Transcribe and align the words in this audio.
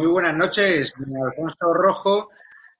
Muy 0.00 0.08
buenas 0.08 0.34
noches, 0.34 0.94
don 0.96 1.14
Alfonso 1.14 1.74
Rojo, 1.74 2.30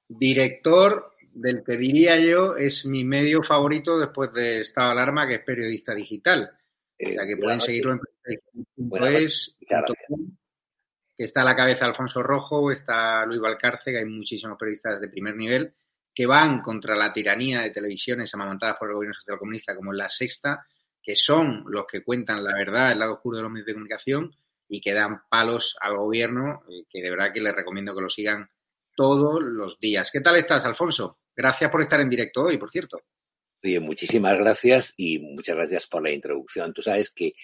director 0.08 1.12
del 1.34 1.62
que 1.62 1.76
diría 1.76 2.19
yo 2.19 2.56
es 2.56 2.86
mi 2.86 3.04
medio 3.04 3.42
favorito 3.42 3.98
después 3.98 4.32
de 4.32 4.60
Estado 4.60 4.86
de 4.86 4.92
Alarma, 4.92 5.28
que 5.28 5.34
es 5.34 5.44
periodista 5.44 5.94
digital. 5.94 6.50
Eh, 6.97 7.10
O 7.10 7.12
sea, 7.12 7.26
que 7.26 7.36
pueden 7.36 7.60
seguirlo 7.60 7.92
en 7.92 8.00
periodista.es, 8.88 9.54
que 11.14 11.25
está 11.25 11.42
a 11.42 11.44
la 11.44 11.54
cabeza 11.54 11.84
Alfonso 11.84 12.22
Rojo, 12.22 12.72
está 12.72 13.26
Luis 13.26 13.38
Valcarce, 13.38 13.92
que 13.92 13.98
hay 13.98 14.06
muchísimos 14.06 14.56
periodistas 14.58 14.98
de 14.98 15.08
primer 15.08 15.37
nivel 15.37 15.75
que 16.14 16.25
van 16.25 16.62
contra 16.62 16.97
la 16.97 17.12
tiranía 17.12 17.60
de 17.60 17.70
televisiones 17.70 18.32
amamantadas 18.32 18.76
por 18.78 18.88
el 18.88 18.94
gobierno 18.94 19.12
socialcomunista, 19.12 19.76
como 19.76 19.92
es 19.92 19.98
La 19.98 20.08
Sexta, 20.08 20.66
que 21.02 21.14
son 21.16 21.64
los 21.66 21.84
que 21.84 22.02
cuentan 22.02 22.42
la 22.42 22.54
verdad, 22.54 22.92
el 22.92 22.98
lado 22.98 23.12
oscuro 23.12 23.37
de 23.37 23.42
los 23.42 23.52
medios 23.52 23.66
de 23.66 23.75
comunicación 23.75 24.34
y 24.70 24.81
que 24.81 24.94
dan 24.94 25.22
palos 25.28 25.76
al 25.81 25.97
gobierno, 25.97 26.62
eh, 26.70 26.84
que 26.88 27.03
de 27.03 27.10
verdad 27.10 27.32
que 27.34 27.41
les 27.41 27.54
recomiendo 27.54 27.94
que 27.94 28.03
lo 28.03 28.08
sigan 28.08 28.48
todos 28.97 29.42
los 29.42 29.78
días. 29.81 30.10
¿Qué 30.12 30.20
tal 30.20 30.36
estás, 30.36 30.64
Alfonso? 30.64 31.19
Gracias 31.34 31.70
por 31.70 31.82
estar 31.82 32.00
en 32.00 32.08
directo 32.08 32.44
hoy, 32.44 32.56
por 32.56 32.70
cierto. 32.70 33.03
Oye, 33.62 33.81
muchísimas 33.81 34.38
gracias 34.38 34.94
y 34.97 35.19
muchas 35.19 35.56
gracias 35.56 35.86
por 35.88 36.04
la 36.04 36.12
introducción. 36.12 36.72
Tú 36.72 36.82
sabes 36.82 37.10
que 37.10 37.34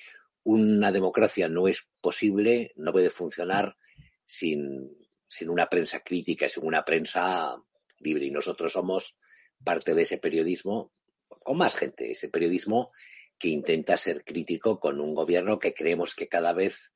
una 0.45 0.93
democracia 0.93 1.49
no 1.49 1.67
es 1.67 1.91
posible, 2.01 2.73
no 2.77 2.93
puede 2.93 3.11
funcionar 3.11 3.77
sin, 4.25 4.97
sin 5.27 5.51
una 5.51 5.69
prensa 5.69 6.01
crítica, 6.01 6.49
sin 6.49 6.65
una 6.65 6.85
prensa 6.85 7.57
libre. 7.99 8.27
Y 8.27 8.31
nosotros 8.31 8.73
somos 8.73 9.17
parte 9.65 9.95
de 9.95 10.03
ese 10.03 10.19
periodismo, 10.19 10.93
con 11.27 11.59
más 11.59 11.75
gente, 11.75 12.13
ese 12.13 12.29
periodismo 12.29 12.91
que 13.37 13.49
intenta 13.49 13.97
ser 13.97 14.25
crítico 14.25 14.79
con 14.79 15.01
un 15.01 15.15
gobierno 15.15 15.59
que 15.59 15.75
creemos 15.75 16.15
que 16.15 16.29
cada 16.29 16.53
vez 16.53 16.93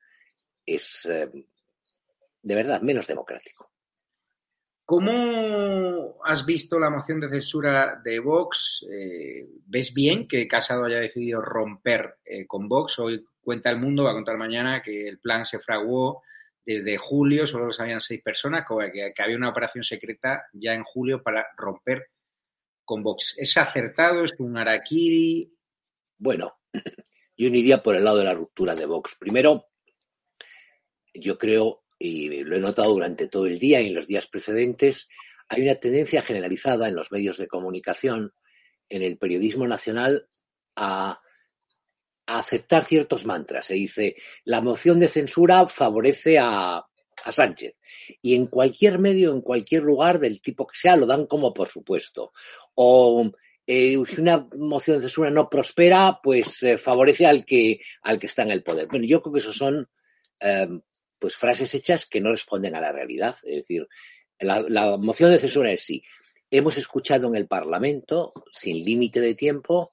es, 0.75 1.07
eh, 1.07 1.31
de 2.43 2.55
verdad, 2.55 2.83
menos 2.83 3.07
democrático. 3.07 3.71
¿Cómo 4.85 6.17
has 6.25 6.45
visto 6.45 6.77
la 6.81 6.91
moción 6.91 7.21
de 7.21 7.31
censura 7.31 8.01
de 8.03 8.19
Vox? 8.19 8.85
Eh, 8.91 9.47
¿Ves 9.67 9.95
bien 9.95 10.27
que 10.27 10.49
Casado 10.49 10.85
haya 10.85 10.99
decidido 10.99 11.41
romper 11.41 12.17
eh, 12.25 12.45
con 12.47 12.69
Vox? 12.69 12.99
Hoy 12.99 13.25
cuenta 13.41 13.71
el 13.71 13.79
mundo, 13.79 14.03
va 14.03 14.11
a 14.11 14.15
contar 14.15 14.37
mañana 14.37 14.83
que 14.83 15.07
el 15.07 15.21
plan 15.21 15.45
se 15.45 15.61
fraguó 15.61 16.25
desde 16.67 16.97
julio, 16.97 17.47
solo 17.47 17.67
lo 17.67 17.73
sabían 17.73 18.01
seis 18.01 18.21
personas, 18.21 18.65
que, 18.67 19.13
que 19.15 19.23
había 19.23 19.37
una 19.37 19.51
operación 19.51 19.85
secreta 19.85 20.47
ya 20.53 20.75
en 20.75 20.83
julio 20.83 21.23
para 21.23 21.47
romper 21.57 22.09
con 22.85 23.05
Vox. 23.05 23.37
¿Es 23.39 23.57
acertado? 23.57 24.25
¿Es 24.25 24.35
un 24.41 24.59
araquiri? 24.59 25.57
Bueno, 26.19 26.59
yo 27.37 27.49
no 27.49 27.57
iría 27.57 27.81
por 27.81 27.95
el 27.95 28.03
lado 28.03 28.19
de 28.19 28.25
la 28.25 28.35
ruptura 28.35 28.75
de 28.75 28.87
Vox. 28.87 29.15
Primero, 29.15 29.70
yo 31.21 31.39
creo, 31.39 31.83
y 31.99 32.43
lo 32.45 32.57
he 32.57 32.61
notado 32.61 32.93
durante 32.93 33.29
todo 33.29 33.47
el 33.47 33.59
día 33.59 33.81
y 33.81 33.89
en 33.89 33.95
los 33.95 34.07
días 34.07 34.27
precedentes, 34.27 35.09
hay 35.49 35.63
una 35.63 35.75
tendencia 35.75 36.23
generalizada 36.23 36.89
en 36.89 36.97
los 36.97 37.13
medios 37.13 37.37
de 37.37 37.49
comunicación, 37.49 38.33
en 38.89 39.03
el 39.03 39.19
periodismo 39.19 39.67
nacional, 39.67 40.29
a, 40.77 41.21
aceptar 42.27 42.85
ciertos 42.85 43.27
mantras. 43.27 43.67
Se 43.67 43.75
dice, 43.75 44.15
la 44.45 44.61
moción 44.61 45.01
de 45.01 45.09
censura 45.09 45.67
favorece 45.67 46.39
a, 46.39 46.77
a 46.77 47.33
Sánchez. 47.33 47.75
Y 48.23 48.37
en 48.37 48.47
cualquier 48.47 49.01
medio, 49.01 49.33
en 49.33 49.41
cualquier 49.41 49.83
lugar 49.83 50.21
del 50.21 50.41
tipo 50.41 50.65
que 50.65 50.77
sea, 50.77 50.97
lo 50.97 51.07
dan 51.07 51.27
como 51.27 51.53
por 51.53 51.69
supuesto. 51.69 52.31
O 52.75 53.33
eh, 53.67 53.97
si 54.07 54.21
una 54.21 54.49
moción 54.57 54.97
de 54.97 55.03
censura 55.03 55.31
no 55.31 55.49
prospera, 55.49 56.19
pues 56.23 56.63
eh, 56.63 56.79
favorece 56.79 57.27
al 57.27 57.45
que, 57.45 57.81
al 58.03 58.19
que 58.19 58.27
está 58.27 58.43
en 58.43 58.51
el 58.51 58.63
poder. 58.63 58.89
Bueno, 58.89 59.07
yo 59.07 59.23
creo 59.23 59.33
que 59.33 59.39
eso 59.41 59.53
son 59.53 59.89
eh, 60.41 60.69
pues 61.21 61.37
frases 61.37 61.75
hechas 61.75 62.07
que 62.07 62.21
no 62.21 62.31
responden 62.31 62.75
a 62.75 62.81
la 62.81 62.91
realidad. 62.91 63.37
Es 63.45 63.57
decir, 63.57 63.87
la, 64.41 64.97
moción 64.97 65.31
de 65.31 65.39
censura 65.39 65.71
es 65.71 65.85
sí. 65.85 66.03
Hemos 66.51 66.79
escuchado 66.79 67.29
en 67.29 67.37
el 67.37 67.47
Parlamento, 67.47 68.33
sin 68.51 68.83
límite 68.83 69.21
de 69.21 69.35
tiempo, 69.35 69.93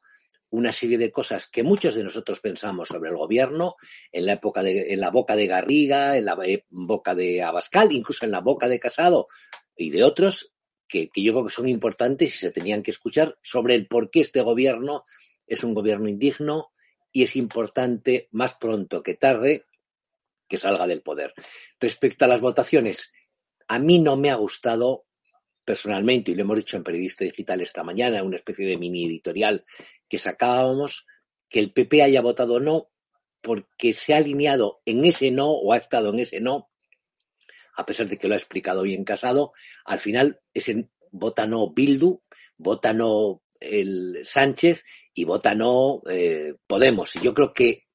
una 0.49 0.71
serie 0.71 0.97
de 0.97 1.11
cosas 1.11 1.47
que 1.47 1.61
muchos 1.61 1.93
de 1.93 2.03
nosotros 2.03 2.39
pensamos 2.39 2.87
sobre 2.87 3.09
el 3.09 3.17
gobierno 3.17 3.75
en 4.11 4.25
la 4.25 4.33
época 4.33 4.63
de, 4.63 4.93
en 4.93 5.01
la 5.01 5.11
boca 5.11 5.35
de 5.35 5.45
Garriga, 5.45 6.17
en 6.17 6.25
la 6.25 6.37
boca 6.69 7.13
de 7.13 7.43
Abascal, 7.43 7.91
incluso 7.91 8.25
en 8.25 8.31
la 8.31 8.39
boca 8.39 8.69
de 8.69 8.79
Casado 8.79 9.27
y 9.75 9.89
de 9.89 10.03
otros, 10.03 10.53
que, 10.87 11.09
que, 11.09 11.21
yo 11.21 11.33
creo 11.33 11.45
que 11.45 11.51
son 11.51 11.67
importantes 11.67 12.33
y 12.33 12.39
se 12.39 12.51
tenían 12.51 12.81
que 12.81 12.91
escuchar 12.91 13.37
sobre 13.43 13.75
el 13.75 13.87
por 13.87 14.09
qué 14.09 14.21
este 14.21 14.41
gobierno 14.41 15.03
es 15.45 15.65
un 15.65 15.73
gobierno 15.73 16.07
indigno 16.07 16.69
y 17.11 17.23
es 17.23 17.35
importante 17.35 18.29
más 18.31 18.53
pronto 18.53 19.03
que 19.03 19.15
tarde 19.15 19.65
que 20.47 20.57
salga 20.57 20.87
del 20.87 21.01
poder. 21.01 21.33
Respecto 21.79 22.25
a 22.25 22.27
las 22.27 22.41
votaciones, 22.41 23.11
a 23.67 23.79
mí 23.79 23.99
no 23.99 24.15
me 24.17 24.29
ha 24.29 24.35
gustado 24.35 25.05
personalmente, 25.65 26.31
y 26.31 26.35
lo 26.35 26.43
hemos 26.43 26.57
dicho 26.57 26.77
en 26.77 26.83
Periodista 26.83 27.25
Digital 27.25 27.61
esta 27.61 27.83
mañana, 27.83 28.23
una 28.23 28.37
especie 28.37 28.65
de 28.65 28.77
mini 28.77 29.05
editorial 29.05 29.63
que 30.07 30.17
sacábamos, 30.17 31.05
que 31.49 31.59
el 31.59 31.73
PP 31.73 32.03
haya 32.03 32.21
votado 32.21 32.59
no 32.59 32.89
porque 33.41 33.93
se 33.93 34.13
ha 34.13 34.17
alineado 34.17 34.81
en 34.85 35.05
ese 35.05 35.31
no 35.31 35.51
o 35.51 35.73
ha 35.73 35.77
estado 35.77 36.09
en 36.09 36.19
ese 36.19 36.39
no 36.41 36.69
a 37.77 37.85
pesar 37.85 38.07
de 38.09 38.17
que 38.17 38.27
lo 38.27 38.33
ha 38.33 38.37
explicado 38.37 38.81
bien 38.81 39.05
Casado, 39.05 39.51
al 39.85 39.99
final 39.99 40.41
ese 40.53 40.89
vota 41.11 41.45
no 41.45 41.71
Bildu, 41.71 42.21
vota 42.57 42.91
no 42.91 43.43
el 43.59 44.21
Sánchez 44.25 44.83
y 45.13 45.23
vota 45.23 45.53
no 45.53 46.01
eh, 46.09 46.55
Podemos. 46.65 47.15
Y 47.15 47.21
yo 47.21 47.33
creo 47.33 47.53
que, 47.53 47.85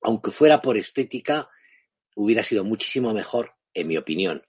aunque 0.00 0.30
fuera 0.30 0.62
por 0.62 0.76
estética, 0.76 1.48
hubiera 2.16 2.44
sido 2.44 2.64
muchísimo 2.64 3.12
mejor, 3.12 3.54
en 3.74 3.88
mi 3.88 3.96
opinión, 3.96 4.42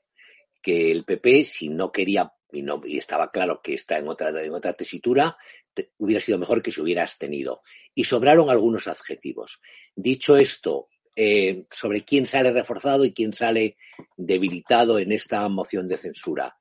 que 0.62 0.92
el 0.92 1.06
PP, 1.06 1.44
si 1.44 1.70
no 1.70 1.92
quería 1.92 2.34
y, 2.52 2.62
no, 2.62 2.82
y 2.84 2.98
estaba 2.98 3.32
claro 3.32 3.62
que 3.62 3.74
está 3.74 3.98
en 3.98 4.08
otra, 4.08 4.74
tesitura, 4.74 5.36
te, 5.74 5.92
hubiera 5.98 6.22
sido 6.22 6.38
mejor 6.38 6.62
que 6.62 6.72
se 6.72 6.82
hubiera 6.82 7.04
abstenido. 7.04 7.62
Y 7.96 8.04
sobraron 8.04 8.50
algunos 8.50 8.88
adjetivos. 8.88 9.60
Dicho 9.96 10.36
esto, 10.36 10.90
eh, 11.16 11.66
sobre 11.70 12.04
quién 12.04 12.26
sale 12.26 12.52
reforzado 12.52 13.06
y 13.06 13.14
quién 13.14 13.34
sale 13.34 13.78
debilitado 14.18 15.00
en 15.00 15.12
esta 15.12 15.48
moción 15.50 15.88
de 15.88 15.98
censura. 15.98 16.58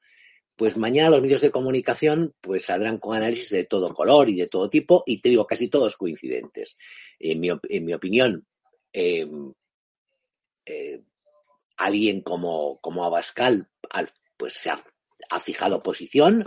Pues 0.57 0.77
mañana 0.77 1.11
los 1.11 1.23
medios 1.23 1.41
de 1.41 1.51
comunicación 1.51 2.35
pues 2.41 2.67
saldrán 2.67 2.99
con 2.99 3.17
análisis 3.17 3.51
de 3.51 3.65
todo 3.65 3.95
color 3.95 4.29
y 4.29 4.37
de 4.37 4.47
todo 4.47 4.69
tipo, 4.69 5.03
y 5.07 5.21
te 5.21 5.31
digo, 5.31 5.47
casi 5.47 5.69
todos 5.69 5.97
coincidentes. 5.97 6.77
En 7.19 7.41
mi, 7.41 7.49
en 7.49 7.85
mi 7.85 7.95
opinión, 7.95 8.47
eh, 8.93 9.27
eh, 10.67 11.03
alguien 11.77 12.23
como, 12.23 12.79
como 12.81 13.05
Abascal 13.05 13.71
pues 14.37 14.55
se 14.55 14.71
ha, 14.71 14.83
ha 15.31 15.41
fijado 15.41 15.83
posición, 15.83 16.45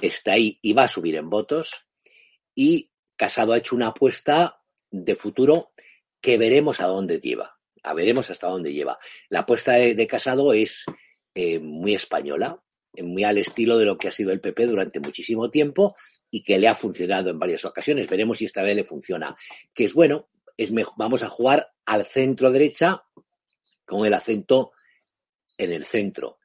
está 0.00 0.32
ahí 0.32 0.58
y 0.62 0.72
va 0.72 0.84
a 0.84 0.88
subir 0.88 1.16
en 1.16 1.30
votos, 1.30 1.86
y 2.54 2.90
Casado 3.16 3.52
ha 3.52 3.58
hecho 3.58 3.76
una 3.76 3.88
apuesta 3.88 4.62
de 4.90 5.14
futuro 5.14 5.72
que 6.20 6.38
veremos 6.38 6.80
a 6.80 6.86
dónde 6.86 7.18
lleva. 7.18 7.58
A 7.82 7.94
veremos 7.94 8.30
hasta 8.30 8.48
dónde 8.48 8.72
lleva. 8.72 8.96
La 9.28 9.40
apuesta 9.40 9.72
de, 9.72 9.94
de 9.94 10.06
Casado 10.06 10.52
es 10.52 10.84
eh, 11.34 11.58
muy 11.58 11.94
española, 11.94 12.62
muy 13.02 13.24
al 13.24 13.38
estilo 13.38 13.78
de 13.78 13.84
lo 13.84 13.96
que 13.96 14.08
ha 14.08 14.12
sido 14.12 14.32
el 14.32 14.40
PP 14.40 14.66
durante 14.66 15.00
muchísimo 15.00 15.50
tiempo 15.50 15.94
y 16.30 16.42
que 16.42 16.58
le 16.58 16.68
ha 16.68 16.74
funcionado 16.74 17.30
en 17.30 17.38
varias 17.38 17.64
ocasiones. 17.64 18.08
Veremos 18.08 18.38
si 18.38 18.46
esta 18.46 18.62
vez 18.62 18.76
le 18.76 18.84
funciona. 18.84 19.34
Que 19.72 19.84
es 19.84 19.94
bueno, 19.94 20.28
es 20.56 20.70
mejor, 20.70 20.94
vamos 20.96 21.22
a 21.22 21.28
jugar 21.28 21.70
al 21.86 22.04
centro 22.04 22.50
derecha 22.50 23.04
con 23.90 24.06
el 24.06 24.14
acento 24.14 24.70
en 25.58 25.72
el 25.72 25.84
centro. 25.84 26.38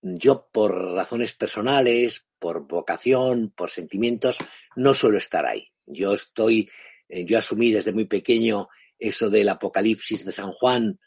Yo, 0.00 0.48
por 0.52 0.94
razones 0.94 1.32
personales, 1.32 2.24
por 2.38 2.68
vocación, 2.68 3.52
por 3.56 3.70
sentimientos, 3.70 4.38
no 4.76 4.94
suelo 4.94 5.18
estar 5.18 5.44
ahí. 5.44 5.72
Yo 5.86 6.14
estoy, 6.14 6.70
eh, 7.08 7.24
yo 7.24 7.36
asumí 7.36 7.72
desde 7.72 7.92
muy 7.92 8.04
pequeño 8.04 8.68
eso 8.96 9.28
del 9.28 9.48
apocalipsis 9.48 10.24
de 10.24 10.30
San 10.30 10.52
Juan, 10.52 11.00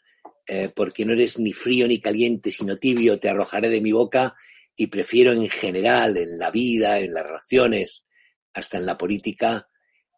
eh, 0.46 0.70
porque 0.76 1.06
no 1.06 1.14
eres 1.14 1.38
ni 1.38 1.54
frío 1.54 1.88
ni 1.88 2.00
caliente, 2.00 2.50
sino 2.50 2.76
tibio, 2.76 3.18
te 3.18 3.30
arrojaré 3.30 3.70
de 3.70 3.80
mi 3.80 3.92
boca 3.92 4.34
y 4.76 4.88
prefiero 4.88 5.32
en 5.32 5.48
general, 5.48 6.18
en 6.18 6.38
la 6.38 6.50
vida, 6.50 6.98
en 6.98 7.14
las 7.14 7.24
relaciones, 7.24 8.04
hasta 8.52 8.76
en 8.76 8.84
la 8.84 8.98
política, 8.98 9.68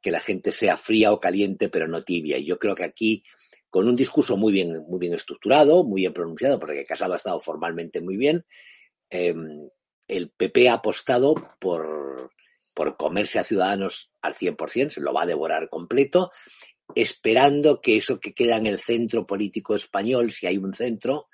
que 0.02 0.10
la 0.10 0.20
gente 0.20 0.50
sea 0.50 0.76
fría 0.76 1.12
o 1.12 1.20
caliente, 1.20 1.68
pero 1.68 1.86
no 1.86 2.02
tibia. 2.02 2.38
Y 2.38 2.44
yo 2.44 2.58
creo 2.58 2.74
que 2.74 2.84
aquí, 2.84 3.22
con 3.70 3.88
un 3.88 3.96
discurso 3.96 4.36
muy 4.36 4.52
bien, 4.52 4.84
muy 4.88 4.98
bien 4.98 5.14
estructurado, 5.14 5.84
muy 5.84 6.02
bien 6.02 6.12
pronunciado, 6.12 6.58
porque 6.58 6.84
Casado 6.84 7.14
ha 7.14 7.16
estado 7.16 7.40
formalmente 7.40 8.00
muy 8.00 8.16
bien, 8.16 8.44
eh, 9.08 9.34
el 10.08 10.30
PP 10.30 10.68
ha 10.68 10.74
apostado 10.74 11.34
por, 11.60 12.32
por 12.74 12.96
comerse 12.96 13.38
a 13.38 13.44
Ciudadanos 13.44 14.12
al 14.20 14.34
100%, 14.34 14.90
se 14.90 15.00
lo 15.00 15.12
va 15.12 15.22
a 15.22 15.26
devorar 15.26 15.68
completo, 15.68 16.32
esperando 16.96 17.80
que 17.80 17.96
eso 17.96 18.18
que 18.18 18.34
queda 18.34 18.56
en 18.56 18.66
el 18.66 18.80
centro 18.80 19.24
político 19.24 19.76
español, 19.76 20.32
si 20.32 20.48
hay 20.48 20.58
un 20.58 20.72
centro, 20.72 21.26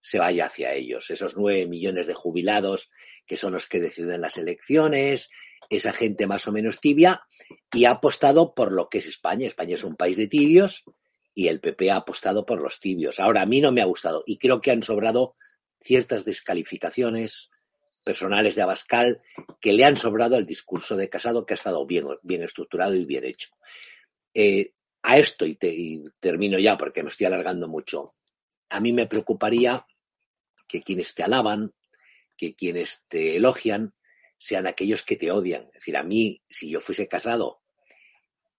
se 0.00 0.18
vaya 0.18 0.46
hacia 0.46 0.72
ellos. 0.74 1.10
Esos 1.10 1.36
nueve 1.36 1.66
millones 1.66 2.06
de 2.06 2.14
jubilados 2.14 2.90
que 3.26 3.36
son 3.36 3.52
los 3.52 3.66
que 3.66 3.80
deciden 3.80 4.20
las 4.20 4.36
elecciones, 4.36 5.30
esa 5.68 5.92
gente 5.92 6.28
más 6.28 6.46
o 6.46 6.52
menos 6.52 6.80
tibia, 6.80 7.22
y 7.72 7.86
ha 7.86 7.92
apostado 7.92 8.54
por 8.54 8.70
lo 8.70 8.88
que 8.88 8.98
es 8.98 9.06
España. 9.06 9.48
España 9.48 9.74
es 9.74 9.84
un 9.84 9.96
país 9.96 10.16
de 10.16 10.28
tibios 10.28 10.84
y 11.34 11.48
el 11.48 11.60
PP 11.60 11.90
ha 11.90 11.96
apostado 11.96 12.44
por 12.44 12.62
los 12.62 12.78
tibios. 12.80 13.20
Ahora, 13.20 13.42
a 13.42 13.46
mí 13.46 13.60
no 13.60 13.72
me 13.72 13.82
ha 13.82 13.86
gustado 13.86 14.22
y 14.26 14.38
creo 14.38 14.60
que 14.60 14.70
han 14.70 14.82
sobrado 14.82 15.34
ciertas 15.80 16.24
descalificaciones 16.24 17.50
personales 18.04 18.54
de 18.54 18.62
Abascal 18.62 19.20
que 19.60 19.72
le 19.72 19.84
han 19.84 19.96
sobrado 19.96 20.36
al 20.36 20.46
discurso 20.46 20.96
de 20.96 21.08
Casado, 21.08 21.46
que 21.46 21.54
ha 21.54 21.56
estado 21.56 21.86
bien, 21.86 22.06
bien 22.22 22.42
estructurado 22.42 22.94
y 22.94 23.04
bien 23.04 23.24
hecho. 23.24 23.50
Eh, 24.34 24.72
a 25.02 25.18
esto, 25.18 25.46
y, 25.46 25.56
te, 25.56 25.72
y 25.72 26.04
termino 26.20 26.58
ya 26.58 26.76
porque 26.76 27.02
me 27.02 27.08
estoy 27.08 27.26
alargando 27.26 27.68
mucho, 27.68 28.14
a 28.68 28.80
mí 28.80 28.92
me 28.92 29.06
preocuparía 29.06 29.86
que 30.68 30.82
quienes 30.82 31.14
te 31.14 31.22
alaban, 31.22 31.72
que 32.36 32.54
quienes 32.54 33.04
te 33.08 33.36
elogian, 33.36 33.94
sean 34.38 34.66
aquellos 34.66 35.02
que 35.02 35.16
te 35.16 35.30
odian. 35.30 35.64
Es 35.66 35.74
decir, 35.74 35.96
a 35.96 36.02
mí, 36.02 36.42
si 36.48 36.70
yo 36.70 36.80
fuese 36.80 37.08
casado 37.08 37.61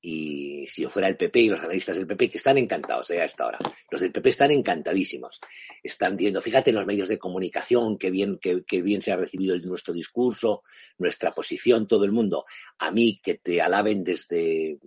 y 0.05 0.67
si 0.67 0.81
yo 0.81 0.89
fuera 0.89 1.07
el 1.07 1.15
PP 1.15 1.39
y 1.39 1.50
los 1.50 1.62
analistas 1.62 1.95
del 1.95 2.05
PP, 2.05 2.29
que 2.29 2.38
están 2.38 2.57
encantados 2.57 3.10
eh, 3.12 3.22
a 3.22 3.25
esta 3.25 3.48
hora, 3.48 3.57
los 3.89 4.01
del 4.01 4.12
PP 4.12 4.31
están 4.31 4.51
encantadísimos. 4.51 5.39
Están 5.81 6.17
viendo, 6.17 6.41
fíjate 6.41 6.72
en 6.72 6.75
los 6.75 6.86
medios 6.86 7.07
de 7.07 7.17
comunicación, 7.17 7.98
qué 7.98 8.12
bien, 8.12 8.38
qué, 8.38 8.81
bien 8.81 9.01
se 9.01 9.13
ha 9.13 9.15
recibido 9.15 9.57
nuestro 9.60 9.93
discurso, 9.93 10.62
nuestra 10.98 11.33
posición, 11.33 11.88
todo 11.88 12.03
el 12.03 12.12
mundo. 12.12 12.43
A 12.79 12.91
mí, 12.91 13.22
que 13.24 13.36
te 13.36 13.62
alaben 13.62 14.03
desde 14.03 14.77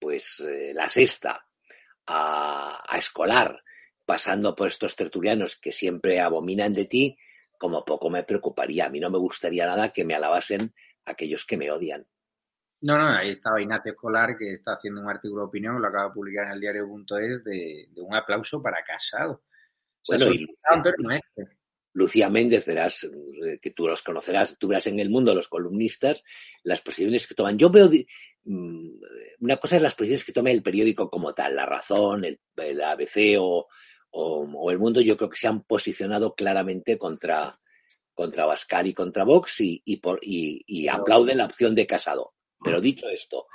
pues 0.00 0.40
eh, 0.40 0.72
la 0.74 0.88
sexta 0.88 1.46
a, 2.08 2.82
a, 2.84 2.98
escolar, 2.98 3.62
pasando 4.04 4.56
por 4.56 4.66
estos 4.66 4.96
tertulianos 4.96 5.54
que 5.54 5.70
siempre 5.70 6.18
abominan 6.18 6.72
de 6.72 6.86
ti, 6.86 7.16
como 7.56 7.84
poco 7.84 8.10
me 8.10 8.24
preocuparía. 8.24 8.86
A 8.86 8.90
mí 8.90 8.98
no 8.98 9.10
me 9.10 9.18
gustaría 9.18 9.64
nada 9.64 9.92
que 9.92 10.04
me 10.04 10.16
alabasen 10.16 10.74
aquellos 11.04 11.46
que 11.46 11.56
me 11.56 11.70
odian. 11.70 12.04
No, 12.82 12.98
no, 12.98 13.08
ahí 13.08 13.30
estaba 13.30 13.62
Ignacio 13.62 13.92
Escolar 13.92 14.36
que 14.36 14.54
está 14.54 14.74
haciendo 14.74 15.00
un 15.00 15.08
artículo 15.08 15.42
de 15.42 15.48
opinión, 15.48 15.80
lo 15.80 15.86
acaba 15.86 16.08
de 16.08 16.14
publicar 16.14 16.46
en 16.46 16.52
el 16.52 16.60
diario.es, 16.60 17.44
de, 17.44 17.88
de 17.90 18.00
un 18.00 18.14
aplauso 18.14 18.60
para 18.60 18.82
Casado. 18.84 19.42
Bueno, 20.08 20.26
y, 20.32 20.46
no 20.98 21.12
es. 21.12 21.22
Lucía 21.94 22.30
Méndez, 22.30 22.66
verás, 22.66 23.04
eh, 23.04 23.58
que 23.60 23.70
tú 23.70 23.86
los 23.86 24.02
conocerás, 24.02 24.56
tú 24.58 24.68
verás 24.68 24.86
en 24.86 24.98
el 24.98 25.10
mundo 25.10 25.34
los 25.34 25.48
columnistas, 25.48 26.22
las 26.64 26.80
posiciones 26.80 27.26
que 27.26 27.34
toman. 27.34 27.58
Yo 27.58 27.70
veo, 27.70 27.88
mm, 28.44 28.88
una 29.40 29.58
cosa 29.58 29.76
es 29.76 29.82
las 29.82 29.94
posiciones 29.94 30.24
que 30.24 30.32
toma 30.32 30.50
el 30.50 30.62
periódico 30.62 31.10
como 31.10 31.34
tal, 31.34 31.54
La 31.54 31.66
Razón, 31.66 32.24
el, 32.24 32.40
el 32.56 32.82
ABC 32.82 33.36
o, 33.38 33.68
o, 34.10 34.48
o, 34.54 34.70
El 34.70 34.78
Mundo, 34.78 35.00
yo 35.02 35.16
creo 35.16 35.28
que 35.28 35.36
se 35.36 35.48
han 35.48 35.62
posicionado 35.64 36.34
claramente 36.34 36.98
contra, 36.98 37.58
contra 38.14 38.46
Bascal 38.46 38.86
y 38.86 38.94
contra 38.94 39.24
Vox 39.24 39.60
y, 39.60 39.82
y, 39.84 39.98
por, 39.98 40.18
y, 40.22 40.64
y 40.66 40.88
aplauden 40.88 41.38
la 41.38 41.46
opción 41.46 41.74
de 41.74 41.86
Casado. 41.86 42.32
Pero 42.64 42.80
dicho 42.80 43.08
esto, 43.08 43.46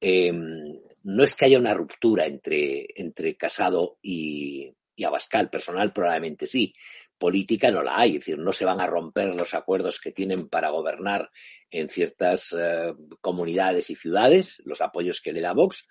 eh, 0.00 0.32
no 0.32 1.24
es 1.24 1.34
que 1.34 1.44
haya 1.46 1.58
una 1.58 1.74
ruptura 1.74 2.26
entre, 2.26 2.86
entre 2.96 3.36
Casado 3.36 3.98
y, 4.02 4.72
y 4.94 5.04
Abascal. 5.04 5.50
Personal 5.50 5.92
probablemente 5.92 6.46
sí. 6.46 6.72
Política 7.18 7.70
no 7.70 7.82
la 7.82 7.98
hay, 7.98 8.10
es 8.10 8.16
decir, 8.16 8.38
no 8.38 8.52
se 8.52 8.66
van 8.66 8.78
a 8.78 8.86
romper 8.86 9.34
los 9.34 9.54
acuerdos 9.54 10.00
que 10.00 10.12
tienen 10.12 10.48
para 10.50 10.68
gobernar 10.68 11.30
en 11.70 11.88
ciertas 11.88 12.54
eh, 12.58 12.92
comunidades 13.22 13.88
y 13.88 13.94
ciudades, 13.94 14.60
los 14.66 14.82
apoyos 14.82 15.22
que 15.22 15.32
le 15.32 15.40
da 15.40 15.54
Vox, 15.54 15.86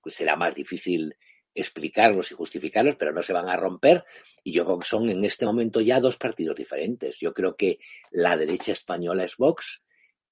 pues 0.00 0.14
será 0.14 0.36
más 0.36 0.54
difícil 0.54 1.16
explicarlos 1.52 2.30
y 2.30 2.34
justificarlos, 2.34 2.94
pero 2.94 3.12
no 3.12 3.24
se 3.24 3.32
van 3.32 3.48
a 3.48 3.56
romper. 3.56 4.04
Y 4.44 4.52
yo 4.52 4.64
creo 4.64 4.78
que 4.78 4.86
son 4.86 5.10
en 5.10 5.24
este 5.24 5.46
momento 5.46 5.80
ya 5.80 5.98
dos 5.98 6.16
partidos 6.16 6.54
diferentes. 6.54 7.18
Yo 7.18 7.34
creo 7.34 7.56
que 7.56 7.78
la 8.12 8.36
derecha 8.36 8.70
española 8.70 9.24
es 9.24 9.36
Vox 9.36 9.82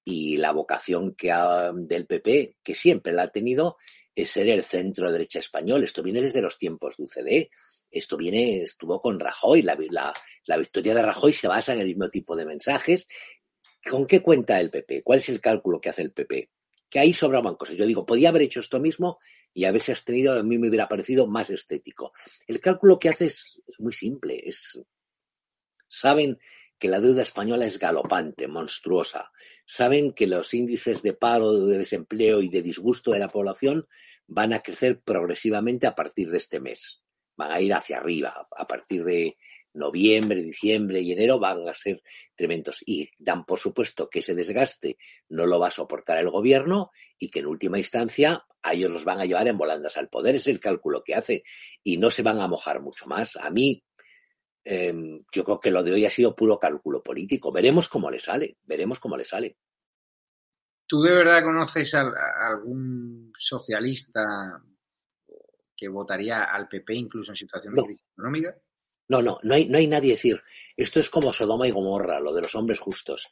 y 0.08 0.36
la 0.36 0.52
vocación 0.52 1.16
que 1.16 1.32
ha, 1.32 1.72
del 1.72 2.06
PP, 2.06 2.58
que 2.62 2.74
siempre 2.74 3.12
la 3.12 3.24
ha 3.24 3.28
tenido, 3.28 3.76
es 4.14 4.30
ser 4.30 4.48
el 4.48 4.62
centro 4.62 5.10
derecha 5.10 5.40
español. 5.40 5.82
Esto 5.82 6.00
viene 6.00 6.22
desde 6.22 6.40
los 6.40 6.56
tiempos 6.56 6.96
de 6.96 7.02
UCD. 7.02 7.48
Esto 7.90 8.16
viene, 8.16 8.62
estuvo 8.62 9.00
con 9.00 9.18
Rajoy. 9.18 9.62
La, 9.62 9.76
la, 10.44 10.56
victoria 10.56 10.94
de 10.94 11.02
Rajoy 11.02 11.32
se 11.32 11.48
basa 11.48 11.72
en 11.72 11.80
el 11.80 11.88
mismo 11.88 12.08
tipo 12.08 12.36
de 12.36 12.46
mensajes. 12.46 13.08
¿Con 13.90 14.06
qué 14.06 14.22
cuenta 14.22 14.60
el 14.60 14.70
PP? 14.70 15.02
¿Cuál 15.02 15.18
es 15.18 15.28
el 15.28 15.40
cálculo 15.40 15.80
que 15.80 15.88
hace 15.88 16.02
el 16.02 16.12
PP? 16.12 16.50
Que 16.88 17.00
ahí 17.00 17.12
sobraban 17.12 17.56
cosas. 17.56 17.74
Yo 17.74 17.84
digo, 17.84 18.06
podía 18.06 18.28
haber 18.28 18.42
hecho 18.42 18.60
esto 18.60 18.78
mismo 18.78 19.18
y 19.52 19.64
haberse 19.64 19.90
abstenido, 19.90 20.38
a 20.38 20.42
mí 20.44 20.56
me 20.56 20.68
hubiera 20.68 20.86
parecido 20.86 21.26
más 21.26 21.50
estético. 21.50 22.12
El 22.46 22.60
cálculo 22.60 23.00
que 23.00 23.08
hace 23.08 23.26
es 23.26 23.60
muy 23.80 23.92
simple. 23.92 24.40
Es, 24.44 24.78
saben 25.88 26.38
que 26.78 26.88
la 26.88 27.00
deuda 27.00 27.22
española 27.22 27.66
es 27.66 27.78
galopante, 27.78 28.48
monstruosa. 28.48 29.32
Saben 29.64 30.12
que 30.12 30.26
los 30.26 30.52
índices 30.54 31.02
de 31.02 31.14
paro, 31.14 31.52
de 31.52 31.78
desempleo 31.78 32.42
y 32.42 32.48
de 32.48 32.62
disgusto 32.62 33.12
de 33.12 33.18
la 33.18 33.28
población 33.28 33.86
van 34.26 34.52
a 34.52 34.60
crecer 34.60 35.00
progresivamente 35.00 35.86
a 35.86 35.94
partir 35.94 36.30
de 36.30 36.38
este 36.38 36.60
mes. 36.60 37.00
Van 37.36 37.52
a 37.52 37.60
ir 37.60 37.72
hacia 37.74 37.98
arriba. 37.98 38.48
A 38.50 38.66
partir 38.66 39.04
de 39.04 39.36
noviembre, 39.72 40.42
diciembre 40.42 41.00
y 41.00 41.12
enero 41.12 41.38
van 41.38 41.68
a 41.68 41.74
ser 41.74 42.02
tremendos. 42.34 42.82
Y 42.86 43.08
dan 43.18 43.44
por 43.44 43.58
supuesto 43.58 44.08
que 44.08 44.20
ese 44.20 44.34
desgaste 44.34 44.96
no 45.28 45.46
lo 45.46 45.58
va 45.58 45.68
a 45.68 45.70
soportar 45.70 46.18
el 46.18 46.30
gobierno 46.30 46.90
y 47.18 47.28
que 47.28 47.40
en 47.40 47.46
última 47.46 47.78
instancia 47.78 48.46
a 48.62 48.72
ellos 48.74 48.90
los 48.90 49.04
van 49.04 49.20
a 49.20 49.26
llevar 49.26 49.48
en 49.48 49.58
volandas 49.58 49.96
al 49.96 50.08
poder. 50.08 50.34
Es 50.34 50.46
el 50.46 50.60
cálculo 50.60 51.02
que 51.04 51.14
hace. 51.14 51.42
Y 51.82 51.98
no 51.98 52.10
se 52.10 52.22
van 52.22 52.40
a 52.40 52.48
mojar 52.48 52.80
mucho 52.80 53.06
más. 53.06 53.36
A 53.36 53.50
mí 53.50 53.84
eh, 54.68 54.92
yo 55.32 55.44
creo 55.44 55.60
que 55.60 55.70
lo 55.70 55.84
de 55.84 55.92
hoy 55.92 56.04
ha 56.04 56.10
sido 56.10 56.34
puro 56.34 56.58
cálculo 56.58 57.00
político. 57.00 57.52
Veremos 57.52 57.88
cómo 57.88 58.10
le 58.10 58.18
sale, 58.18 58.58
veremos 58.64 58.98
cómo 58.98 59.16
le 59.16 59.24
sale. 59.24 59.56
¿Tú 60.88 61.00
de 61.02 61.12
verdad 61.12 61.44
conoces 61.44 61.94
a, 61.94 62.00
a 62.00 62.48
algún 62.48 63.32
socialista 63.36 64.60
que 65.76 65.88
votaría 65.88 66.44
al 66.44 66.68
PP 66.68 66.94
incluso 66.94 67.30
en 67.30 67.36
situación 67.36 67.74
de 67.74 67.82
crisis 67.82 68.06
económica? 68.12 68.56
No, 69.08 69.22
no, 69.22 69.38
no 69.44 69.54
hay, 69.54 69.68
no 69.68 69.78
hay 69.78 69.86
nadie 69.86 70.12
decir, 70.12 70.42
esto 70.76 70.98
es 70.98 71.10
como 71.10 71.32
Sodoma 71.32 71.68
y 71.68 71.70
Gomorra, 71.70 72.18
lo 72.18 72.34
de 72.34 72.42
los 72.42 72.54
hombres 72.56 72.80
justos. 72.80 73.28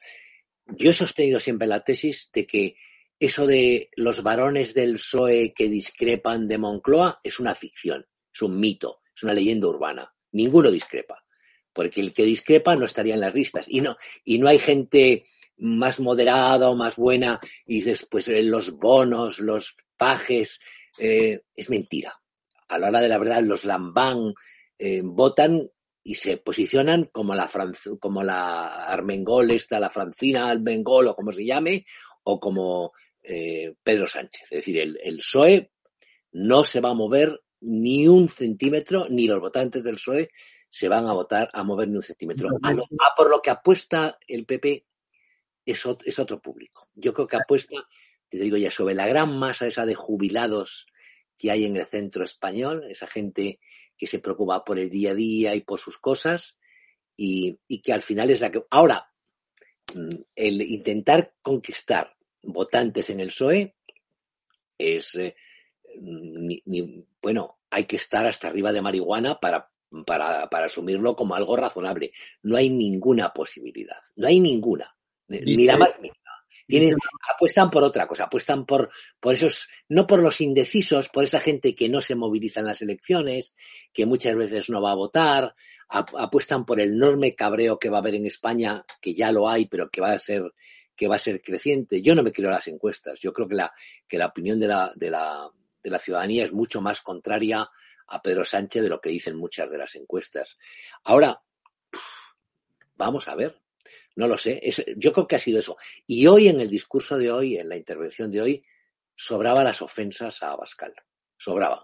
Yo 0.67 0.91
he 0.91 0.95
sostenido 0.95 1.41
siempre 1.41 1.67
la 1.67 1.83
tesis 1.83 2.31
de 2.33 2.47
que 2.47 2.77
eso 3.19 3.47
de 3.47 3.91
los 3.97 4.23
varones 4.23 4.73
del 4.75 4.95
PSOE 4.95 5.53
que 5.53 5.69
discrepan 5.69 6.47
de 6.47 6.59
Moncloa 6.59 7.21
es 7.25 7.41
una 7.41 7.57
ficción, 7.57 8.07
es 8.33 8.43
un 8.43 8.59
mito, 8.61 9.01
es 9.15 9.23
una 9.25 9.35
leyenda 9.35 9.67
urbana. 9.67 10.15
Ninguno 10.33 10.71
discrepa. 10.71 11.24
Porque 11.75 12.01
el 12.01 12.15
que 12.15 12.25
discrepa 12.25 12.77
no 12.77 12.87
estaría 12.87 13.15
en 13.15 13.21
las 13.21 13.35
listas. 13.35 13.67
Y 13.69 13.81
no, 13.83 13.97
y 14.25 14.39
no 14.39 14.49
hay 14.49 14.59
gente 14.59 15.25
más 15.59 16.01
moderada 16.01 16.71
o 16.71 16.75
más 16.77 16.97
buena 16.97 17.39
y 17.67 17.77
dices, 17.77 18.07
pues 18.11 18.29
eh, 18.29 18.43
los 18.43 18.73
bonos, 18.73 19.39
los 19.41 19.75
pajes, 19.97 20.61
eh, 20.99 21.41
es 21.55 21.69
mentira. 21.69 22.13
A 22.69 22.79
la 22.79 22.89
hora 22.89 23.01
de 23.01 23.09
la 23.09 23.19
verdad, 23.19 23.43
los 23.43 23.65
lambán 23.65 24.35
eh, 24.79 25.03
votan 25.05 25.69
y 26.03 26.17
se 26.17 26.37
posicionan 26.37 27.05
como 27.13 27.35
la, 27.35 27.49
Franz- 27.49 27.99
como 27.99 28.23
la 28.23 28.87
Armengol, 28.87 29.51
esta, 29.51 29.81
la 29.81 29.91
Francina 29.91 30.51
Armengol 30.51 31.09
o 31.09 31.15
como 31.17 31.33
se 31.33 31.45
llame, 31.45 31.85
o 32.25 32.39
como 32.41 32.93
eh, 33.23 33.75
Pedro 33.83 34.07
Sánchez. 34.07 34.43
Es 34.51 34.59
decir, 34.59 34.79
el, 34.79 34.99
el 35.03 35.17
PSOE 35.19 35.71
no 36.33 36.65
se 36.65 36.81
va 36.81 36.91
a 36.91 36.95
mover 36.95 37.41
ni 37.61 38.07
un 38.07 38.29
centímetro, 38.29 39.07
ni 39.09 39.27
los 39.27 39.41
votantes 39.41 39.83
del 39.85 39.95
PSOE 39.95 40.29
se 40.77 40.89
van 40.89 41.07
a 41.07 41.13
votar 41.13 41.51
a 41.53 41.63
mover 41.63 41.87
ni 41.89 41.97
un 41.97 42.03
centímetro. 42.03 42.49
A, 42.63 42.73
lo- 42.73 42.83
a 43.01 43.15
por 43.17 43.31
lo 43.31 43.41
que 43.41 43.51
apuesta 43.51 44.19
el 44.27 44.45
PP 44.45 44.85
es, 45.67 45.87
ot- 45.87 46.03
es 46.05 46.19
otro 46.19 46.41
público. 46.43 46.89
Yo 46.95 47.13
creo 47.15 47.27
que 47.29 47.37
apuesta, 47.37 47.77
te 48.29 48.39
digo 48.39 48.57
ya, 48.57 48.71
sobre 48.73 48.95
la 48.95 49.07
gran 49.07 49.39
masa 49.39 49.67
esa 49.67 49.87
de 49.87 49.95
jubilados 49.95 50.87
que 51.39 51.51
hay 51.53 51.65
en 51.65 51.77
el 51.77 51.87
centro 51.87 52.25
español, 52.25 52.85
esa 52.91 53.07
gente 53.07 53.61
que 53.97 54.07
se 54.09 54.19
preocupa 54.19 54.65
por 54.65 54.79
el 54.81 54.91
día 54.91 55.13
a 55.13 55.15
día 55.15 55.55
y 55.55 55.61
por 55.61 55.79
sus 55.79 55.99
cosas, 55.99 56.57
y, 57.17 57.59
y 57.69 57.81
que 57.81 57.93
al 57.93 58.03
final 58.03 58.31
es 58.31 58.41
la 58.41 58.51
que. 58.51 58.65
Ahora, 58.71 59.13
mm, 59.95 60.11
el 60.35 60.61
intentar 60.63 61.35
conquistar 61.41 62.17
votantes 62.43 63.11
en 63.11 63.21
el 63.21 63.29
PSOE 63.29 63.77
es. 64.79 65.15
eh, 65.15 65.35
ni- 66.01 66.61
ni- 66.67 67.07
bueno, 67.23 67.61
hay 67.71 67.85
que 67.85 67.95
estar 67.97 68.27
hasta 68.27 68.49
arriba 68.49 68.73
de 68.73 68.83
marihuana 68.83 69.39
para, 69.39 69.71
para, 70.07 70.49
para 70.51 70.67
asumirlo 70.67 71.15
como 71.15 71.35
algo 71.35 71.57
razonable. 71.57 72.11
No 72.43 72.57
hay 72.57 72.71
ninguna 72.71 73.33
posibilidad, 73.33 73.99
no 74.17 74.27
hay 74.27 74.41
ninguna, 74.41 74.97
ni 75.29 75.65
la 75.65 75.77
más 75.77 76.01
mínima. 76.01 76.17
Tienen, 76.67 76.97
apuestan 77.35 77.71
por 77.71 77.83
otra 77.83 78.07
cosa, 78.07 78.25
apuestan 78.25 78.65
por, 78.65 78.89
por 79.21 79.35
esos, 79.35 79.69
no 79.89 80.07
por 80.07 80.21
los 80.21 80.41
indecisos, 80.41 81.11
por 81.11 81.25
esa 81.25 81.39
gente 81.39 81.75
que 81.75 81.91
no 81.91 82.01
se 82.01 82.15
moviliza 82.15 82.61
en 82.61 82.67
las 82.67 82.81
elecciones, 82.81 83.53
que 83.93 84.07
muchas 84.07 84.35
veces 84.35 84.71
no 84.71 84.81
va 84.81 84.93
a 84.93 84.95
votar, 84.95 85.55
ap- 85.89 86.15
apuestan 86.17 86.65
por 86.65 86.81
el 86.81 86.95
enorme 86.95 87.35
cabreo 87.35 87.79
que 87.79 87.91
va 87.91 87.99
a 87.99 88.01
haber 88.01 88.15
en 88.15 88.25
España, 88.25 88.83
que 89.01 89.13
ya 89.13 89.31
lo 89.31 89.47
hay, 89.49 89.67
pero 89.67 89.91
que 89.91 90.01
va 90.01 90.13
a 90.13 90.19
ser, 90.19 90.55
que 90.97 91.07
va 91.07 91.17
a 91.17 91.19
ser 91.19 91.43
creciente. 91.43 92.01
Yo 92.01 92.15
no 92.15 92.23
me 92.23 92.33
creo 92.33 92.51
las 92.51 92.69
encuestas. 92.69 93.21
Yo 93.21 93.33
creo 93.33 93.47
que 93.49 93.57
la, 93.57 93.73
que 94.09 94.17
la 94.17 94.27
opinión 94.27 94.59
de 94.59 94.69
la, 94.69 94.91
de 94.95 95.11
la, 95.11 95.51
de 95.83 95.91
la 95.91 95.99
ciudadanía 95.99 96.45
es 96.45 96.53
mucho 96.53 96.81
más 96.81 97.03
contraria 97.03 97.69
a 98.09 98.21
Pedro 98.23 98.45
Sánchez 98.45 98.83
de 98.83 98.89
lo 98.89 99.01
que 99.01 99.11
dicen 99.11 99.37
muchas 99.37 99.71
de 99.71 99.79
las 99.79 99.95
encuestas. 99.95 100.57
Ahora, 101.05 101.43
vamos 102.97 103.29
a 103.29 103.35
ver. 103.35 103.61
No 104.17 104.29
lo 104.29 104.39
sé. 104.39 104.61
Es- 104.63 104.85
yo 104.97 105.13
creo 105.13 105.27
que 105.27 105.37
ha 105.37 105.41
sido 105.41 105.59
eso. 105.59 105.77
Y 106.07 106.27
hoy, 106.27 106.49
en 106.49 106.61
el 106.61 106.71
discurso 106.71 107.19
de 107.19 107.31
hoy, 107.31 107.57
en 107.59 107.69
la 107.69 107.77
intervención 107.77 108.31
de 108.31 108.41
hoy, 108.41 108.63
sobraban 109.15 109.65
las 109.65 109.83
ofensas 109.83 110.43
a 110.43 110.53
Abascal. 110.53 110.95
Sobraban. 111.37 111.81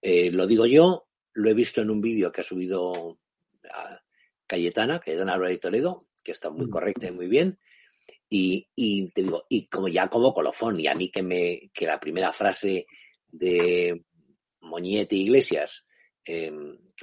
Eh, 0.00 0.30
lo 0.30 0.46
digo 0.46 0.66
yo, 0.66 1.08
lo 1.34 1.50
he 1.50 1.54
visto 1.54 1.80
en 1.80 1.90
un 1.90 2.00
vídeo 2.00 2.32
que 2.32 2.40
ha 2.40 2.44
subido 2.44 3.18
a 3.70 4.02
Cayetana, 4.46 5.00
Cayetana 5.00 5.34
Álvarez 5.34 5.54
de 5.56 5.60
Toledo, 5.60 6.08
que 6.22 6.32
está 6.32 6.50
muy 6.50 6.68
correcta 6.68 7.06
y 7.06 7.12
muy 7.12 7.28
bien. 7.28 7.58
Y, 8.28 8.68
y 8.74 9.08
te 9.10 9.22
digo, 9.22 9.46
y 9.48 9.66
como 9.68 9.88
ya 9.88 10.08
como 10.08 10.34
colofón, 10.34 10.80
y 10.80 10.86
a 10.88 10.94
mí 10.94 11.10
que 11.10 11.22
me, 11.22 11.70
que 11.72 11.86
la 11.86 12.00
primera 12.00 12.32
frase 12.32 12.86
de 13.28 14.04
Moñete 14.62 15.16
Iglesias, 15.16 15.84
eh, 16.24 16.50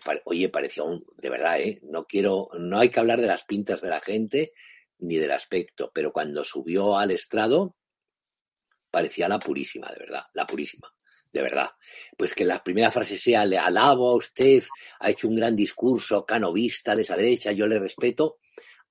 pare- 0.04 0.22
oye, 0.26 0.50
parecía 0.50 0.84
un, 0.84 1.06
de 1.18 1.30
verdad, 1.30 1.60
¿eh? 1.62 1.80
no 1.84 2.06
quiero, 2.06 2.50
no 2.58 2.80
hay 2.80 2.90
que 2.90 3.00
hablar 3.00 3.22
de 3.22 3.28
las 3.28 3.46
pintas 3.46 3.82
de 3.82 3.90
la 3.90 4.00
gente 4.00 4.52
ni 5.00 5.16
del 5.18 5.32
aspecto, 5.32 5.92
pero 5.94 6.12
cuando 6.12 6.44
subió 6.44 6.98
al 6.98 7.12
estrado, 7.12 7.76
parecía 8.92 9.28
la 9.28 9.40
purísima, 9.40 9.88
de 9.90 10.00
verdad, 10.00 10.24
la 10.34 10.46
purísima, 10.48 10.92
de 11.32 11.42
verdad. 11.42 11.70
Pues 12.18 12.34
que 12.34 12.44
la 12.46 12.64
primera 12.64 12.92
frase 12.92 13.18
sea, 13.18 13.46
le 13.46 13.58
alabo 13.58 14.10
a 14.10 14.16
usted, 14.16 14.64
ha 15.00 15.10
hecho 15.10 15.28
un 15.28 15.36
gran 15.36 15.56
discurso 15.56 16.26
canovista 16.26 16.96
de 16.96 17.04
esa 17.04 17.16
derecha, 17.16 17.52
yo 17.52 17.68
le 17.68 17.80
respeto, 17.80 18.40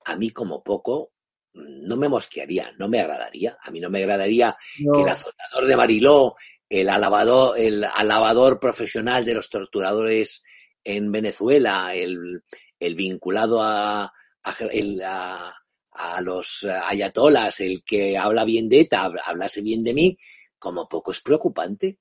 a 0.04 0.16
mí 0.16 0.30
como 0.30 0.62
poco 0.62 1.12
no 1.54 1.96
me 1.96 2.08
mosquearía, 2.08 2.72
no 2.78 2.88
me 2.88 3.00
agradaría, 3.00 3.56
a 3.60 3.70
mí 3.70 3.80
no 3.80 3.90
me 3.90 3.98
agradaría 3.98 4.54
que 4.76 5.02
el 5.02 5.08
azotador 5.08 5.66
de 5.66 5.76
Mariló, 5.76 6.36
el 6.68 6.88
alabador, 6.88 7.58
el 7.58 7.84
alabador 7.84 8.58
profesional 8.60 9.24
de 9.24 9.34
los 9.34 9.48
torturadores 9.50 10.42
en 10.84 11.10
Venezuela, 11.12 11.94
el, 11.94 12.42
el 12.78 12.94
vinculado 12.94 13.62
a, 13.62 14.04
a, 14.04 15.54
a- 15.92 16.20
los 16.22 16.64
ayatolas, 16.64 17.60
el 17.60 17.82
que 17.84 18.16
habla 18.16 18.44
bien 18.44 18.68
de 18.68 18.80
ETA, 18.80 19.04
hab- 19.06 19.20
hablase 19.24 19.62
bien 19.62 19.82
de 19.82 19.94
mí, 19.94 20.18
como 20.58 20.88
poco 20.88 21.10
es 21.12 21.20
preocupante. 21.20 21.98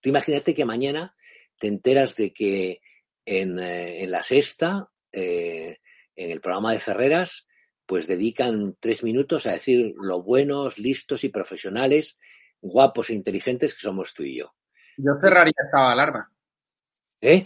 Tú 0.00 0.08
imagínate 0.10 0.54
que 0.54 0.64
mañana 0.64 1.14
te 1.58 1.68
enteras 1.68 2.16
de 2.16 2.32
que 2.32 2.80
en, 3.24 3.58
eh, 3.58 4.02
en 4.02 4.10
la 4.10 4.22
sexta, 4.22 4.90
eh, 5.12 5.78
en 6.16 6.30
el 6.30 6.40
programa 6.40 6.72
de 6.72 6.80
Ferreras, 6.80 7.46
pues 7.86 8.06
dedican 8.06 8.76
tres 8.80 9.02
minutos 9.02 9.46
a 9.46 9.52
decir 9.52 9.92
lo 9.96 10.22
buenos, 10.22 10.78
listos 10.78 11.24
y 11.24 11.28
profesionales, 11.28 12.18
guapos 12.62 13.10
e 13.10 13.14
inteligentes 13.14 13.74
que 13.74 13.80
somos 13.80 14.14
tú 14.14 14.22
y 14.22 14.38
yo. 14.38 14.54
Yo 14.96 15.12
cerraría 15.20 15.52
estado 15.64 15.88
de 15.88 15.92
alarma. 15.92 16.32
¿Eh? 17.20 17.42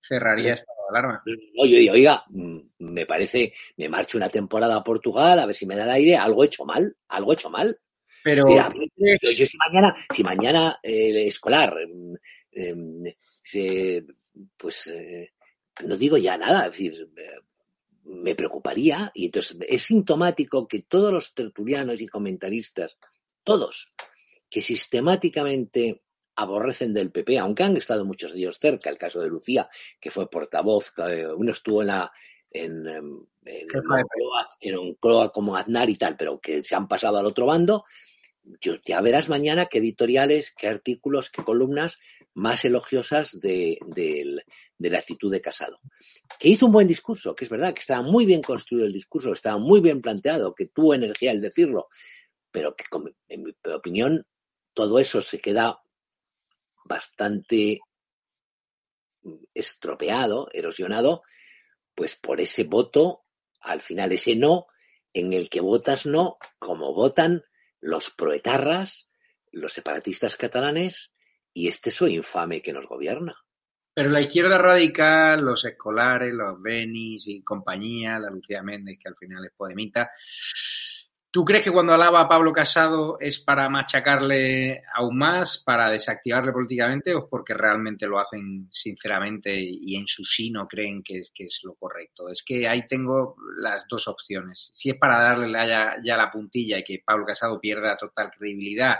Cerraría 0.00 0.54
estado 0.54 0.78
de 0.90 0.98
alarma. 0.98 1.22
No, 1.54 1.64
yo 1.64 1.78
digo, 1.78 1.94
oiga, 1.94 2.24
mm, 2.28 2.58
me 2.78 3.06
parece, 3.06 3.52
me 3.76 3.88
marcho 3.88 4.18
una 4.18 4.28
temporada 4.28 4.76
a 4.76 4.84
Portugal, 4.84 5.38
a 5.38 5.46
ver 5.46 5.54
si 5.54 5.66
me 5.66 5.76
da 5.76 5.84
el 5.84 5.90
aire, 5.90 6.16
algo 6.16 6.42
he 6.42 6.46
hecho 6.46 6.64
mal, 6.64 6.96
algo 7.08 7.32
he 7.32 7.34
hecho 7.34 7.50
mal. 7.50 7.78
Pero 8.22 8.44
mí, 8.44 8.90
yo, 8.96 9.30
yo 9.30 9.46
si 9.46 9.56
mañana, 9.56 9.94
si 10.12 10.24
mañana 10.24 10.78
eh, 10.82 11.10
el 11.10 11.16
escolar, 11.28 11.76
mm, 11.86 12.14
em, 12.52 13.04
pues 14.56 14.88
eh, 14.88 15.32
no 15.84 15.96
digo 15.96 16.16
ya 16.16 16.36
nada, 16.36 16.66
es 16.66 16.72
decir, 16.72 17.08
eh, 17.16 17.40
me 18.04 18.34
preocuparía 18.34 19.10
y 19.14 19.26
entonces 19.26 19.56
es 19.68 19.82
sintomático 19.82 20.66
que 20.66 20.82
todos 20.82 21.12
los 21.12 21.34
tertulianos 21.34 22.00
y 22.00 22.06
comentaristas, 22.06 22.96
todos, 23.44 23.92
que 24.56 24.62
sistemáticamente 24.62 26.00
aborrecen 26.34 26.94
del 26.94 27.10
PP, 27.10 27.38
aunque 27.38 27.62
han 27.62 27.76
estado 27.76 28.06
muchos 28.06 28.32
de 28.32 28.38
ellos 28.38 28.58
cerca, 28.58 28.88
el 28.88 28.96
caso 28.96 29.20
de 29.20 29.28
Lucía, 29.28 29.68
que 30.00 30.10
fue 30.10 30.30
portavoz, 30.30 30.94
uno 31.36 31.52
estuvo 31.52 31.82
en 31.82 31.88
la 31.88 32.10
en, 32.50 32.86
em, 32.86 33.20
en, 33.44 33.66
en 34.60 34.78
un 34.78 34.94
CROA 34.94 35.30
como 35.30 35.58
Aznar 35.58 35.90
y 35.90 35.96
tal, 35.96 36.16
pero 36.16 36.40
que 36.40 36.64
se 36.64 36.74
han 36.74 36.88
pasado 36.88 37.18
al 37.18 37.26
otro 37.26 37.44
bando, 37.44 37.84
yo, 38.58 38.76
ya 38.82 39.02
verás 39.02 39.28
mañana 39.28 39.66
qué 39.66 39.76
editoriales, 39.76 40.54
qué 40.56 40.68
artículos, 40.68 41.28
qué 41.28 41.44
columnas 41.44 41.98
más 42.32 42.64
elogiosas 42.64 43.38
de, 43.38 43.78
de, 43.88 44.40
de, 44.78 44.90
la 44.90 45.00
actitud 45.00 45.30
de 45.30 45.42
Casado. 45.42 45.80
Que 46.38 46.48
hizo 46.48 46.64
un 46.64 46.72
buen 46.72 46.88
discurso, 46.88 47.34
que 47.34 47.44
es 47.44 47.50
verdad, 47.50 47.74
que 47.74 47.80
estaba 47.80 48.00
muy 48.00 48.24
bien 48.24 48.40
construido 48.40 48.86
el 48.86 48.94
discurso, 48.94 49.34
estaba 49.34 49.58
muy 49.58 49.82
bien 49.82 50.00
planteado, 50.00 50.54
que 50.54 50.64
tuvo 50.64 50.94
energía 50.94 51.32
al 51.32 51.42
decirlo, 51.42 51.88
pero 52.50 52.74
que 52.74 52.84
en 53.28 53.42
mi 53.42 53.54
opinión 53.70 54.24
todo 54.76 54.98
eso 54.98 55.22
se 55.22 55.40
queda 55.40 55.80
bastante 56.84 57.80
estropeado, 59.54 60.48
erosionado, 60.52 61.22
pues 61.94 62.14
por 62.14 62.42
ese 62.42 62.64
voto, 62.64 63.24
al 63.62 63.80
final 63.80 64.12
ese 64.12 64.36
no, 64.36 64.66
en 65.14 65.32
el 65.32 65.48
que 65.48 65.62
votas 65.62 66.04
no, 66.04 66.36
como 66.58 66.92
votan 66.92 67.42
los 67.80 68.10
proetarras, 68.10 69.08
los 69.50 69.72
separatistas 69.72 70.36
catalanes 70.36 71.10
y 71.54 71.68
este 71.68 71.90
soy 71.90 72.16
infame 72.16 72.60
que 72.60 72.74
nos 72.74 72.86
gobierna. 72.86 73.34
Pero 73.94 74.10
la 74.10 74.20
izquierda 74.20 74.58
radical, 74.58 75.40
los 75.40 75.64
escolares, 75.64 76.34
los 76.34 76.60
Benis 76.60 77.26
y 77.28 77.42
compañía, 77.42 78.18
la 78.18 78.28
Lucía 78.28 78.62
Méndez, 78.62 78.98
que 79.02 79.08
al 79.08 79.16
final 79.16 79.42
es 79.46 79.52
podemita, 79.56 80.10
¿Tú 81.36 81.44
crees 81.44 81.62
que 81.62 81.70
cuando 81.70 81.92
alaba 81.92 82.22
a 82.22 82.28
Pablo 82.30 82.50
Casado 82.50 83.18
es 83.20 83.38
para 83.38 83.68
machacarle 83.68 84.82
aún 84.94 85.18
más, 85.18 85.58
para 85.58 85.90
desactivarle 85.90 86.50
políticamente 86.50 87.14
o 87.14 87.18
es 87.18 87.24
porque 87.28 87.52
realmente 87.52 88.06
lo 88.06 88.18
hacen 88.18 88.70
sinceramente 88.72 89.54
y 89.54 89.96
en 89.96 90.06
su 90.06 90.24
sí 90.24 90.50
no 90.50 90.66
creen 90.66 91.02
que 91.02 91.18
es, 91.18 91.30
que 91.34 91.44
es 91.44 91.60
lo 91.62 91.74
correcto? 91.74 92.30
Es 92.30 92.42
que 92.42 92.66
ahí 92.66 92.88
tengo 92.88 93.36
las 93.58 93.86
dos 93.86 94.08
opciones. 94.08 94.70
Si 94.72 94.88
es 94.88 94.96
para 94.96 95.20
darle 95.20 95.52
ya, 95.52 95.96
ya 96.02 96.16
la 96.16 96.30
puntilla 96.30 96.78
y 96.78 96.84
que 96.84 97.02
Pablo 97.04 97.26
Casado 97.26 97.60
pierda 97.60 97.98
total 97.98 98.30
credibilidad 98.30 98.96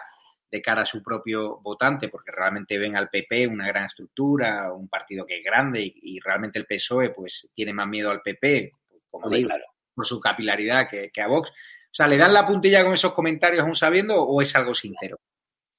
de 0.50 0.60
cara 0.60 0.82
a 0.82 0.86
su 0.86 1.02
propio 1.02 1.58
votante, 1.62 2.10
porque 2.10 2.32
realmente 2.32 2.78
ven 2.78 2.96
al 2.96 3.08
PP 3.08 3.46
una 3.46 3.66
gran 3.66 3.86
estructura, 3.86 4.74
un 4.74 4.88
partido 4.88 5.24
que 5.24 5.38
es 5.38 5.42
grande 5.42 5.80
y, 5.80 5.94
y 6.02 6.20
realmente 6.20 6.58
el 6.58 6.66
PSOE 6.66 7.14
pues 7.14 7.48
tiene 7.54 7.72
más 7.72 7.88
miedo 7.88 8.10
al 8.10 8.20
PP, 8.20 8.72
como 9.10 9.30
digo, 9.30 9.48
claro. 9.48 9.64
por 9.94 10.06
su 10.06 10.20
capilaridad 10.20 10.86
que, 10.86 11.08
que 11.10 11.22
a 11.22 11.28
Vox 11.28 11.50
sea, 11.96 12.06
¿le 12.06 12.18
dan 12.18 12.34
la 12.34 12.46
puntilla 12.46 12.84
con 12.84 12.92
esos 12.92 13.14
comentarios 13.14 13.62
aún 13.62 13.74
sabiendo 13.74 14.22
o 14.22 14.42
es 14.42 14.54
algo 14.54 14.74
sincero? 14.74 15.18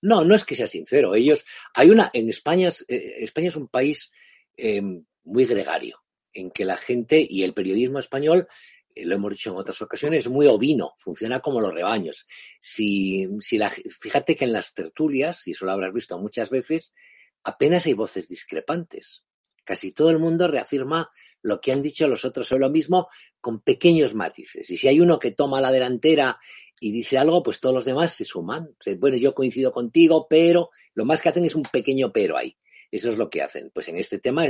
No, 0.02 0.24
no 0.24 0.36
es 0.36 0.44
que 0.44 0.56
sea 0.56 0.68
sincero. 0.68 1.14
Ellos, 1.14 1.46
hay 1.74 1.90
una, 1.90 2.10
en 2.14 2.30
España, 2.30 2.70
eh, 2.88 3.18
España 3.20 3.50
es 3.50 3.56
un 3.56 3.68
país 3.68 4.10
eh, 4.56 4.82
muy 5.24 5.46
gregario, 5.46 6.04
en 6.34 6.52
que 6.52 6.66
la 6.66 6.78
gente 6.78 7.26
y 7.28 7.44
el 7.44 7.54
periodismo 7.54 8.00
español, 8.00 8.48
eh, 8.96 9.06
lo 9.06 9.16
hemos 9.16 9.34
dicho 9.34 9.52
en 9.52 9.58
otras 9.58 9.82
ocasiones, 9.82 10.22
es 10.22 10.30
muy 10.30 10.48
ovino, 10.48 10.96
funciona 10.98 11.40
como 11.40 11.62
los 11.62 11.74
rebaños. 11.74 12.26
Si, 12.60 13.28
si 13.40 13.58
la, 13.58 13.70
fíjate 13.70 14.36
que 14.36 14.46
en 14.46 14.54
las 14.54 14.74
tertulias, 14.74 15.48
y 15.48 15.52
eso 15.52 15.66
lo 15.66 15.72
habrás 15.72 15.94
visto 15.94 16.18
muchas 16.18 16.50
veces, 16.50 16.94
apenas 17.44 17.86
hay 17.86 17.94
voces 17.94 18.28
discrepantes. 18.28 19.24
Casi 19.68 19.92
todo 19.92 20.12
el 20.12 20.18
mundo 20.18 20.48
reafirma 20.48 21.10
lo 21.42 21.60
que 21.60 21.74
han 21.74 21.82
dicho 21.82 22.08
los 22.08 22.24
otros 22.24 22.48
sobre 22.48 22.62
lo 22.62 22.70
mismo 22.70 23.10
con 23.42 23.60
pequeños 23.60 24.16
matices. 24.16 24.70
Y 24.70 24.78
si 24.78 24.88
hay 24.88 25.02
uno 25.02 25.20
que 25.20 25.32
toma 25.32 25.60
la 25.60 25.74
delantera 25.74 26.38
y 26.80 26.94
dice 26.94 27.18
algo, 27.18 27.44
pues 27.44 27.60
todos 27.60 27.76
los 27.76 27.84
demás 27.84 28.14
se 28.14 28.24
suman. 28.24 28.74
Bueno, 28.98 29.18
yo 29.18 29.36
coincido 29.36 29.74
contigo, 29.74 30.26
pero 30.30 30.70
lo 30.94 31.04
más 31.04 31.22
que 31.22 31.28
hacen 31.28 31.44
es 31.44 31.54
un 31.54 31.64
pequeño 31.64 32.14
pero 32.14 32.38
ahí. 32.38 32.58
Eso 32.90 33.12
es 33.12 33.18
lo 33.18 33.30
que 33.30 33.42
hacen. 33.42 33.70
Pues 33.74 33.90
en 33.90 33.98
este 33.98 34.20
tema 34.20 34.46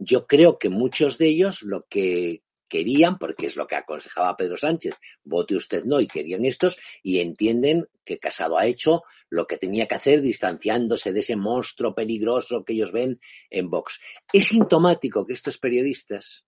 yo 0.00 0.26
creo 0.26 0.58
que 0.58 0.68
muchos 0.68 1.16
de 1.16 1.28
ellos 1.28 1.62
lo 1.62 1.82
que 1.88 2.42
querían, 2.68 3.18
porque 3.18 3.46
es 3.46 3.56
lo 3.56 3.66
que 3.66 3.76
aconsejaba 3.76 4.36
Pedro 4.36 4.56
Sánchez, 4.56 4.94
vote 5.24 5.56
usted 5.56 5.84
no, 5.84 6.00
y 6.00 6.06
querían 6.06 6.44
estos, 6.44 6.78
y 7.02 7.20
entienden 7.20 7.86
que 8.04 8.18
Casado 8.18 8.58
ha 8.58 8.66
hecho 8.66 9.02
lo 9.28 9.46
que 9.46 9.58
tenía 9.58 9.86
que 9.86 9.94
hacer 9.94 10.20
distanciándose 10.20 11.12
de 11.12 11.20
ese 11.20 11.36
monstruo 11.36 11.94
peligroso 11.94 12.64
que 12.64 12.72
ellos 12.72 12.92
ven 12.92 13.20
en 13.50 13.70
Vox. 13.70 14.00
Es 14.32 14.48
sintomático 14.48 15.26
que 15.26 15.32
estos 15.32 15.58
periodistas, 15.58 16.44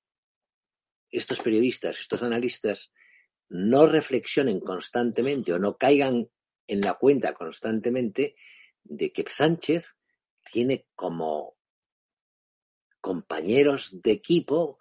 estos 1.11 1.41
periodistas, 1.41 2.01
estos 2.01 2.23
analistas, 2.23 2.91
no 3.49 3.87
reflexionen 3.87 4.61
constantemente 4.61 5.53
o 5.53 5.59
no 5.59 5.77
caigan 5.77 6.29
en 6.67 6.81
la 6.83 6.95
cuenta 6.95 7.33
constantemente 7.33 8.35
de 8.85 9.11
que 9.11 9.25
Sánchez 9.27 9.97
tiene 10.51 10.87
como 10.95 11.57
compañeros 13.01 14.01
de 14.03 14.13
equipo 14.13 14.79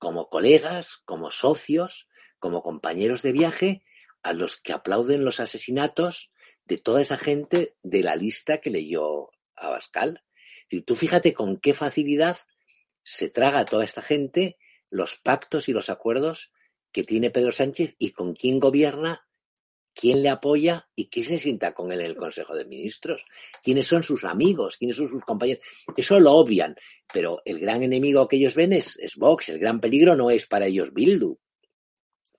como 0.00 0.30
colegas, 0.30 0.96
como 1.04 1.30
socios, 1.30 2.08
como 2.38 2.62
compañeros 2.62 3.20
de 3.20 3.32
viaje, 3.32 3.84
a 4.22 4.32
los 4.32 4.56
que 4.56 4.72
aplauden 4.72 5.26
los 5.26 5.40
asesinatos 5.40 6.32
de 6.64 6.78
toda 6.78 7.02
esa 7.02 7.18
gente 7.18 7.76
de 7.82 8.02
la 8.02 8.16
lista 8.16 8.62
que 8.62 8.70
leyó 8.70 9.28
Abascal. 9.54 10.24
Y 10.70 10.82
tú 10.82 10.96
fíjate 10.96 11.34
con 11.34 11.58
qué 11.58 11.74
facilidad 11.74 12.38
se 13.02 13.28
traga 13.28 13.58
a 13.58 13.64
toda 13.66 13.84
esta 13.84 14.00
gente 14.00 14.56
los 14.88 15.16
pactos 15.16 15.68
y 15.68 15.72
los 15.72 15.90
acuerdos 15.90 16.50
que 16.92 17.04
tiene 17.04 17.30
Pedro 17.30 17.52
Sánchez 17.52 17.94
y 17.98 18.12
con 18.12 18.34
quién 18.34 18.58
gobierna 18.58 19.28
quién 19.94 20.22
le 20.22 20.28
apoya 20.28 20.88
y 20.94 21.08
quién 21.08 21.26
se 21.26 21.38
sienta 21.38 21.72
con 21.72 21.92
él 21.92 22.00
en 22.00 22.06
el 22.06 22.16
Consejo 22.16 22.54
de 22.54 22.64
Ministros, 22.64 23.24
quiénes 23.62 23.86
son 23.86 24.02
sus 24.02 24.24
amigos, 24.24 24.76
quiénes 24.76 24.96
son 24.96 25.08
sus 25.08 25.24
compañeros. 25.24 25.64
Eso 25.96 26.18
lo 26.20 26.32
obvian, 26.32 26.76
pero 27.12 27.42
el 27.44 27.58
gran 27.60 27.82
enemigo 27.82 28.28
que 28.28 28.36
ellos 28.36 28.54
ven 28.54 28.72
es, 28.72 28.98
Vox, 29.16 29.48
el 29.48 29.58
gran 29.58 29.80
peligro 29.80 30.16
no 30.16 30.30
es 30.30 30.46
para 30.46 30.66
ellos 30.66 30.92
Bildu, 30.92 31.38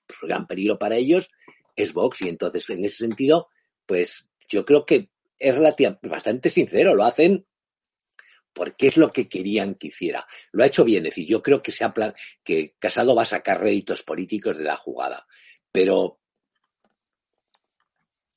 pues 0.08 0.20
el 0.24 0.30
gran 0.30 0.48
peligro 0.48 0.78
para 0.78 0.96
ellos 0.96 1.30
es 1.76 1.94
Vox. 1.94 2.22
Y 2.22 2.30
entonces 2.30 2.70
en 2.70 2.86
ese 2.86 2.98
sentido, 2.98 3.48
pues 3.86 4.28
yo 4.48 4.66
creo 4.66 4.86
que 4.86 5.10
es 5.38 5.56
relativamente, 5.56 6.08
bastante 6.08 6.50
sincero, 6.50 6.96
lo 6.96 7.04
hacen 7.04 7.46
porque 8.54 8.88
es 8.88 8.98
lo 8.98 9.10
que 9.12 9.30
querían 9.30 9.76
que 9.76 9.88
hiciera. 9.88 10.26
Lo 10.52 10.64
ha 10.64 10.68
hecho 10.68 10.84
bien, 10.84 11.06
es 11.06 11.12
decir, 11.12 11.28
yo 11.28 11.42
creo 11.42 11.62
que, 11.62 11.72
se 11.72 11.86
ha 11.86 11.94
que 12.44 12.76
Casado 12.80 13.16
va 13.16 13.24
a 13.24 13.26
sacar 13.26 13.62
réditos 13.62 14.04
políticos 14.04 14.58
de 14.58 14.66
la 14.66 14.76
jugada, 14.76 15.26
pero 15.72 16.21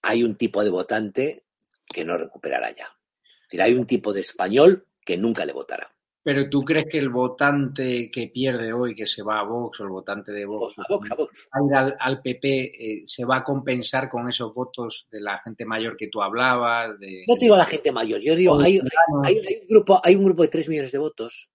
hay 0.04 0.22
un 0.22 0.36
tipo 0.36 0.62
de 0.62 0.70
votante 0.70 1.44
que 1.86 2.04
no 2.04 2.16
recuperará 2.16 2.70
ya. 2.70 2.84
Es 2.84 3.48
decir, 3.48 3.62
hay 3.62 3.74
un 3.74 3.86
tipo 3.86 4.12
de 4.12 4.20
español 4.20 4.86
que 5.04 5.16
nunca 5.16 5.44
le 5.44 5.52
votará. 5.52 5.90
Pero 6.22 6.48
tú 6.48 6.62
crees 6.62 6.86
que 6.90 6.98
el 6.98 7.10
votante 7.10 8.10
que 8.10 8.28
pierde 8.28 8.72
hoy, 8.72 8.94
que 8.94 9.06
se 9.06 9.22
va 9.22 9.40
a 9.40 9.44
Vox, 9.44 9.80
o 9.80 9.84
el 9.84 9.90
votante 9.90 10.32
de 10.32 10.46
Vox, 10.46 10.78
a 10.78 10.86
Vox, 10.88 11.10
a 11.10 11.14
Vox. 11.16 11.48
Al, 11.50 11.94
al, 12.00 12.22
PP, 12.22 12.48
eh, 12.48 13.02
se 13.04 13.26
va 13.26 13.38
a 13.38 13.44
compensar 13.44 14.08
con 14.08 14.26
esos 14.26 14.54
votos 14.54 15.06
de 15.10 15.20
la 15.20 15.38
gente 15.40 15.66
mayor 15.66 15.98
que 15.98 16.08
tú 16.08 16.22
hablabas? 16.22 16.98
De, 16.98 17.24
no 17.28 17.34
te 17.34 17.44
digo 17.44 17.56
la 17.56 17.66
gente 17.66 17.92
mayor, 17.92 18.22
yo 18.22 18.34
digo, 18.34 18.58
hay, 18.58 18.80
hay, 19.22 19.36
hay, 19.36 19.58
un 19.60 19.68
grupo, 19.68 20.00
hay 20.02 20.14
un 20.14 20.24
grupo 20.24 20.42
de 20.42 20.48
tres 20.48 20.66
millones 20.66 20.92
de 20.92 20.98
votos 20.98 21.50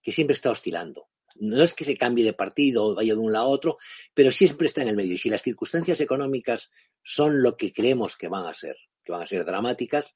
que 0.00 0.12
siempre 0.12 0.32
está 0.32 0.50
oscilando. 0.50 1.08
No 1.40 1.62
es 1.62 1.74
que 1.74 1.84
se 1.84 1.96
cambie 1.96 2.24
de 2.24 2.32
partido 2.32 2.84
o 2.84 2.94
vaya 2.94 3.14
de 3.14 3.20
un 3.20 3.32
lado 3.32 3.46
a 3.46 3.48
otro, 3.48 3.76
pero 4.14 4.30
siempre 4.30 4.66
está 4.66 4.82
en 4.82 4.88
el 4.88 4.96
medio. 4.96 5.14
Y 5.14 5.18
si 5.18 5.30
las 5.30 5.42
circunstancias 5.42 6.00
económicas 6.00 6.70
son 7.02 7.42
lo 7.42 7.56
que 7.56 7.72
creemos 7.72 8.16
que 8.16 8.28
van 8.28 8.46
a 8.46 8.54
ser, 8.54 8.76
que 9.04 9.12
van 9.12 9.22
a 9.22 9.26
ser 9.26 9.44
dramáticas, 9.44 10.14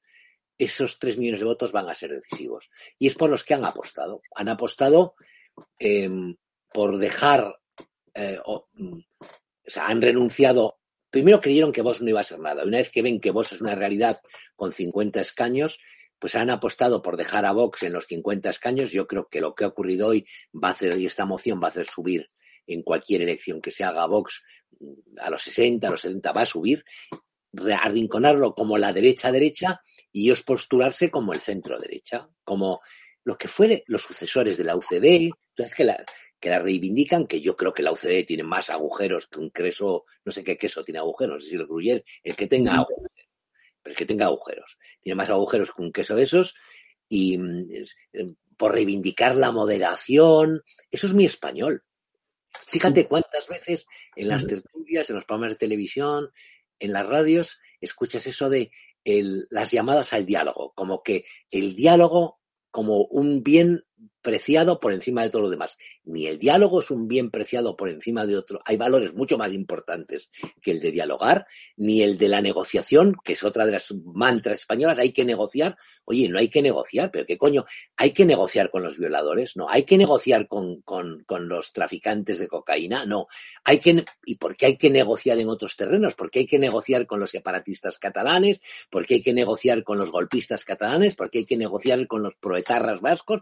esos 0.57 0.99
tres 0.99 1.17
millones 1.17 1.39
de 1.39 1.45
votos 1.47 1.71
van 1.71 1.89
a 1.89 1.95
ser 1.95 2.11
decisivos. 2.11 2.69
Y 2.99 3.07
es 3.07 3.15
por 3.15 3.29
los 3.29 3.43
que 3.43 3.53
han 3.53 3.65
apostado. 3.65 4.21
Han 4.35 4.49
apostado 4.49 5.15
eh, 5.79 6.09
por 6.71 6.97
dejar, 6.97 7.59
eh, 8.13 8.37
o, 8.45 8.67
o, 8.77 9.03
sea, 9.65 9.87
han 9.87 10.01
renunciado. 10.01 10.79
Primero 11.09 11.41
creyeron 11.41 11.71
que 11.71 11.81
vos 11.81 12.01
no 12.01 12.09
iba 12.09 12.19
a 12.19 12.23
ser 12.23 12.39
nada. 12.39 12.63
Una 12.63 12.77
vez 12.77 12.91
que 12.91 13.01
ven 13.01 13.19
que 13.19 13.31
vos 13.31 13.51
es 13.51 13.61
una 13.61 13.75
realidad 13.75 14.17
con 14.55 14.71
50 14.71 15.19
escaños, 15.19 15.79
pues 16.21 16.35
han 16.35 16.51
apostado 16.51 17.01
por 17.01 17.17
dejar 17.17 17.45
a 17.45 17.51
Vox 17.51 17.81
en 17.81 17.93
los 17.93 18.05
50 18.05 18.51
escaños. 18.51 18.91
Yo 18.91 19.07
creo 19.07 19.27
que 19.27 19.41
lo 19.41 19.55
que 19.55 19.63
ha 19.63 19.67
ocurrido 19.67 20.09
hoy 20.09 20.23
va 20.53 20.67
a 20.67 20.71
hacer, 20.71 20.95
y 20.99 21.07
esta 21.07 21.25
moción 21.25 21.59
va 21.59 21.65
a 21.65 21.71
hacer 21.71 21.87
subir 21.87 22.29
en 22.67 22.83
cualquier 22.83 23.23
elección 23.23 23.59
que 23.59 23.71
se 23.71 23.83
haga 23.83 24.03
a 24.03 24.07
Vox 24.07 24.43
a 25.17 25.31
los 25.31 25.41
60, 25.41 25.87
a 25.87 25.89
los 25.91 26.01
70, 26.01 26.31
va 26.31 26.41
a 26.41 26.45
subir, 26.45 26.85
arrinconarlo 27.75 28.53
como 28.53 28.77
la 28.77 28.93
derecha-derecha 28.93 29.81
y 30.11 30.25
ellos 30.25 30.43
postularse 30.43 31.09
como 31.09 31.33
el 31.33 31.39
centro-derecha, 31.39 32.29
como 32.43 32.81
lo 33.23 33.35
que 33.35 33.47
fuere 33.47 33.83
los 33.87 34.03
sucesores 34.03 34.57
de 34.57 34.63
la 34.63 34.75
UCD, 34.75 35.31
entonces 35.49 35.75
que 35.75 35.85
la, 35.85 36.05
que 36.39 36.51
la 36.51 36.59
reivindican, 36.59 37.25
que 37.25 37.41
yo 37.41 37.55
creo 37.55 37.73
que 37.73 37.81
la 37.81 37.93
UCD 37.93 38.25
tiene 38.27 38.43
más 38.43 38.69
agujeros 38.69 39.25
que 39.25 39.39
un 39.39 39.49
queso, 39.49 40.03
no 40.23 40.31
sé 40.31 40.43
qué 40.43 40.55
queso 40.55 40.83
tiene 40.83 40.99
agujeros, 40.99 41.35
no 41.35 41.41
sé 41.41 41.49
si 41.49 41.55
el 41.55 42.03
el 42.23 42.35
que 42.35 42.47
tenga 42.47 42.75
agujeros 42.75 43.10
pero 43.81 43.93
es 43.93 43.97
que 43.97 44.05
tenga 44.05 44.25
agujeros. 44.25 44.77
Tiene 44.99 45.15
más 45.15 45.29
agujeros 45.29 45.71
que 45.71 45.81
un 45.81 45.91
queso 45.91 46.15
de 46.15 46.23
esos 46.23 46.55
y 47.09 47.37
por 48.57 48.73
reivindicar 48.73 49.35
la 49.35 49.51
moderación. 49.51 50.63
Eso 50.89 51.07
es 51.07 51.13
muy 51.13 51.25
español. 51.25 51.83
Fíjate 52.67 53.07
cuántas 53.07 53.47
veces 53.47 53.85
en 54.15 54.27
las 54.27 54.45
tertulias, 54.45 55.09
en 55.09 55.15
los 55.15 55.25
programas 55.25 55.53
de 55.53 55.57
televisión, 55.57 56.29
en 56.79 56.93
las 56.93 57.05
radios, 57.05 57.59
escuchas 57.79 58.27
eso 58.27 58.49
de 58.49 58.71
las 59.03 59.71
llamadas 59.71 60.13
al 60.13 60.25
diálogo, 60.25 60.73
como 60.73 61.01
que 61.01 61.25
el 61.49 61.75
diálogo 61.75 62.39
como 62.69 63.05
un 63.05 63.43
bien 63.43 63.83
preciado 64.21 64.79
por 64.79 64.93
encima 64.93 65.23
de 65.23 65.29
todo 65.29 65.43
lo 65.43 65.49
demás. 65.49 65.77
Ni 66.03 66.27
el 66.27 66.39
diálogo 66.39 66.79
es 66.79 66.91
un 66.91 67.07
bien 67.07 67.31
preciado 67.31 67.75
por 67.75 67.89
encima 67.89 68.25
de 68.25 68.37
otro. 68.37 68.61
Hay 68.65 68.77
valores 68.77 69.13
mucho 69.13 69.37
más 69.37 69.51
importantes 69.53 70.29
que 70.61 70.71
el 70.71 70.79
de 70.79 70.91
dialogar, 70.91 71.45
ni 71.77 72.01
el 72.01 72.17
de 72.17 72.29
la 72.29 72.41
negociación, 72.41 73.15
que 73.23 73.33
es 73.33 73.43
otra 73.43 73.65
de 73.65 73.73
las 73.73 73.93
mantras 74.03 74.59
españolas. 74.59 74.99
Hay 74.99 75.11
que 75.11 75.25
negociar. 75.25 75.77
Oye, 76.05 76.29
no 76.29 76.39
hay 76.39 76.49
que 76.49 76.61
negociar, 76.61 77.11
pero 77.11 77.25
¿qué 77.25 77.37
coño? 77.37 77.65
¿Hay 77.97 78.11
que 78.11 78.25
negociar 78.25 78.69
con 78.69 78.83
los 78.83 78.97
violadores? 78.97 79.57
No. 79.57 79.69
¿Hay 79.69 79.83
que 79.83 79.97
negociar 79.97 80.47
con, 80.47 80.81
con, 80.81 81.23
con 81.23 81.47
los 81.47 81.73
traficantes 81.73 82.39
de 82.39 82.47
cocaína? 82.47 83.05
No. 83.05 83.27
Hay 83.63 83.79
que, 83.79 84.05
¿Y 84.25 84.35
por 84.35 84.55
qué 84.55 84.67
hay 84.67 84.77
que 84.77 84.89
negociar 84.89 85.39
en 85.39 85.49
otros 85.49 85.75
terrenos? 85.75 86.15
¿Por 86.15 86.29
qué 86.29 86.39
hay 86.39 86.45
que 86.45 86.59
negociar 86.59 87.07
con 87.07 87.19
los 87.19 87.31
separatistas 87.31 87.97
catalanes? 87.97 88.61
¿Por 88.89 89.05
qué 89.05 89.15
hay 89.15 89.21
que 89.21 89.33
negociar 89.33 89.83
con 89.83 89.97
los 89.97 90.11
golpistas 90.11 90.63
catalanes? 90.63 91.15
¿Por 91.15 91.29
qué 91.29 91.39
hay 91.39 91.45
que 91.45 91.57
negociar 91.57 92.07
con 92.07 92.23
los 92.23 92.35
proetarras 92.35 93.01
vascos? 93.01 93.41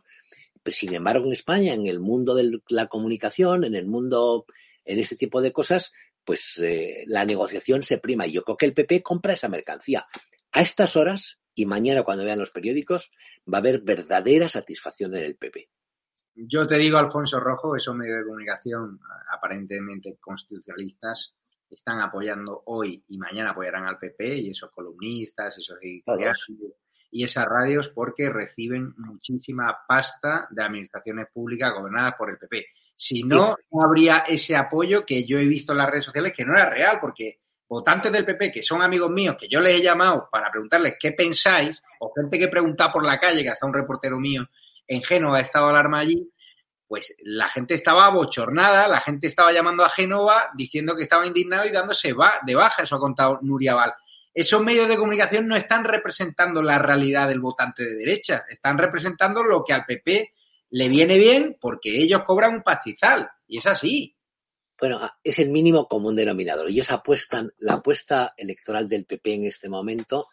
Pues, 0.63 0.75
sin 0.75 0.93
embargo, 0.93 1.25
en 1.25 1.31
España, 1.31 1.73
en 1.73 1.87
el 1.87 1.99
mundo 1.99 2.35
de 2.35 2.59
la 2.69 2.87
comunicación, 2.87 3.63
en 3.63 3.75
el 3.75 3.87
mundo, 3.87 4.45
en 4.85 4.99
este 4.99 5.15
tipo 5.15 5.41
de 5.41 5.51
cosas, 5.51 5.91
pues 6.23 6.59
eh, 6.59 7.05
la 7.07 7.25
negociación 7.25 7.81
se 7.81 7.97
prima. 7.97 8.27
Y 8.27 8.33
yo 8.33 8.43
creo 8.43 8.57
que 8.57 8.65
el 8.65 8.73
PP 8.73 9.01
compra 9.01 9.33
esa 9.33 9.49
mercancía. 9.49 10.05
A 10.51 10.61
estas 10.61 10.95
horas, 10.95 11.39
y 11.55 11.65
mañana 11.65 12.03
cuando 12.03 12.23
vean 12.23 12.39
los 12.39 12.51
periódicos, 12.51 13.11
va 13.51 13.57
a 13.57 13.61
haber 13.61 13.81
verdadera 13.81 14.47
satisfacción 14.47 15.15
en 15.15 15.23
el 15.23 15.35
PP. 15.35 15.69
Yo 16.35 16.65
te 16.67 16.77
digo, 16.77 16.97
Alfonso 16.97 17.39
Rojo, 17.39 17.75
esos 17.75 17.95
medios 17.95 18.19
de 18.19 18.25
comunicación 18.25 18.99
aparentemente 19.31 20.17
constitucionalistas 20.19 21.35
están 21.69 21.99
apoyando 21.99 22.63
hoy 22.65 23.03
y 23.07 23.17
mañana 23.17 23.51
apoyarán 23.51 23.87
al 23.87 23.99
PP 23.99 24.37
y 24.37 24.51
esos 24.51 24.71
columnistas, 24.71 25.57
esos 25.57 25.77
editoriales 25.81 26.45
y 27.11 27.23
esas 27.23 27.45
radios 27.45 27.89
porque 27.89 28.29
reciben 28.29 28.93
muchísima 28.97 29.79
pasta 29.87 30.47
de 30.51 30.63
administraciones 30.63 31.27
públicas 31.33 31.73
gobernadas 31.73 32.13
por 32.17 32.29
el 32.29 32.37
PP. 32.37 32.65
Si 32.95 33.23
no, 33.23 33.55
no 33.71 33.83
habría 33.83 34.19
ese 34.27 34.55
apoyo 34.55 35.05
que 35.05 35.25
yo 35.25 35.39
he 35.39 35.45
visto 35.45 35.71
en 35.71 35.79
las 35.79 35.89
redes 35.89 36.05
sociales 36.05 36.33
que 36.35 36.45
no 36.45 36.53
era 36.53 36.69
real, 36.69 36.97
porque 36.99 37.39
votantes 37.67 38.11
del 38.11 38.25
PP, 38.25 38.51
que 38.51 38.63
son 38.63 38.81
amigos 38.81 39.09
míos, 39.09 39.35
que 39.39 39.47
yo 39.47 39.61
les 39.61 39.79
he 39.79 39.81
llamado 39.81 40.27
para 40.31 40.51
preguntarles 40.51 40.95
qué 40.99 41.13
pensáis, 41.13 41.81
o 41.99 42.11
gente 42.13 42.37
que 42.37 42.47
pregunta 42.47 42.91
por 42.91 43.05
la 43.05 43.17
calle, 43.17 43.43
que 43.43 43.49
hasta 43.49 43.65
un 43.65 43.73
reportero 43.73 44.19
mío 44.19 44.47
en 44.87 45.03
Génova 45.03 45.37
ha 45.37 45.41
estado 45.41 45.69
alarma 45.69 45.99
allí, 45.99 46.31
pues 46.87 47.15
la 47.19 47.47
gente 47.47 47.75
estaba 47.75 48.09
bochornada, 48.09 48.87
la 48.87 48.99
gente 48.99 49.27
estaba 49.27 49.51
llamando 49.51 49.85
a 49.85 49.89
Génova 49.89 50.49
diciendo 50.55 50.95
que 50.95 51.03
estaba 51.03 51.27
indignado 51.27 51.67
y 51.67 51.71
dándose 51.71 52.13
de 52.45 52.55
baja, 52.55 52.83
eso 52.83 52.95
ha 52.95 52.99
contado 52.99 53.39
Nuria 53.43 53.75
Val 53.75 53.93
esos 54.39 54.63
medios 54.63 54.87
de 54.87 54.95
comunicación 54.95 55.47
no 55.47 55.55
están 55.55 55.83
representando 55.83 56.61
la 56.61 56.79
realidad 56.79 57.27
del 57.27 57.41
votante 57.41 57.83
de 57.83 57.95
derecha, 57.95 58.45
están 58.49 58.77
representando 58.77 59.43
lo 59.43 59.63
que 59.65 59.73
al 59.73 59.85
PP 59.85 60.33
le 60.69 60.87
viene 60.87 61.17
bien 61.17 61.57
porque 61.59 61.97
ellos 62.01 62.23
cobran 62.23 62.55
un 62.55 62.63
pastizal, 62.63 63.29
y 63.47 63.57
es 63.57 63.67
así. 63.67 64.15
Bueno, 64.79 65.01
es 65.21 65.39
el 65.39 65.49
mínimo 65.49 65.89
común 65.89 66.15
denominador. 66.15 66.69
Ellos 66.69 66.89
apuestan, 66.89 67.51
la 67.57 67.73
apuesta 67.73 68.33
electoral 68.37 68.87
del 68.87 69.05
PP 69.05 69.33
en 69.33 69.45
este 69.45 69.67
momento, 69.67 70.27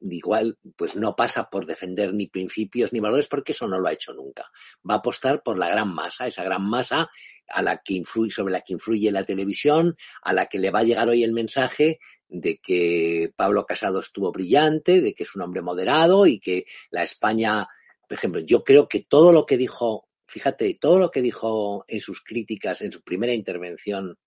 igual, 0.00 0.58
pues 0.76 0.96
no 0.96 1.16
pasa 1.16 1.48
por 1.48 1.66
defender 1.66 2.12
ni 2.12 2.26
principios 2.26 2.92
ni 2.92 3.00
valores, 3.00 3.28
porque 3.28 3.52
eso 3.52 3.66
no 3.66 3.78
lo 3.78 3.88
ha 3.88 3.92
hecho 3.92 4.12
nunca. 4.12 4.50
Va 4.88 4.94
a 4.94 4.98
apostar 4.98 5.42
por 5.42 5.58
la 5.58 5.68
gran 5.68 5.92
masa, 5.92 6.26
esa 6.26 6.44
gran 6.44 6.68
masa 6.68 7.08
a 7.48 7.62
la 7.62 7.78
que 7.78 7.94
influye, 7.94 8.32
sobre 8.32 8.52
la 8.52 8.60
que 8.60 8.74
influye 8.74 9.10
la 9.10 9.24
televisión, 9.24 9.96
a 10.22 10.32
la 10.32 10.46
que 10.46 10.58
le 10.58 10.70
va 10.70 10.80
a 10.80 10.84
llegar 10.84 11.08
hoy 11.08 11.22
el 11.22 11.32
mensaje 11.32 11.98
de 12.28 12.58
que 12.58 13.32
Pablo 13.36 13.66
Casado 13.66 14.00
estuvo 14.00 14.32
brillante, 14.32 15.00
de 15.00 15.14
que 15.14 15.22
es 15.22 15.34
un 15.34 15.42
hombre 15.42 15.62
moderado 15.62 16.26
y 16.26 16.38
que 16.40 16.64
la 16.90 17.02
España, 17.02 17.66
por 18.08 18.18
ejemplo, 18.18 18.40
yo 18.40 18.64
creo 18.64 18.88
que 18.88 19.00
todo 19.00 19.32
lo 19.32 19.46
que 19.46 19.56
dijo, 19.56 20.08
fíjate, 20.26 20.76
todo 20.80 20.98
lo 20.98 21.10
que 21.10 21.22
dijo 21.22 21.84
en 21.88 22.00
sus 22.00 22.22
críticas, 22.22 22.82
en 22.82 22.92
su 22.92 23.02
primera 23.02 23.32
intervención, 23.32 24.18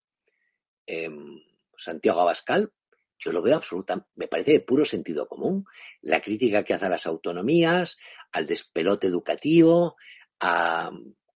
eh, 0.88 1.10
Santiago 1.78 2.22
Abascal, 2.22 2.72
yo 3.20 3.32
lo 3.32 3.42
veo 3.42 3.58
absolutamente, 3.58 4.10
me 4.16 4.28
parece 4.28 4.54
de 4.54 4.60
puro 4.62 4.86
sentido 4.86 5.28
común. 5.28 5.66
La 6.02 6.22
crítica 6.22 6.64
que 6.64 6.74
hace 6.74 6.86
a 6.86 6.90
las 6.90 7.06
autonomías, 7.06 7.98
al 8.32 8.48
despelote 8.48 9.08
educativo, 9.08 9.98
a, 10.40 10.90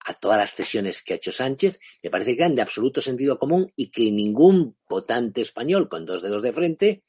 a 0.05 0.13
todas 0.13 0.37
las 0.37 0.53
cesiones 0.53 1.01
que 1.01 1.13
ha 1.13 1.17
hecho 1.17 1.31
Sánchez, 1.31 1.79
me 2.01 2.09
parece 2.09 2.35
que 2.35 2.43
eran 2.43 2.55
de 2.55 2.61
absoluto 2.61 3.01
sentido 3.01 3.37
común 3.37 3.71
y 3.75 3.89
que 3.89 4.11
ningún 4.11 4.77
votante 4.87 5.41
español 5.41 5.89
con 5.89 6.05
dos 6.05 6.21
dedos 6.21 6.41
de 6.41 6.53
frente 6.53 7.03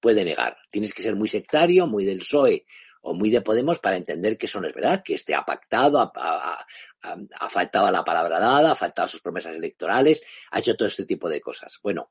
puede 0.00 0.24
negar. 0.24 0.56
Tienes 0.70 0.94
que 0.94 1.02
ser 1.02 1.16
muy 1.16 1.28
sectario, 1.28 1.86
muy 1.86 2.04
del 2.04 2.20
PSOE 2.20 2.64
o 3.02 3.14
muy 3.14 3.30
de 3.30 3.40
Podemos 3.40 3.78
para 3.78 3.96
entender 3.96 4.36
que 4.36 4.46
eso 4.46 4.60
no 4.60 4.68
es 4.68 4.74
verdad, 4.74 5.02
que 5.02 5.14
este 5.14 5.34
ha 5.34 5.44
pactado, 5.44 5.98
ha, 6.00 7.48
faltado 7.48 7.86
a 7.86 7.92
la 7.92 8.04
palabra 8.04 8.38
dada, 8.38 8.72
ha 8.72 8.76
faltado 8.76 9.06
a 9.06 9.08
sus 9.08 9.22
promesas 9.22 9.54
electorales, 9.54 10.22
ha 10.50 10.58
hecho 10.58 10.76
todo 10.76 10.88
este 10.88 11.06
tipo 11.06 11.28
de 11.28 11.40
cosas. 11.40 11.78
Bueno, 11.82 12.10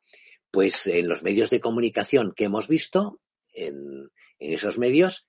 pues 0.52 0.88
en 0.88 1.08
los 1.08 1.24
medios 1.24 1.50
de 1.50 1.60
comunicación 1.60 2.34
que 2.36 2.46
hemos 2.46 2.68
visto, 2.68 3.20
en, 3.54 4.12
esos 4.40 4.78
medios, 4.78 5.28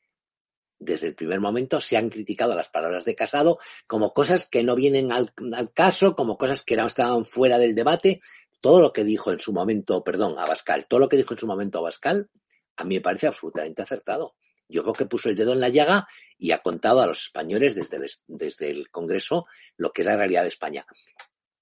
desde 0.78 1.08
el 1.08 1.14
primer 1.14 1.40
momento 1.40 1.80
se 1.80 1.96
han 1.96 2.08
criticado 2.08 2.54
las 2.54 2.68
palabras 2.68 3.04
de 3.04 3.14
Casado 3.14 3.58
como 3.86 4.14
cosas 4.14 4.46
que 4.46 4.62
no 4.62 4.74
vienen 4.74 5.12
al, 5.12 5.32
caso, 5.74 6.14
como 6.14 6.38
cosas 6.38 6.62
que 6.62 6.76
no 6.76 6.86
estaban 6.86 7.24
fuera 7.24 7.58
del 7.58 7.74
debate. 7.74 8.20
Todo 8.60 8.80
lo 8.80 8.92
que 8.92 9.04
dijo 9.04 9.32
en 9.32 9.40
su 9.40 9.52
momento, 9.52 10.04
perdón, 10.04 10.38
Abascal, 10.38 10.86
todo 10.86 11.00
lo 11.00 11.08
que 11.08 11.16
dijo 11.16 11.34
en 11.34 11.38
su 11.38 11.46
momento 11.46 11.78
Abascal, 11.78 12.30
a 12.76 12.84
mí 12.84 12.96
me 12.96 13.00
parece 13.00 13.26
absolutamente 13.26 13.82
acertado. 13.82 14.36
Yo 14.68 14.82
creo 14.82 14.94
que 14.94 15.06
puso 15.06 15.28
el 15.28 15.34
dedo 15.34 15.52
en 15.52 15.60
la 15.60 15.68
llaga 15.68 16.06
y 16.38 16.52
ha 16.52 16.62
contado 16.62 17.00
a 17.00 17.06
los 17.06 17.22
españoles 17.22 17.74
desde 17.74 17.96
el, 17.96 18.08
desde 18.28 18.70
el 18.70 18.90
Congreso 18.90 19.44
lo 19.76 19.92
que 19.92 20.02
es 20.02 20.06
la 20.06 20.16
realidad 20.16 20.42
de 20.42 20.48
España. 20.48 20.86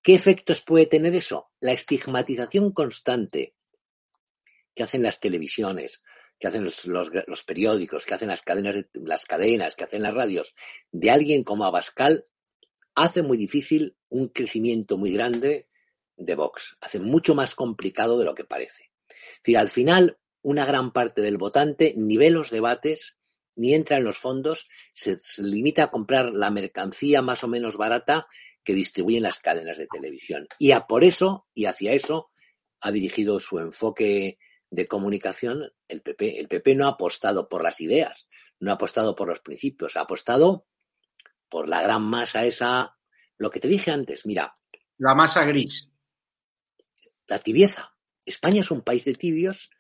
¿Qué 0.08 0.14
efectos 0.14 0.62
puede 0.62 0.86
tener 0.86 1.14
eso? 1.14 1.50
La 1.60 1.72
estigmatización 1.72 2.72
constante 2.72 3.54
que 4.74 4.82
hacen 4.82 5.02
las 5.02 5.20
televisiones, 5.20 6.02
que 6.38 6.48
hacen 6.48 6.64
los, 6.64 7.44
periódicos, 7.44 8.06
que 8.06 8.14
hacen 8.14 8.28
las 8.28 8.40
cadenas, 8.40 8.86
las 8.94 9.26
cadenas, 9.26 9.76
que 9.76 9.84
hacen 9.84 10.00
las 10.00 10.14
radios, 10.14 10.54
de 10.92 11.10
alguien 11.10 11.44
como 11.44 11.66
Abascal, 11.66 12.24
hace 12.94 13.20
muy 13.20 13.36
difícil 13.36 13.98
un 14.08 14.28
crecimiento 14.28 14.96
muy 14.96 15.12
grande 15.12 15.68
de 16.16 16.34
Vox. 16.34 16.78
Hace 16.80 17.00
mucho 17.00 17.34
más 17.34 17.54
complicado 17.54 18.18
de 18.18 18.24
lo 18.24 18.34
que 18.34 18.44
parece. 18.44 18.90
Es 19.10 19.42
decir, 19.42 19.58
al 19.58 19.68
final, 19.68 20.18
una 20.40 20.64
gran 20.64 20.90
parte 20.94 21.20
del 21.20 21.36
votante 21.36 21.92
ni 21.98 22.16
ve 22.16 22.30
los 22.30 22.48
debates, 22.48 23.18
ni 23.56 23.74
entra 23.74 23.98
en 23.98 24.04
los 24.04 24.16
fondos, 24.16 24.68
se, 24.94 25.18
se 25.20 25.42
limita 25.42 25.82
a 25.82 25.90
comprar 25.90 26.32
la 26.32 26.50
mercancía 26.50 27.20
más 27.20 27.44
o 27.44 27.48
menos 27.48 27.76
barata 27.76 28.26
que 28.68 28.74
distribuyen 28.74 29.22
las 29.22 29.38
cadenas 29.40 29.78
de 29.78 29.86
televisión. 29.86 30.46
Y 30.58 30.72
a 30.72 30.86
por 30.86 31.02
eso, 31.02 31.46
y 31.54 31.64
hacia 31.64 31.94
eso, 31.94 32.28
ha 32.82 32.92
dirigido 32.92 33.40
su 33.40 33.58
enfoque 33.60 34.38
de 34.68 34.86
comunicación 34.86 35.72
el 35.88 36.02
PP. 36.02 36.38
El 36.38 36.48
PP 36.48 36.74
no 36.74 36.84
ha 36.84 36.90
apostado 36.90 37.48
por 37.48 37.62
las 37.62 37.80
ideas, 37.80 38.26
no 38.60 38.70
ha 38.70 38.74
apostado 38.74 39.14
por 39.14 39.26
los 39.26 39.40
principios, 39.40 39.96
ha 39.96 40.02
apostado 40.02 40.66
por 41.48 41.66
la 41.66 41.80
gran 41.80 42.02
masa 42.02 42.44
esa, 42.44 42.98
lo 43.38 43.48
que 43.48 43.58
te 43.58 43.68
dije 43.68 43.90
antes, 43.90 44.26
mira. 44.26 44.58
La 44.98 45.14
masa 45.14 45.46
gris. 45.46 45.88
La 47.26 47.38
tibieza. 47.38 47.96
España 48.26 48.60
es 48.60 48.70
un 48.70 48.82
país 48.82 49.06
de 49.06 49.14
tibios 49.14 49.70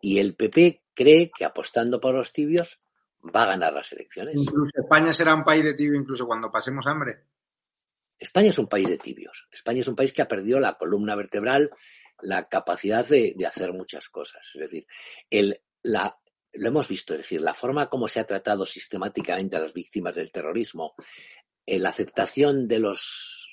y 0.00 0.18
el 0.18 0.34
PP 0.34 0.82
cree 0.94 1.30
que 1.30 1.44
apostando 1.44 2.00
por 2.00 2.12
los 2.12 2.32
tibios 2.32 2.80
va 3.24 3.44
a 3.44 3.50
ganar 3.50 3.72
las 3.72 3.92
elecciones. 3.92 4.34
Incluso 4.34 4.72
España 4.82 5.12
será 5.12 5.32
un 5.32 5.44
país 5.44 5.62
de 5.62 5.74
tibios 5.74 6.02
incluso 6.02 6.26
cuando 6.26 6.50
pasemos 6.50 6.84
hambre. 6.88 7.26
España 8.22 8.50
es 8.50 8.58
un 8.58 8.68
país 8.68 8.88
de 8.88 8.98
tibios. 8.98 9.48
España 9.50 9.80
es 9.80 9.88
un 9.88 9.96
país 9.96 10.12
que 10.12 10.22
ha 10.22 10.28
perdido 10.28 10.60
la 10.60 10.74
columna 10.74 11.16
vertebral 11.16 11.70
la 12.20 12.48
capacidad 12.48 13.06
de, 13.06 13.34
hacer 13.44 13.72
muchas 13.72 14.08
cosas. 14.08 14.48
Es 14.54 14.60
decir, 14.60 14.86
el, 15.28 15.60
la, 15.82 16.16
lo 16.52 16.68
hemos 16.68 16.86
visto, 16.86 17.14
es 17.14 17.18
decir, 17.18 17.40
la 17.40 17.52
forma 17.52 17.88
como 17.88 18.06
se 18.06 18.20
ha 18.20 18.24
tratado 18.24 18.64
sistemáticamente 18.64 19.56
a 19.56 19.60
las 19.60 19.72
víctimas 19.72 20.14
del 20.14 20.30
terrorismo, 20.30 20.94
eh, 21.66 21.80
la 21.80 21.88
aceptación 21.88 22.68
de 22.68 22.78
los 22.78 23.48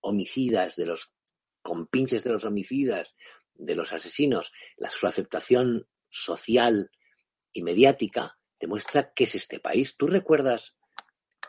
homicidas, 0.00 0.76
de 0.76 0.86
los 0.86 1.12
compinches 1.62 2.22
de 2.22 2.30
los 2.30 2.44
homicidas, 2.44 3.14
de 3.54 3.74
los 3.74 3.92
asesinos, 3.92 4.52
la, 4.76 4.88
su 4.88 5.06
aceptación 5.06 5.88
social 6.10 6.90
y 7.52 7.62
mediática, 7.62 8.38
demuestra 8.60 9.12
qué 9.12 9.24
es 9.24 9.34
este 9.34 9.58
país. 9.58 9.96
¿Tú 9.96 10.06
recuerdas? 10.06 10.78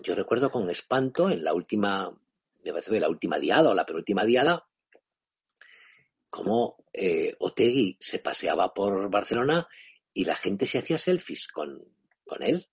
Yo 0.02 0.16
recuerdo 0.16 0.50
con 0.50 0.70
espanto 0.72 1.30
en 1.30 1.44
la 1.44 1.54
última, 1.54 2.20
me 2.64 2.72
parece 2.72 3.00
la 3.00 3.10
última 3.10 3.40
diada 3.40 3.70
o 3.70 3.74
la 3.74 3.86
penúltima 3.86 4.26
diada, 4.26 4.68
cómo 6.30 6.86
eh, 6.94 7.36
Otegui 7.40 7.98
se 8.00 8.20
paseaba 8.20 8.74
por 8.74 9.10
Barcelona 9.10 9.68
y 10.14 10.26
la 10.26 10.36
gente 10.36 10.66
se 10.66 10.80
hacía 10.80 10.98
selfies 10.98 11.48
con, 11.48 11.84
con 12.26 12.42
él. 12.44 12.68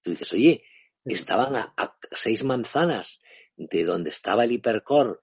Tú 0.00 0.10
dices, 0.10 0.32
oye, 0.32 0.64
estaban 1.04 1.56
a, 1.56 1.74
seis 2.10 2.44
manzanas 2.44 3.20
de 3.56 3.84
donde 3.84 4.10
estaba 4.10 4.44
el 4.44 4.52
hipercore, 4.52 5.18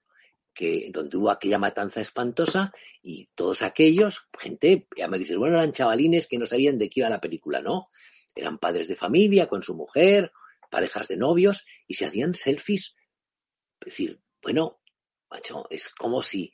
que, 0.52 0.90
donde 0.92 1.16
hubo 1.16 1.30
aquella 1.30 1.58
matanza 1.58 2.00
espantosa, 2.00 2.72
y 3.02 3.28
todos 3.34 3.62
aquellos, 3.62 4.26
gente, 4.38 4.88
ya 4.96 5.08
me 5.08 5.18
dices, 5.18 5.36
bueno, 5.36 5.56
eran 5.56 5.72
chavalines 5.72 6.26
que 6.26 6.38
no 6.38 6.46
sabían 6.46 6.78
de 6.78 6.90
qué 6.90 7.00
iba 7.00 7.08
la 7.08 7.20
película, 7.20 7.60
¿no? 7.60 7.88
Eran 8.34 8.58
padres 8.58 8.88
de 8.88 8.96
familia 8.96 9.48
con 9.48 9.62
su 9.62 9.74
mujer, 9.74 10.32
parejas 10.70 11.08
de 11.08 11.16
novios, 11.16 11.64
y 11.86 11.94
se 11.94 12.06
hacían 12.06 12.34
selfies. 12.34 12.94
Es 13.80 13.86
decir, 13.86 14.20
bueno, 14.42 14.80
macho, 15.30 15.66
es 15.70 15.90
como 15.90 16.22
si, 16.22 16.52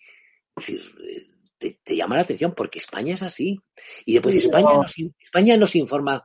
te, 1.59 1.97
llama 1.97 2.17
la 2.17 2.23
atención 2.23 2.55
porque 2.55 2.79
España 2.79 3.15
es 3.15 3.23
así. 3.23 3.61
Y 4.05 4.15
después 4.15 4.37
España, 4.37 4.75
nos, 4.75 4.95
España 5.23 5.57
nos 5.57 5.75
informa, 5.75 6.23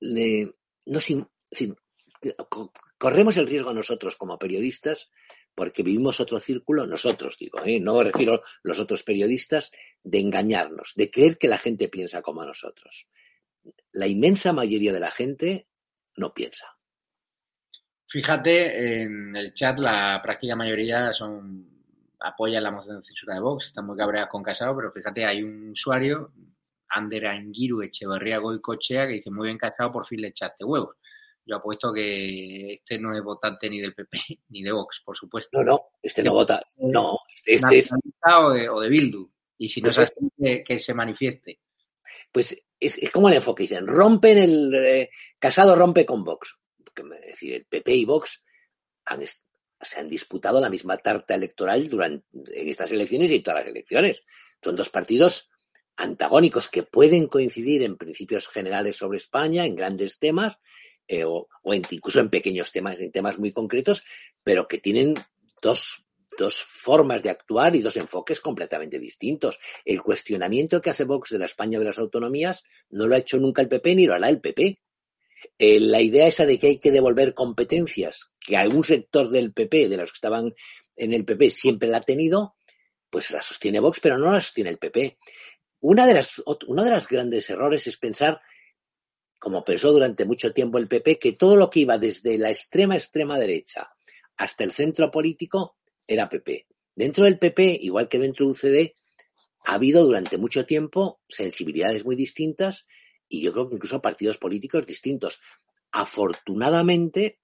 nos, 0.00 1.06
corremos 2.98 3.36
el 3.36 3.46
riesgo 3.46 3.74
nosotros 3.74 4.16
como 4.16 4.38
periodistas 4.38 5.08
porque 5.54 5.82
vivimos 5.82 6.20
otro 6.20 6.38
círculo, 6.38 6.86
nosotros 6.86 7.36
digo, 7.38 7.62
¿eh? 7.64 7.78
no 7.78 7.96
me 7.96 8.04
refiero 8.04 8.34
a 8.34 8.40
los 8.62 8.78
otros 8.78 9.02
periodistas, 9.02 9.70
de 10.02 10.20
engañarnos, 10.20 10.92
de 10.96 11.10
creer 11.10 11.36
que 11.36 11.48
la 11.48 11.58
gente 11.58 11.88
piensa 11.88 12.22
como 12.22 12.42
nosotros. 12.42 13.06
La 13.92 14.06
inmensa 14.06 14.52
mayoría 14.52 14.92
de 14.92 15.00
la 15.00 15.10
gente 15.10 15.68
no 16.16 16.32
piensa. 16.32 16.78
Fíjate, 18.12 19.00
en 19.04 19.34
el 19.34 19.54
chat 19.54 19.78
la 19.78 20.20
práctica 20.22 20.54
mayoría 20.54 21.14
son 21.14 21.66
apoyan 22.20 22.62
la 22.62 22.70
moción 22.70 22.98
de 22.98 23.02
censura 23.02 23.32
de 23.32 23.40
Vox, 23.40 23.64
están 23.64 23.86
muy 23.86 23.96
cabreados 23.96 24.28
con 24.28 24.42
Casado, 24.42 24.76
pero 24.76 24.92
fíjate, 24.92 25.24
hay 25.24 25.42
un 25.42 25.70
usuario, 25.70 26.30
Ander 26.90 27.28
Angiru 27.28 27.80
Echeverría 27.80 28.36
Goicochea, 28.36 29.06
que 29.06 29.14
dice, 29.14 29.30
muy 29.30 29.46
bien 29.46 29.56
Casado, 29.56 29.90
por 29.90 30.06
fin 30.06 30.20
le 30.20 30.28
echaste 30.28 30.62
huevos. 30.62 30.96
Yo 31.46 31.56
apuesto 31.56 31.90
que 31.90 32.74
este 32.74 32.98
no 32.98 33.16
es 33.16 33.22
votante 33.22 33.70
ni 33.70 33.80
del 33.80 33.94
PP 33.94 34.18
ni 34.50 34.62
de 34.62 34.72
Vox, 34.72 35.00
por 35.02 35.16
supuesto. 35.16 35.58
No, 35.58 35.64
no, 35.64 35.80
este 36.02 36.22
no 36.22 36.34
vota. 36.34 36.62
No, 36.80 37.18
este, 37.34 37.54
este 37.54 37.78
es. 37.78 37.90
O 38.30 38.50
de, 38.50 38.68
o 38.68 38.78
de 38.78 38.90
Bildu. 38.90 39.26
Y 39.56 39.70
si 39.70 39.80
no 39.80 39.86
pues 39.86 39.98
es 40.00 40.14
así, 40.14 40.62
que, 40.62 40.78
se 40.78 40.92
manifieste. 40.92 41.60
Pues 42.30 42.62
es, 42.78 43.10
como 43.10 43.30
el 43.30 43.36
enfoque. 43.36 43.62
Dicen, 43.62 43.86
rompen 43.86 44.36
el. 44.36 44.74
Eh, 44.74 45.10
casado 45.38 45.74
rompe 45.74 46.04
con 46.04 46.22
Vox. 46.22 46.58
Es 46.96 47.26
decir, 47.26 47.54
el 47.54 47.64
PP 47.66 47.94
y 47.94 48.04
Vox 48.04 48.42
se 49.80 50.00
han 50.00 50.08
disputado 50.08 50.60
la 50.60 50.70
misma 50.70 50.96
tarta 50.96 51.34
electoral 51.34 51.88
durante 51.88 52.26
en 52.32 52.68
estas 52.68 52.92
elecciones 52.92 53.30
y 53.30 53.36
en 53.36 53.42
todas 53.42 53.60
las 53.60 53.68
elecciones. 53.68 54.22
Son 54.62 54.76
dos 54.76 54.90
partidos 54.90 55.50
antagónicos 55.96 56.68
que 56.68 56.82
pueden 56.82 57.26
coincidir 57.26 57.82
en 57.82 57.96
principios 57.96 58.48
generales 58.48 58.96
sobre 58.96 59.18
España, 59.18 59.64
en 59.64 59.76
grandes 59.76 60.18
temas, 60.18 60.58
eh, 61.08 61.24
o, 61.24 61.48
incluso 61.64 62.20
en 62.20 62.30
pequeños 62.30 62.72
temas, 62.72 63.00
en 63.00 63.12
temas 63.12 63.38
muy 63.38 63.52
concretos, 63.52 64.02
pero 64.42 64.68
que 64.68 64.78
tienen 64.78 65.14
dos, 65.60 66.06
dos 66.38 66.62
formas 66.62 67.22
de 67.22 67.30
actuar 67.30 67.76
y 67.76 67.82
dos 67.82 67.96
enfoques 67.96 68.40
completamente 68.40 68.98
distintos. 68.98 69.58
El 69.84 70.02
cuestionamiento 70.02 70.80
que 70.80 70.90
hace 70.90 71.04
Vox 71.04 71.30
de 71.30 71.38
la 71.38 71.46
España 71.46 71.78
de 71.78 71.84
las 71.84 71.98
autonomías 71.98 72.62
no 72.90 73.06
lo 73.06 73.14
ha 73.14 73.18
hecho 73.18 73.38
nunca 73.38 73.62
el 73.62 73.68
PP 73.68 73.94
ni 73.94 74.06
lo 74.06 74.14
hará 74.14 74.28
el 74.28 74.40
PP. 74.40 74.80
Eh, 75.58 75.80
la 75.80 76.00
idea 76.00 76.26
esa 76.26 76.46
de 76.46 76.58
que 76.58 76.68
hay 76.68 76.78
que 76.78 76.90
devolver 76.90 77.34
competencias 77.34 78.30
que 78.38 78.56
algún 78.56 78.84
sector 78.84 79.30
del 79.30 79.52
PP, 79.52 79.88
de 79.88 79.96
los 79.96 80.12
que 80.12 80.16
estaban 80.16 80.52
en 80.96 81.12
el 81.12 81.24
PP, 81.24 81.50
siempre 81.50 81.88
la 81.88 81.98
ha 81.98 82.02
tenido, 82.02 82.56
pues 83.10 83.30
la 83.30 83.42
sostiene 83.42 83.80
Vox, 83.80 84.00
pero 84.00 84.18
no 84.18 84.32
la 84.32 84.40
sostiene 84.40 84.70
el 84.70 84.78
PP. 84.78 85.18
Una 85.80 86.06
de 86.06 86.14
las, 86.14 86.42
uno 86.66 86.84
de 86.84 86.90
los 86.90 87.08
grandes 87.08 87.48
errores 87.50 87.86
es 87.86 87.96
pensar 87.96 88.40
como 89.38 89.64
pensó 89.64 89.90
durante 89.90 90.24
mucho 90.24 90.52
tiempo 90.52 90.78
el 90.78 90.86
PP, 90.86 91.18
que 91.18 91.32
todo 91.32 91.56
lo 91.56 91.68
que 91.68 91.80
iba 91.80 91.98
desde 91.98 92.38
la 92.38 92.50
extrema 92.50 92.96
extrema 92.96 93.38
derecha 93.38 93.90
hasta 94.36 94.62
el 94.62 94.72
centro 94.72 95.10
político 95.10 95.76
era 96.06 96.28
PP. 96.28 96.68
Dentro 96.94 97.24
del 97.24 97.38
PP, 97.38 97.78
igual 97.82 98.08
que 98.08 98.20
dentro 98.20 98.46
de 98.46 98.52
UCD, 98.52 98.94
ha 99.64 99.74
habido 99.74 100.04
durante 100.04 100.38
mucho 100.38 100.64
tiempo 100.64 101.20
sensibilidades 101.28 102.04
muy 102.04 102.14
distintas 102.14 102.84
y 103.32 103.40
yo 103.40 103.52
creo 103.52 103.66
que 103.66 103.76
incluso 103.76 104.02
partidos 104.02 104.36
políticos 104.36 104.84
distintos. 104.84 105.40
Afortunadamente, 105.90 107.40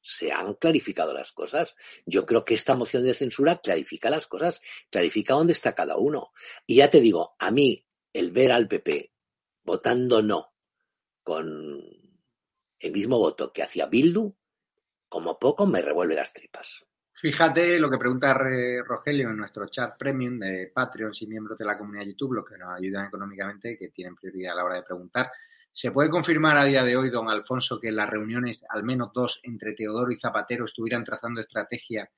se 0.00 0.32
han 0.32 0.54
clarificado 0.54 1.12
las 1.12 1.32
cosas. 1.32 1.74
Yo 2.06 2.24
creo 2.24 2.46
que 2.46 2.54
esta 2.54 2.74
moción 2.74 3.04
de 3.04 3.12
censura 3.12 3.58
clarifica 3.58 4.08
las 4.08 4.26
cosas, 4.26 4.62
clarifica 4.88 5.34
dónde 5.34 5.52
está 5.52 5.74
cada 5.74 5.98
uno. 5.98 6.32
Y 6.66 6.76
ya 6.76 6.88
te 6.88 7.00
digo, 7.00 7.36
a 7.38 7.50
mí 7.50 7.84
el 8.14 8.30
ver 8.30 8.52
al 8.52 8.68
PP 8.68 9.12
votando 9.64 10.22
no 10.22 10.54
con 11.22 11.82
el 12.78 12.92
mismo 12.92 13.18
voto 13.18 13.52
que 13.52 13.62
hacía 13.62 13.86
Bildu, 13.86 14.34
como 15.10 15.38
poco 15.38 15.66
me 15.66 15.82
revuelve 15.82 16.14
las 16.14 16.32
tripas. 16.32 16.86
Fíjate 17.18 17.78
lo 17.78 17.88
que 17.88 17.96
pregunta 17.96 18.34
Rogelio 18.34 19.30
en 19.30 19.38
nuestro 19.38 19.66
chat 19.68 19.96
premium 19.96 20.38
de 20.38 20.70
Patreons 20.72 21.22
y 21.22 21.26
miembros 21.26 21.56
de 21.56 21.64
la 21.64 21.78
comunidad 21.78 22.04
YouTube, 22.04 22.34
los 22.34 22.44
que 22.44 22.58
nos 22.58 22.68
ayudan 22.74 23.06
económicamente, 23.06 23.78
que 23.78 23.88
tienen 23.88 24.14
prioridad 24.14 24.52
a 24.52 24.56
la 24.56 24.64
hora 24.64 24.74
de 24.74 24.82
preguntar. 24.82 25.32
¿Se 25.72 25.92
puede 25.92 26.10
confirmar 26.10 26.58
a 26.58 26.64
día 26.64 26.84
de 26.84 26.94
hoy, 26.94 27.08
don 27.08 27.30
Alfonso, 27.30 27.80
que 27.80 27.90
las 27.90 28.10
reuniones, 28.10 28.62
al 28.68 28.82
menos 28.82 29.14
dos, 29.14 29.40
entre 29.44 29.72
Teodoro 29.72 30.12
y 30.12 30.18
Zapatero, 30.18 30.66
estuvieran 30.66 31.04
trazando 31.04 31.40
estrategia 31.40 32.10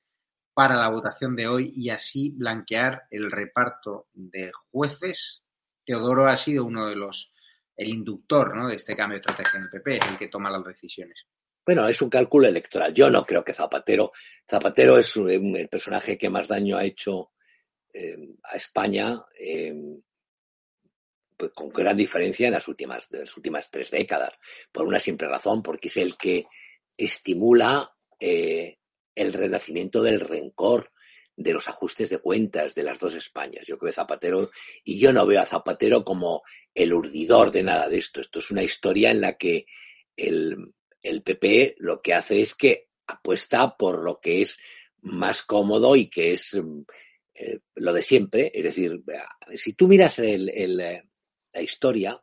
para 0.53 0.75
la 0.75 0.89
votación 0.89 1.33
de 1.33 1.47
hoy 1.47 1.71
y 1.73 1.91
así 1.91 2.31
blanquear 2.31 3.03
el 3.09 3.31
reparto 3.31 4.07
de 4.11 4.51
jueces? 4.69 5.43
Teodoro 5.85 6.27
ha 6.27 6.35
sido 6.35 6.65
uno 6.65 6.85
de 6.87 6.97
los 6.97 7.31
el 7.77 7.87
inductor 7.87 8.53
¿no? 8.53 8.67
de 8.67 8.75
este 8.75 8.97
cambio 8.97 9.15
de 9.15 9.21
estrategia 9.21 9.59
en 9.59 9.63
el 9.63 9.69
PP, 9.69 9.95
es 9.95 10.07
el 10.09 10.17
que 10.17 10.27
toma 10.27 10.49
las 10.49 10.65
decisiones. 10.65 11.25
Bueno, 11.69 11.87
es 11.87 12.01
un 12.01 12.09
cálculo 12.09 12.47
electoral. 12.47 12.91
Yo 12.95 13.11
no 13.11 13.23
creo 13.23 13.43
que 13.43 13.53
Zapatero. 13.53 14.11
Zapatero 14.49 14.97
es 14.97 15.15
el 15.15 15.69
personaje 15.69 16.17
que 16.17 16.27
más 16.27 16.47
daño 16.47 16.75
ha 16.75 16.83
hecho 16.83 17.29
eh, 17.93 18.17
a 18.41 18.57
España, 18.57 19.23
eh, 19.39 19.75
pues 21.37 21.51
con 21.51 21.69
gran 21.69 21.95
diferencia 21.95 22.47
en 22.47 22.53
las 22.53 22.67
últimas, 22.67 23.07
las 23.11 23.37
últimas 23.37 23.69
tres 23.69 23.91
décadas. 23.91 24.31
Por 24.71 24.87
una 24.87 24.99
simple 24.99 25.27
razón, 25.27 25.61
porque 25.61 25.89
es 25.89 25.97
el 25.97 26.17
que 26.17 26.47
estimula 26.97 27.95
eh, 28.19 28.79
el 29.13 29.31
renacimiento 29.31 30.01
del 30.01 30.21
rencor, 30.21 30.91
de 31.35 31.53
los 31.53 31.67
ajustes 31.67 32.09
de 32.09 32.17
cuentas 32.17 32.73
de 32.73 32.81
las 32.81 32.97
dos 32.97 33.13
Españas. 33.13 33.65
Yo 33.67 33.77
creo 33.77 33.91
que 33.91 33.95
Zapatero, 33.95 34.49
y 34.83 34.99
yo 34.99 35.13
no 35.13 35.27
veo 35.27 35.39
a 35.39 35.45
Zapatero 35.45 36.03
como 36.03 36.41
el 36.73 36.93
urdidor 36.93 37.51
de 37.51 37.61
nada 37.61 37.87
de 37.87 37.99
esto. 37.99 38.21
Esto 38.21 38.39
es 38.39 38.49
una 38.49 38.63
historia 38.63 39.11
en 39.11 39.21
la 39.21 39.37
que 39.37 39.67
el, 40.15 40.73
el 41.01 41.21
PP 41.21 41.75
lo 41.79 42.01
que 42.01 42.13
hace 42.13 42.41
es 42.41 42.55
que 42.55 42.89
apuesta 43.07 43.75
por 43.77 44.03
lo 44.03 44.19
que 44.19 44.41
es 44.41 44.59
más 45.01 45.41
cómodo 45.41 45.95
y 45.95 46.09
que 46.09 46.33
es 46.33 46.59
eh, 47.33 47.59
lo 47.75 47.93
de 47.93 48.01
siempre. 48.01 48.51
Es 48.53 48.63
decir, 48.63 49.03
si 49.55 49.73
tú 49.73 49.87
miras 49.87 50.19
el, 50.19 50.49
el, 50.49 50.77
la 50.77 51.61
historia, 51.61 52.21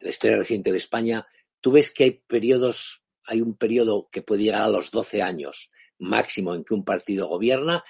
la 0.00 0.10
historia 0.10 0.36
reciente 0.36 0.70
de 0.70 0.78
España, 0.78 1.26
tú 1.60 1.72
ves 1.72 1.90
que 1.90 2.04
hay 2.04 2.10
periodos, 2.26 3.02
hay 3.24 3.40
un 3.40 3.56
periodo 3.56 4.08
que 4.10 4.22
puede 4.22 4.44
llegar 4.44 4.62
a 4.62 4.68
los 4.68 4.90
12 4.90 5.22
años 5.22 5.70
máximo 5.98 6.54
en 6.54 6.64
que 6.64 6.74
un 6.74 6.84
partido 6.84 7.26
gobierna 7.26 7.84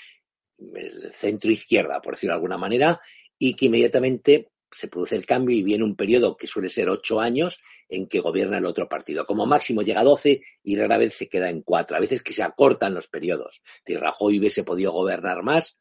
el 0.59 1.13
centro 1.15 1.51
izquierda, 1.51 2.01
por 2.01 2.15
decirlo 2.15 2.33
de 2.33 2.39
alguna 2.39 2.59
manera, 2.59 3.01
y 3.39 3.55
que 3.55 3.67
inmediatamente 3.67 4.51
se 4.71 4.89
produce 4.89 5.17
el 5.17 5.27
cambio 5.27 5.57
y 5.57 5.63
viene 5.63 5.85
un 5.85 5.97
periodo 5.97 6.37
que 6.37 6.47
suele 6.47 6.69
ser 6.69 6.89
ocho 6.89 7.21
años 7.21 7.59
en 7.89 8.07
que 8.07 8.21
gobierna 8.21 8.59
el 8.59 8.67
otro 8.67 8.89
partido. 8.89 9.25
Como 9.25 9.47
máximo 9.47 9.83
llega 9.83 10.01
a 10.01 10.05
doce 10.05 10.41
y 10.63 10.77
rara 10.77 10.99
vez 10.99 11.15
se 11.15 11.29
queda 11.29 11.51
en 11.51 11.63
cuatro. 11.63 11.97
A 11.97 12.01
veces 12.01 12.23
que 12.23 12.33
se 12.33 12.43
acortan 12.43 12.95
los 12.95 13.09
periodos. 13.09 13.63
Si 13.87 13.97
Rajoy 13.97 14.39
hubiese 14.39 14.65
podido 14.65 14.93
gobernar 14.93 15.43
más, 15.43 15.77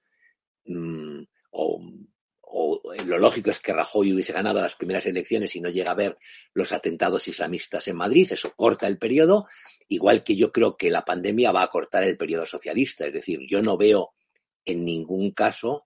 mm, 0.66 1.24
o, 1.52 1.82
lo 3.06 3.18
lógico 3.18 3.50
es 3.50 3.60
que 3.60 3.74
Rajoy 3.74 4.14
hubiese 4.14 4.34
ganado 4.34 4.62
las 4.62 4.76
primeras 4.76 5.06
elecciones 5.06 5.56
y 5.56 5.62
no 5.62 5.70
llega 5.70 5.92
a 5.92 5.96
ver 5.96 6.18
los 6.54 6.72
atentados 6.72 7.28
islamistas 7.28 7.88
en 7.88 7.98
Madrid, 7.98 8.28
eso 8.32 8.54
corta 8.56 8.88
el 8.88 8.98
periodo, 8.98 9.46
igual 9.90 10.24
que 10.24 10.36
yo 10.36 10.52
creo 10.52 10.78
que 10.78 10.90
la 10.90 11.04
pandemia 11.04 11.52
va 11.52 11.64
a 11.64 11.70
cortar 11.70 12.04
el 12.04 12.18
periodo 12.18 12.46
socialista. 12.46 13.06
Es 13.06 13.14
decir, 13.14 13.42
yo 13.48 13.62
no 13.62 13.78
veo 13.78 14.14
en 14.66 14.86
ningún 14.86 15.32
caso 15.32 15.86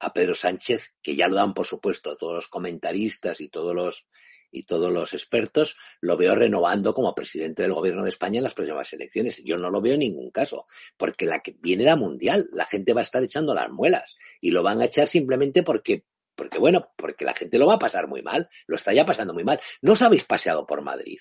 a 0.00 0.12
Pedro 0.12 0.34
Sánchez, 0.34 0.94
que 1.02 1.14
ya 1.14 1.28
lo 1.28 1.36
dan, 1.36 1.54
por 1.54 1.66
supuesto, 1.66 2.16
todos 2.16 2.34
los 2.34 2.48
comentaristas 2.48 3.40
y 3.40 3.48
todos 3.48 3.74
los 3.74 4.06
y 4.52 4.64
todos 4.64 4.92
los 4.92 5.14
expertos, 5.14 5.76
lo 6.00 6.16
veo 6.16 6.34
renovando 6.34 6.92
como 6.92 7.14
presidente 7.14 7.62
del 7.62 7.72
gobierno 7.72 8.02
de 8.02 8.08
España 8.08 8.38
en 8.38 8.44
las 8.44 8.54
próximas 8.54 8.92
elecciones. 8.92 9.42
Yo 9.44 9.56
no 9.56 9.70
lo 9.70 9.80
veo 9.80 9.94
en 9.94 10.00
ningún 10.00 10.30
caso, 10.30 10.66
porque 10.96 11.26
la 11.26 11.40
que 11.40 11.56
viene 11.60 11.84
la 11.84 11.94
mundial, 11.94 12.48
la 12.52 12.66
gente 12.66 12.92
va 12.92 13.00
a 13.00 13.04
estar 13.04 13.22
echando 13.22 13.54
las 13.54 13.70
muelas 13.70 14.16
y 14.40 14.50
lo 14.50 14.62
van 14.62 14.80
a 14.80 14.86
echar 14.86 15.06
simplemente 15.06 15.62
porque 15.62 16.04
porque 16.34 16.58
bueno, 16.58 16.90
porque 16.96 17.26
la 17.26 17.34
gente 17.34 17.58
lo 17.58 17.66
va 17.66 17.74
a 17.74 17.78
pasar 17.78 18.08
muy 18.08 18.22
mal, 18.22 18.48
lo 18.66 18.76
está 18.76 18.94
ya 18.94 19.04
pasando 19.04 19.34
muy 19.34 19.44
mal. 19.44 19.60
No 19.82 19.92
os 19.92 20.00
habéis 20.00 20.24
paseado 20.24 20.66
por 20.66 20.80
Madrid. 20.80 21.18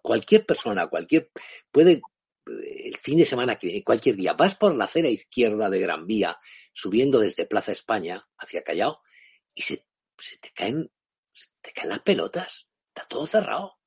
Cualquier 0.00 0.46
persona, 0.46 0.86
cualquier 0.86 1.30
puede 1.70 2.00
el 2.46 2.96
fin 2.98 3.18
de 3.18 3.24
semana 3.24 3.56
que 3.56 3.82
cualquier 3.82 4.16
día, 4.16 4.34
vas 4.34 4.54
por 4.54 4.74
la 4.74 4.84
acera 4.84 5.08
izquierda 5.08 5.68
de 5.68 5.80
Gran 5.80 6.06
Vía, 6.06 6.38
subiendo 6.72 7.18
desde 7.18 7.46
Plaza 7.46 7.72
España 7.72 8.24
hacia 8.38 8.62
Callao, 8.62 9.00
y 9.54 9.62
se, 9.62 9.84
te 10.40 10.52
caen, 10.54 10.90
se 11.32 11.48
te 11.60 11.72
caen 11.72 11.88
las 11.88 12.00
pelotas. 12.00 12.68
Está 12.88 13.06
todo 13.08 13.26
cerrado. 13.26 13.78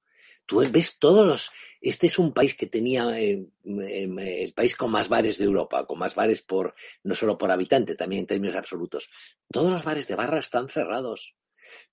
tú 0.45 0.63
ves 0.72 1.00
todos 1.00 1.26
los... 1.26 1.52
Este 1.80 2.08
es 2.08 2.19
un 2.19 2.34
país 2.34 2.56
que 2.56 2.65
tenía 2.65 3.19
eh, 3.19 3.48
em, 3.63 4.19
el 4.19 4.54
país 4.54 4.76
con 4.76 4.91
más 4.91 5.08
bares 5.08 5.38
de 5.38 5.45
Europa, 5.45 5.86
con 5.86 6.00
más 6.00 6.15
bares 6.15 6.41
por 6.41 6.76
no 7.04 7.15
solo 7.15 7.38
por 7.38 7.52
habitante, 7.52 7.95
también 7.95 8.22
en 8.22 8.28
términos 8.28 8.56
absolutos. 8.56 9.10
Todos 9.52 9.72
los 9.72 9.84
bares 9.84 10.08
de 10.08 10.15
barra 10.15 10.39
están 10.39 10.69
cerrados. 10.69 11.36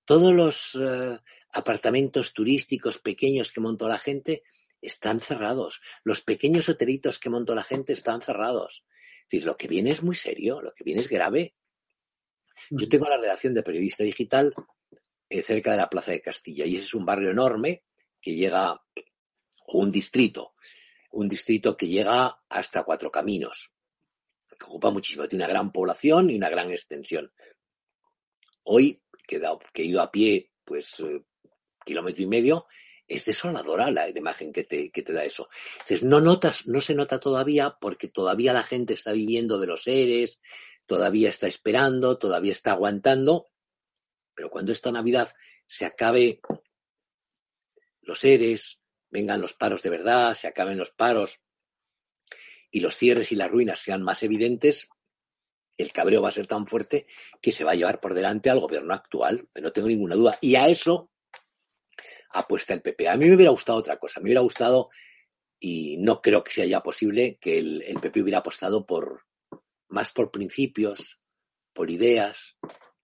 Todos 0.04 0.32
los 0.32 0.74
eh, 0.80 1.18
apartamentos 1.52 2.32
turísticos 2.32 2.98
pequeños 2.98 3.52
que 3.52 3.60
montó 3.60 3.88
la 3.88 3.98
gente 3.98 4.42
están 4.80 5.20
cerrados. 5.20 5.80
Los 6.04 6.22
pequeños 6.22 6.68
hotelitos 6.68 7.18
que 7.18 7.30
montó 7.30 7.54
la 7.54 7.64
gente 7.64 7.92
están 7.92 8.22
cerrados. 8.22 8.84
Es 8.90 9.30
decir, 9.30 9.46
lo 9.46 9.56
que 9.56 9.68
viene 9.68 9.90
es 9.90 10.02
muy 10.02 10.14
serio, 10.14 10.60
lo 10.60 10.72
que 10.72 10.84
viene 10.84 11.00
es 11.00 11.08
grave. 11.08 11.54
Yo 12.70 12.88
tengo 12.88 13.08
la 13.08 13.18
redacción 13.18 13.54
de 13.54 13.62
periodista 13.62 14.04
digital 14.04 14.54
eh, 15.28 15.42
cerca 15.42 15.72
de 15.72 15.78
la 15.78 15.90
Plaza 15.90 16.12
de 16.12 16.22
Castilla 16.22 16.64
y 16.66 16.76
ese 16.76 16.84
es 16.84 16.94
un 16.94 17.04
barrio 17.04 17.30
enorme 17.30 17.84
que 18.20 18.34
llega, 18.34 18.80
un 19.68 19.90
distrito, 19.90 20.52
un 21.10 21.28
distrito 21.28 21.76
que 21.76 21.88
llega 21.88 22.40
hasta 22.48 22.84
Cuatro 22.84 23.10
Caminos, 23.10 23.72
que 24.58 24.64
ocupa 24.64 24.90
muchísimo, 24.90 25.26
tiene 25.26 25.44
una 25.44 25.52
gran 25.52 25.72
población 25.72 26.30
y 26.30 26.36
una 26.36 26.48
gran 26.48 26.70
extensión. 26.70 27.32
Hoy, 28.64 29.02
que, 29.26 29.40
he 29.74 29.84
ido 29.84 30.00
a 30.00 30.10
pie, 30.10 30.52
pues, 30.64 31.00
eh, 31.00 31.24
kilómetro 31.84 32.22
y 32.22 32.26
medio, 32.26 32.66
es 33.08 33.24
desoladora 33.24 33.90
la 33.90 34.08
imagen 34.08 34.52
que 34.52 34.64
te, 34.64 34.90
que 34.90 35.02
te 35.02 35.12
da 35.12 35.24
eso. 35.24 35.48
Entonces, 35.74 36.02
no 36.02 36.20
notas, 36.20 36.66
no 36.66 36.80
se 36.80 36.94
nota 36.94 37.20
todavía 37.20 37.76
porque 37.80 38.08
todavía 38.08 38.52
la 38.52 38.62
gente 38.62 38.94
está 38.94 39.12
viviendo 39.12 39.58
de 39.58 39.66
los 39.66 39.84
seres, 39.84 40.40
todavía 40.86 41.28
está 41.28 41.46
esperando, 41.46 42.18
todavía 42.18 42.52
está 42.52 42.72
aguantando, 42.72 43.48
pero 44.34 44.50
cuando 44.50 44.72
esta 44.72 44.92
Navidad 44.92 45.34
se 45.66 45.84
acabe 45.84 46.40
los 48.02 48.20
seres, 48.20 48.80
vengan 49.10 49.40
los 49.40 49.54
paros 49.54 49.82
de 49.82 49.90
verdad, 49.90 50.34
se 50.34 50.46
acaben 50.46 50.78
los 50.78 50.90
paros 50.90 51.40
y 52.70 52.80
los 52.80 52.96
cierres 52.96 53.32
y 53.32 53.36
las 53.36 53.50
ruinas 53.50 53.80
sean 53.80 54.02
más 54.02 54.22
evidentes, 54.22 54.88
el 55.76 55.92
cabreo 55.92 56.22
va 56.22 56.28
a 56.28 56.32
ser 56.32 56.46
tan 56.46 56.66
fuerte 56.66 57.06
que 57.40 57.52
se 57.52 57.64
va 57.64 57.72
a 57.72 57.74
llevar 57.74 58.00
por 58.00 58.14
delante 58.14 58.50
al 58.50 58.60
gobierno 58.60 58.94
actual, 58.94 59.48
no 59.54 59.72
tengo 59.72 59.88
ninguna 59.88 60.14
duda. 60.14 60.38
Y 60.40 60.56
a 60.56 60.68
eso 60.68 61.10
apuesta 62.30 62.74
el 62.74 62.82
PP. 62.82 63.08
A 63.08 63.16
mí 63.16 63.26
me 63.26 63.36
hubiera 63.36 63.50
gustado 63.50 63.78
otra 63.78 63.98
cosa, 63.98 64.20
me 64.20 64.24
hubiera 64.26 64.40
gustado, 64.40 64.88
y 65.58 65.96
no 65.98 66.20
creo 66.20 66.44
que 66.44 66.52
sea 66.52 66.66
ya 66.66 66.82
posible, 66.82 67.38
que 67.40 67.58
el, 67.58 67.82
el 67.82 68.00
PP 68.00 68.22
hubiera 68.22 68.38
apostado 68.38 68.86
por 68.86 69.26
más 69.88 70.12
por 70.12 70.30
principios, 70.30 71.20
por 71.72 71.90
ideas, 71.90 72.56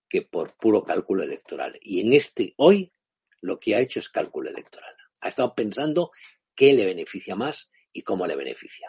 que 0.09 0.23
por 0.23 0.57
puro 0.57 0.85
cálculo 0.85 1.23
electoral. 1.23 1.79
Y 1.81 2.01
en 2.01 2.13
este, 2.13 2.55
hoy, 2.57 2.93
lo 3.41 3.57
que 3.57 3.75
ha 3.75 3.81
hecho 3.81 3.99
es 3.99 4.09
cálculo 4.09 4.51
electoral. 4.51 4.95
Ha 5.21 5.29
estado 5.29 5.55
pensando 5.55 6.11
qué 6.55 6.73
le 6.73 6.85
beneficia 6.85 7.35
más 7.35 7.69
y 7.93 8.03
cómo 8.03 8.27
le 8.27 8.37
beneficia. 8.37 8.89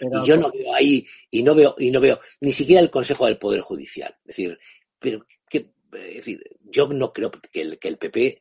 y 0.00 0.26
yo 0.26 0.36
no 0.36 0.50
veo 0.50 0.74
ahí, 0.74 1.06
y 1.30 1.42
no 1.42 1.54
veo, 1.54 1.74
y 1.78 1.90
no 1.90 2.00
veo 2.00 2.18
ni 2.40 2.52
siquiera 2.52 2.80
el 2.80 2.90
Consejo 2.90 3.26
del 3.26 3.38
Poder 3.38 3.60
Judicial. 3.60 4.14
Es 4.20 4.36
decir, 4.36 4.58
pero 4.98 5.26
que, 5.48 5.70
es 5.92 6.14
decir, 6.16 6.42
yo 6.62 6.88
no 6.88 7.12
creo 7.12 7.30
que 7.30 7.60
el, 7.60 7.78
que 7.78 7.88
el 7.88 7.98
PP, 7.98 8.40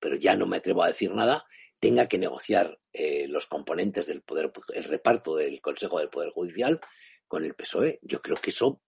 pero 0.00 0.16
ya 0.16 0.36
no 0.36 0.46
me 0.46 0.58
atrevo 0.58 0.82
a 0.82 0.88
decir 0.88 1.12
nada, 1.12 1.44
tenga 1.80 2.08
que 2.08 2.18
negociar 2.18 2.78
eh, 2.92 3.26
los 3.28 3.46
componentes 3.46 4.06
del 4.06 4.22
poder, 4.22 4.52
el 4.74 4.84
reparto 4.84 5.36
del 5.36 5.60
Consejo 5.60 5.98
del 5.98 6.10
Poder 6.10 6.30
Judicial 6.30 6.80
con 7.26 7.44
el 7.44 7.54
PSOE. 7.54 7.98
Yo 8.02 8.20
creo 8.20 8.36
que 8.36 8.50
eso 8.50 8.82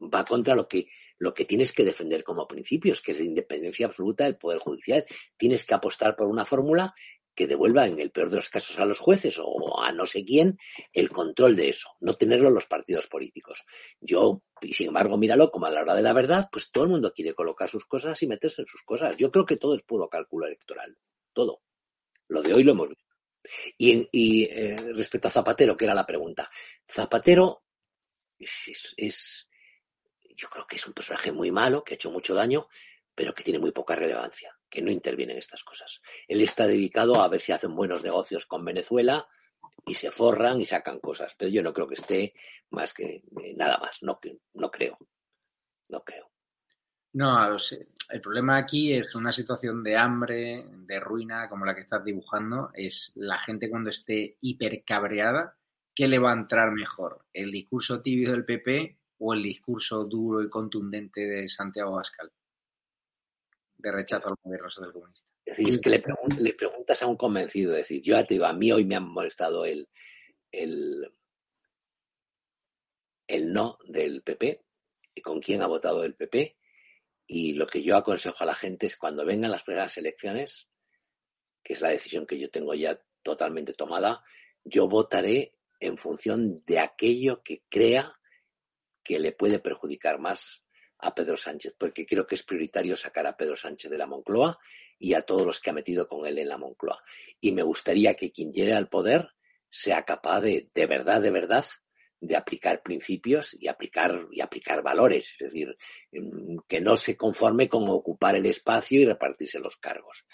va 0.00 0.24
contra 0.24 0.54
lo 0.54 0.66
que, 0.66 0.86
lo 1.18 1.34
que 1.34 1.44
tienes 1.44 1.72
que 1.72 1.84
defender 1.84 2.24
como 2.24 2.48
principios, 2.48 3.02
que 3.02 3.12
es 3.12 3.18
la 3.18 3.24
independencia 3.24 3.86
absoluta 3.86 4.24
del 4.24 4.36
Poder 4.36 4.58
Judicial. 4.58 5.04
Tienes 5.36 5.64
que 5.64 5.74
apostar 5.74 6.16
por 6.16 6.26
una 6.26 6.44
fórmula 6.44 6.92
que 7.34 7.46
devuelva, 7.46 7.86
en 7.86 8.00
el 8.00 8.10
peor 8.10 8.30
de 8.30 8.36
los 8.36 8.48
casos, 8.48 8.78
a 8.78 8.84
los 8.84 8.98
jueces 8.98 9.38
o 9.42 9.80
a 9.80 9.92
no 9.92 10.06
sé 10.06 10.24
quién 10.24 10.58
el 10.92 11.10
control 11.10 11.56
de 11.56 11.68
eso, 11.68 11.90
no 12.00 12.16
tenerlo 12.16 12.50
los 12.50 12.66
partidos 12.66 13.06
políticos. 13.06 13.62
Yo, 14.00 14.42
y 14.60 14.72
sin 14.74 14.88
embargo, 14.88 15.16
míralo, 15.16 15.50
como 15.50 15.66
a 15.66 15.70
la 15.70 15.80
hora 15.82 15.94
de 15.94 16.02
la 16.02 16.12
verdad, 16.12 16.48
pues 16.50 16.70
todo 16.70 16.84
el 16.84 16.90
mundo 16.90 17.12
quiere 17.12 17.34
colocar 17.34 17.68
sus 17.68 17.86
cosas 17.86 18.22
y 18.22 18.26
meterse 18.26 18.62
en 18.62 18.66
sus 18.66 18.82
cosas. 18.82 19.16
Yo 19.16 19.30
creo 19.30 19.46
que 19.46 19.56
todo 19.56 19.74
es 19.74 19.82
puro 19.82 20.08
cálculo 20.08 20.46
electoral, 20.46 20.96
todo. 21.32 21.62
Lo 22.28 22.42
de 22.42 22.54
hoy 22.54 22.64
lo 22.64 22.72
hemos 22.72 22.88
visto. 22.88 23.04
Y, 23.78 24.08
y 24.12 24.44
eh, 24.44 24.76
respecto 24.94 25.28
a 25.28 25.30
Zapatero, 25.30 25.76
que 25.76 25.86
era 25.86 25.94
la 25.94 26.06
pregunta, 26.06 26.48
Zapatero 26.86 27.64
es 28.38 29.48
yo 30.40 30.48
creo 30.48 30.66
que 30.66 30.76
es 30.76 30.86
un 30.86 30.94
personaje 30.94 31.32
muy 31.32 31.50
malo, 31.50 31.84
que 31.84 31.94
ha 31.94 31.96
hecho 31.96 32.10
mucho 32.10 32.34
daño, 32.34 32.66
pero 33.14 33.34
que 33.34 33.44
tiene 33.44 33.58
muy 33.58 33.72
poca 33.72 33.94
relevancia, 33.94 34.58
que 34.70 34.80
no 34.80 34.90
interviene 34.90 35.32
en 35.32 35.38
estas 35.38 35.64
cosas. 35.64 36.00
Él 36.28 36.40
está 36.40 36.66
dedicado 36.66 37.20
a 37.20 37.28
ver 37.28 37.40
si 37.40 37.52
hacen 37.52 37.74
buenos 37.74 38.02
negocios 38.04 38.46
con 38.46 38.64
Venezuela 38.64 39.26
y 39.84 39.94
se 39.94 40.10
forran 40.10 40.60
y 40.60 40.64
sacan 40.64 41.00
cosas, 41.00 41.34
pero 41.36 41.50
yo 41.50 41.62
no 41.62 41.72
creo 41.72 41.88
que 41.88 41.94
esté 41.94 42.32
más 42.70 42.94
que 42.94 43.24
eh, 43.42 43.54
nada 43.56 43.78
más, 43.78 44.02
no, 44.02 44.18
no 44.54 44.70
creo, 44.70 44.98
no 45.88 46.02
creo. 46.04 46.30
No, 47.12 47.56
el 48.10 48.20
problema 48.20 48.56
aquí 48.56 48.92
es 48.92 49.16
una 49.16 49.32
situación 49.32 49.82
de 49.82 49.96
hambre, 49.96 50.64
de 50.68 51.00
ruina, 51.00 51.48
como 51.48 51.64
la 51.64 51.74
que 51.74 51.80
estás 51.80 52.04
dibujando, 52.04 52.70
es 52.72 53.10
la 53.16 53.36
gente 53.38 53.68
cuando 53.68 53.90
esté 53.90 54.36
hipercabreada, 54.40 55.56
¿qué 55.92 56.06
le 56.06 56.20
va 56.20 56.30
a 56.30 56.36
entrar 56.36 56.70
mejor? 56.70 57.24
¿El 57.32 57.50
discurso 57.50 58.00
tibio 58.00 58.30
del 58.30 58.44
PP 58.44 58.96
o 59.18 59.34
el 59.34 59.42
discurso 59.42 60.04
duro 60.04 60.40
y 60.40 60.48
contundente 60.48 61.26
de 61.26 61.48
Santiago 61.48 61.94
Abascal 61.94 62.30
de 63.80 63.92
rechazo 63.92 64.28
al 64.28 64.36
gobierno 64.42 64.70
social 64.70 64.92
comunista. 64.92 65.30
Es 65.44 65.80
que 65.80 65.90
le, 65.90 66.52
preguntas 66.54 67.02
a 67.02 67.06
un 67.06 67.16
convencido, 67.16 67.72
decir, 67.72 68.02
yo 68.02 68.24
te 68.24 68.34
digo, 68.34 68.46
a 68.46 68.52
mí 68.52 68.70
hoy 68.70 68.84
me 68.84 68.96
ha 68.96 69.00
molestado 69.00 69.64
el, 69.64 69.88
el, 70.52 71.12
el 73.26 73.52
no 73.52 73.78
del 73.86 74.22
PP, 74.22 74.64
con 75.22 75.40
quién 75.40 75.62
ha 75.62 75.66
votado 75.66 76.04
el 76.04 76.14
PP, 76.14 76.56
y 77.26 77.54
lo 77.54 77.66
que 77.66 77.82
yo 77.82 77.96
aconsejo 77.96 78.42
a 78.42 78.46
la 78.46 78.54
gente 78.54 78.86
es 78.86 78.96
cuando 78.96 79.24
vengan 79.24 79.50
las 79.50 79.62
primeras 79.62 79.96
elecciones, 79.96 80.68
que 81.62 81.74
es 81.74 81.80
la 81.80 81.90
decisión 81.90 82.26
que 82.26 82.38
yo 82.38 82.50
tengo 82.50 82.74
ya 82.74 83.00
totalmente 83.22 83.72
tomada, 83.72 84.22
yo 84.64 84.88
votaré 84.88 85.54
en 85.78 85.96
función 85.96 86.62
de 86.66 86.78
aquello 86.78 87.42
que 87.42 87.62
crea 87.68 88.18
que 89.02 89.18
le 89.18 89.32
puede 89.32 89.58
perjudicar 89.58 90.18
más 90.18 90.62
a 91.02 91.14
Pedro 91.14 91.36
Sánchez, 91.36 91.74
porque 91.78 92.06
creo 92.06 92.26
que 92.26 92.34
es 92.34 92.42
prioritario 92.42 92.96
sacar 92.96 93.26
a 93.26 93.36
Pedro 93.36 93.56
Sánchez 93.56 93.90
de 93.90 93.98
la 93.98 94.06
Moncloa 94.06 94.58
y 94.98 95.14
a 95.14 95.22
todos 95.22 95.46
los 95.46 95.60
que 95.60 95.70
ha 95.70 95.74
metido 95.74 96.06
con 96.08 96.26
él 96.26 96.38
en 96.38 96.48
la 96.48 96.58
Moncloa. 96.58 97.02
Y 97.40 97.52
me 97.52 97.62
gustaría 97.62 98.14
que 98.14 98.30
quien 98.30 98.52
llegue 98.52 98.74
al 98.74 98.88
poder 98.88 99.30
sea 99.68 100.04
capaz 100.04 100.40
de, 100.40 100.70
de 100.74 100.86
verdad, 100.86 101.20
de 101.20 101.30
verdad, 101.30 101.64
de 102.20 102.36
aplicar 102.36 102.82
principios 102.82 103.56
y 103.58 103.68
aplicar, 103.68 104.28
y 104.30 104.40
aplicar 104.40 104.82
valores, 104.82 105.32
es 105.32 105.38
decir, 105.38 105.74
mm, 106.12 106.58
que 106.68 106.80
no 106.80 106.96
se 106.96 107.16
conforme 107.16 107.68
con 107.68 107.88
ocupar 107.88 108.36
el 108.36 108.46
espacio 108.46 109.00
y 109.00 109.06
repartirse 109.06 109.58
los 109.58 109.76
cargos. 109.76 110.24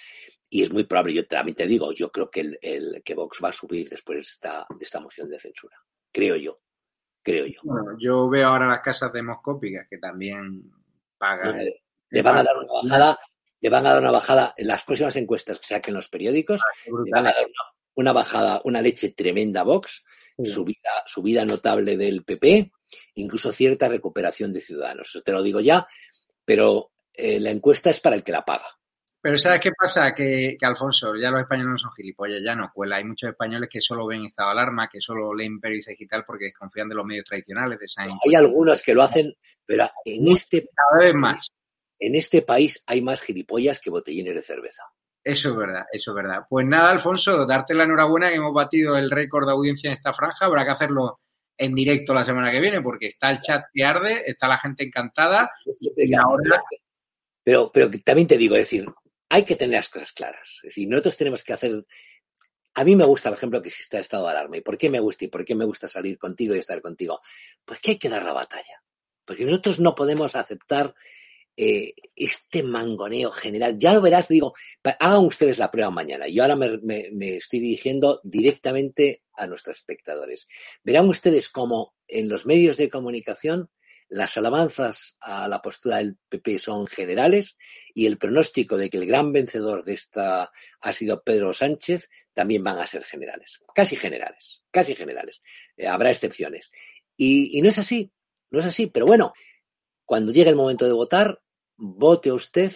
Y 0.48 0.62
es 0.62 0.72
muy 0.72 0.85
probable, 0.85 1.14
yo 1.14 1.26
también 1.26 1.55
te 1.55 1.66
digo, 1.66 1.92
yo 1.92 2.11
creo 2.11 2.31
que, 2.31 2.59
el, 2.61 3.02
que 3.05 3.14
Vox 3.14 3.40
va 3.42 3.50
a 3.50 3.52
subir 3.52 3.88
después 3.88 4.16
de 4.16 4.22
esta, 4.22 4.66
de 4.68 4.85
esta 4.85 5.00
moción 5.00 5.29
de 5.29 5.40
censura, 5.40 5.76
creo 6.12 6.37
yo 6.37 6.61
creo 7.27 7.47
yo. 7.47 7.59
Bueno, 7.65 7.97
yo 7.99 8.29
veo 8.29 8.47
ahora 8.47 8.69
las 8.69 8.81
casas 8.81 9.12
demoscópicas 9.12 9.89
que 9.91 9.99
también 9.99 10.71
pagan. 11.19 11.59
le, 12.09 12.23
van 12.23 12.39
a 12.39 12.45
dar 12.45 12.57
una 12.57 12.73
bajada, 12.73 13.19
le 13.61 13.69
van 13.69 13.85
a 13.85 13.93
dar 13.95 14.03
una 14.03 14.12
bajada 14.12 14.55
en 14.57 14.69
las 14.69 14.85
próximas 14.85 15.17
encuestas 15.17 15.59
que 15.59 15.67
saquen 15.67 15.95
los 15.95 16.09
periódicos, 16.09 16.61
ah, 16.62 16.91
le 17.05 17.11
van 17.11 17.27
a 17.27 17.33
dar 17.33 17.47
una, 17.95 18.12
bajada, 18.12 18.61
una 18.62 18.81
leche 18.81 19.11
tremenda 19.11 19.65
Vox, 19.65 20.05
subida, 20.45 21.03
subida 21.05 21.45
notable 21.45 21.97
del 21.97 22.23
PP, 22.23 22.71
incluso 23.17 23.53
cierta 23.53 23.89
recuperación 23.89 24.53
de 24.53 24.61
Ciudadanos. 24.61 25.09
Eso 25.09 25.23
te 25.23 25.33
lo 25.33 25.43
digo 25.43 25.59
ya, 25.59 25.85
pero 26.45 26.93
eh, 27.12 27.41
la 27.41 27.51
encuesta 27.51 27.91
es 27.91 27.99
para 27.99 28.15
el 28.15 28.23
que 28.23 28.31
la 28.31 28.45
paga. 28.45 28.76
Pero 29.27 29.39
¿sabes 29.39 29.59
qué 29.59 29.73
pasa? 29.73 30.15
Que, 30.15 30.57
Alfonso, 30.61 31.17
ya 31.17 31.33
los 31.33 31.41
españoles 31.41 31.73
no 31.73 31.79
son 31.79 31.91
gilipollas, 31.97 32.41
ya 32.45 32.55
no 32.55 32.71
cuela. 32.73 32.99
Hay 32.99 33.05
muchos 33.05 33.31
españoles 33.31 33.69
que 33.69 33.81
solo 33.81 34.07
ven 34.07 34.25
estado 34.25 34.51
de 34.51 34.53
alarma, 34.53 34.89
que 34.89 35.01
solo 35.01 35.35
leen 35.35 35.59
periodista 35.59 35.91
digital 35.91 36.23
porque 36.25 36.45
desconfían 36.45 36.89
de 36.89 36.95
los 36.95 37.05
medios 37.05 37.25
tradicionales 37.25 37.81
de 37.81 37.87
Hay 37.96 38.35
algunos 38.37 38.85
que 38.85 38.94
lo 38.94 39.03
hacen, 39.03 39.35
pero 39.65 39.90
en 40.05 40.29
este 40.29 40.69
cada 40.73 41.05
vez 41.05 41.15
más. 41.17 41.50
En 41.98 42.15
este 42.15 42.42
país 42.42 42.85
hay 42.87 43.03
más 43.03 43.21
gilipollas 43.21 43.81
que 43.81 43.90
botellines 43.90 44.33
de 44.33 44.42
cerveza. 44.42 44.85
Eso 45.25 45.50
es 45.50 45.57
verdad, 45.57 45.87
eso 45.90 46.13
es 46.13 46.15
verdad. 46.15 46.42
Pues 46.48 46.65
nada, 46.65 46.90
Alfonso, 46.90 47.44
darte 47.46 47.75
la 47.75 47.83
enhorabuena 47.83 48.29
que 48.29 48.37
hemos 48.37 48.55
batido 48.55 48.96
el 48.96 49.11
récord 49.11 49.44
de 49.44 49.55
audiencia 49.55 49.88
en 49.88 49.94
esta 49.94 50.15
franja. 50.15 50.46
Habrá 50.46 50.65
que 50.65 50.71
hacerlo 50.71 51.19
en 51.59 51.75
directo 51.75 52.15
la 52.15 52.25
semana 52.25 52.53
que 52.53 52.61
viene 52.61 52.81
porque 52.81 53.07
está 53.07 53.33
el 53.33 53.40
chat 53.40 53.65
que 53.75 53.85
arde, 53.85 54.23
está 54.25 54.46
la 54.46 54.59
gente 54.59 54.85
encantada. 54.85 55.50
Pero, 57.42 57.73
pero 57.73 57.90
también 58.05 58.29
te 58.29 58.37
digo, 58.37 58.55
es 58.55 58.63
decir, 58.63 58.87
hay 59.29 59.44
que 59.44 59.56
tener 59.56 59.77
las 59.77 59.88
cosas 59.88 60.12
claras. 60.12 60.60
Es 60.62 60.70
decir, 60.70 60.88
nosotros 60.88 61.16
tenemos 61.16 61.44
que 61.44 61.52
hacer. 61.52 61.87
A 62.74 62.85
mí 62.85 62.94
me 62.94 63.04
gusta, 63.04 63.31
por 63.31 63.38
ejemplo, 63.38 63.62
que 63.62 63.68
exista 63.68 63.98
estado 63.98 64.24
de 64.24 64.31
alarma. 64.31 64.58
¿Y 64.58 64.60
por 64.60 64.77
qué 64.77 64.90
me 64.90 65.00
gusta? 65.00 65.24
¿Y 65.24 65.29
por 65.29 65.44
qué 65.44 65.54
me 65.54 65.64
gusta 65.64 65.88
salir 65.88 66.18
contigo 66.18 66.54
y 66.54 66.58
estar 66.58 66.81
contigo? 66.83 67.20
Porque 67.64 67.92
hay 67.92 67.98
que 67.98 68.08
dar 68.08 68.24
la 68.24 68.33
batalla. 68.33 68.83
Porque 69.24 69.44
nosotros 69.44 69.81
no 69.81 69.94
podemos 69.94 70.37
aceptar 70.37 70.94
eh, 71.58 71.94
este 72.14 72.62
mangoneo 72.62 73.31
general, 73.31 73.79
ya 73.79 73.94
lo 73.94 74.02
verás, 74.02 74.29
digo, 74.29 74.52
hagan 75.00 75.24
ustedes 75.24 75.56
la 75.56 75.70
prueba 75.70 75.90
mañana. 75.90 76.29
Yo 76.29 76.42
ahora 76.42 76.54
me, 76.54 76.79
me, 76.83 77.37
estoy 77.37 77.60
dirigiendo 77.60 78.20
directamente 78.24 79.22
a 79.33 79.46
nuestros 79.46 79.79
espectadores. 79.79 80.46
Verán 80.85 81.08
ustedes 81.08 81.48
cómo 81.48 81.94
en 82.06 82.29
los 82.29 82.44
medios 82.44 82.77
de 82.77 82.90
comunicación 82.90 83.70
las 84.09 84.37
alabanzas 84.37 85.17
a 85.21 85.48
la 85.48 85.61
postura 85.61 85.96
del 85.96 86.17
PP 86.29 86.59
son 86.59 86.87
generales 86.87 87.57
y 87.94 88.07
el 88.07 88.19
pronóstico 88.19 88.77
de 88.77 88.88
que 88.88 88.98
el 88.98 89.07
gran 89.07 89.33
vencedor 89.33 89.85
de 89.85 89.94
esta 89.94 90.50
ha 90.81 90.92
sido 90.92 91.23
Pedro 91.23 91.52
Sánchez 91.52 92.09
también 92.33 92.63
van 92.63 92.79
a 92.79 92.87
ser 92.87 93.04
generales, 93.04 93.61
casi 93.75 93.96
generales, 93.96 94.63
casi 94.71 94.94
generales. 94.94 95.40
Eh, 95.77 95.88
habrá 95.88 96.11
excepciones. 96.11 96.71
Y, 97.17 97.59
y 97.59 97.63
no 97.63 97.69
es 97.69 97.79
así, 97.79 98.13
no 98.50 98.61
es 98.61 98.67
así, 98.67 98.87
pero 98.87 99.07
bueno, 99.07 99.33
cuando 100.04 100.33
llegue 100.33 100.50
el 100.50 100.57
momento 100.57 100.85
de 100.85 100.92
votar, 100.92 101.42
vote 101.77 102.31
usted 102.31 102.73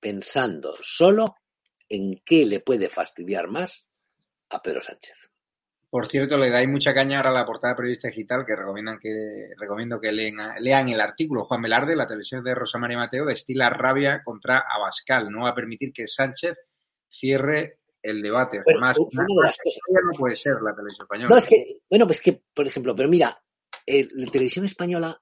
pensando 0.00 0.76
solo 0.82 1.34
en 1.88 2.22
qué 2.24 2.46
le 2.46 2.60
puede 2.60 2.88
fastidiar 2.88 3.48
más 3.48 3.84
a 4.50 4.62
Pedro 4.62 4.80
Sánchez. 4.80 5.27
Por 5.90 6.06
cierto, 6.06 6.36
le 6.36 6.50
dais 6.50 6.68
mucha 6.68 6.92
caña 6.92 7.16
ahora 7.16 7.30
a 7.30 7.34
la 7.34 7.46
portada 7.46 7.72
de 7.72 7.76
Periodista 7.78 8.08
Digital, 8.08 8.44
que 8.46 8.54
recomiendan 8.54 8.98
que 8.98 9.50
recomiendo 9.56 9.98
que 9.98 10.12
lean, 10.12 10.88
el 10.88 11.00
artículo. 11.00 11.44
Juan 11.44 11.62
Velarde, 11.62 11.96
la 11.96 12.06
televisión 12.06 12.44
de 12.44 12.54
Rosa 12.54 12.78
María 12.78 12.98
Mateo, 12.98 13.24
destila 13.24 13.70
rabia 13.70 14.22
contra 14.22 14.64
Abascal. 14.68 15.30
No 15.30 15.44
va 15.44 15.50
a 15.50 15.54
permitir 15.54 15.92
que 15.92 16.06
Sánchez 16.06 16.58
cierre 17.08 17.80
el 18.02 18.20
debate. 18.20 18.60
Además, 18.66 18.98
no 18.98 20.12
puede 20.18 20.36
ser 20.36 20.56
la 20.62 20.74
televisión 20.74 21.04
española. 21.04 21.28
No, 21.30 21.36
es 21.38 21.46
que, 21.46 21.80
bueno, 21.88 22.06
pues 22.06 22.20
que, 22.20 22.42
por 22.52 22.66
ejemplo, 22.66 22.94
pero 22.94 23.08
mira, 23.08 23.42
la 23.86 24.30
televisión 24.30 24.66
española, 24.66 25.18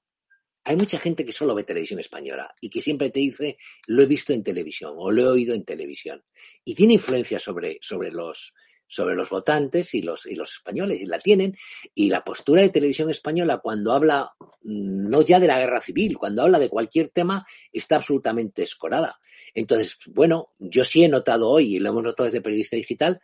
hay 0.65 0.77
mucha 0.77 0.99
gente 0.99 1.25
que 1.25 1.31
solo 1.31 1.55
ve 1.55 1.63
televisión 1.63 2.01
española 2.01 2.53
y 2.61 2.69
que 2.69 2.81
siempre 2.81 3.11
te 3.11 3.21
dice, 3.21 3.57
lo 3.87 4.03
he 4.03 4.07
visto 4.07 4.33
en 4.33 4.43
televisión 4.43 4.95
o 4.97 5.13
lo 5.13 5.23
he 5.23 5.29
oído 5.29 5.55
en 5.55 5.65
televisión. 5.65 6.25
Y 6.65 6.75
tiene 6.75 6.95
influencia 6.95 7.39
sobre, 7.39 7.79
sobre 7.81 8.11
los 8.11 8.53
sobre 8.89 9.17
los 9.17 9.31
votantes 9.31 9.95
y 9.95 10.03
los, 10.03 10.27
y 10.27 10.35
los 10.35 10.53
españoles, 10.53 11.01
y 11.01 11.07
la 11.07 11.19
tienen. 11.19 11.57
Y 11.95 12.11
la 12.11 12.25
postura 12.25 12.63
de 12.63 12.71
televisión 12.71 13.11
española 13.11 13.59
cuando 13.59 13.93
habla 13.93 14.35
mm, 14.63 15.09
no 15.11 15.23
ya 15.23 15.41
de 15.41 15.49
la 15.49 15.59
guerra 15.59 15.81
civil, 15.81 16.19
cuando 16.19 16.43
habla 16.43 16.59
de 16.59 16.69
cualquier 16.69 17.09
tema, 17.09 17.45
está 17.73 17.97
absolutamente 17.97 18.63
escorada. 18.63 19.21
Entonces, 19.55 19.97
bueno, 20.07 20.53
yo 20.59 20.85
sí 20.85 21.05
he 21.05 21.09
notado 21.09 21.49
hoy, 21.49 21.77
y 21.77 21.79
lo 21.79 21.91
hemos 21.91 22.03
notado 22.03 22.25
desde 22.25 22.41
Periodista 22.41 22.77
Digital, 22.77 23.21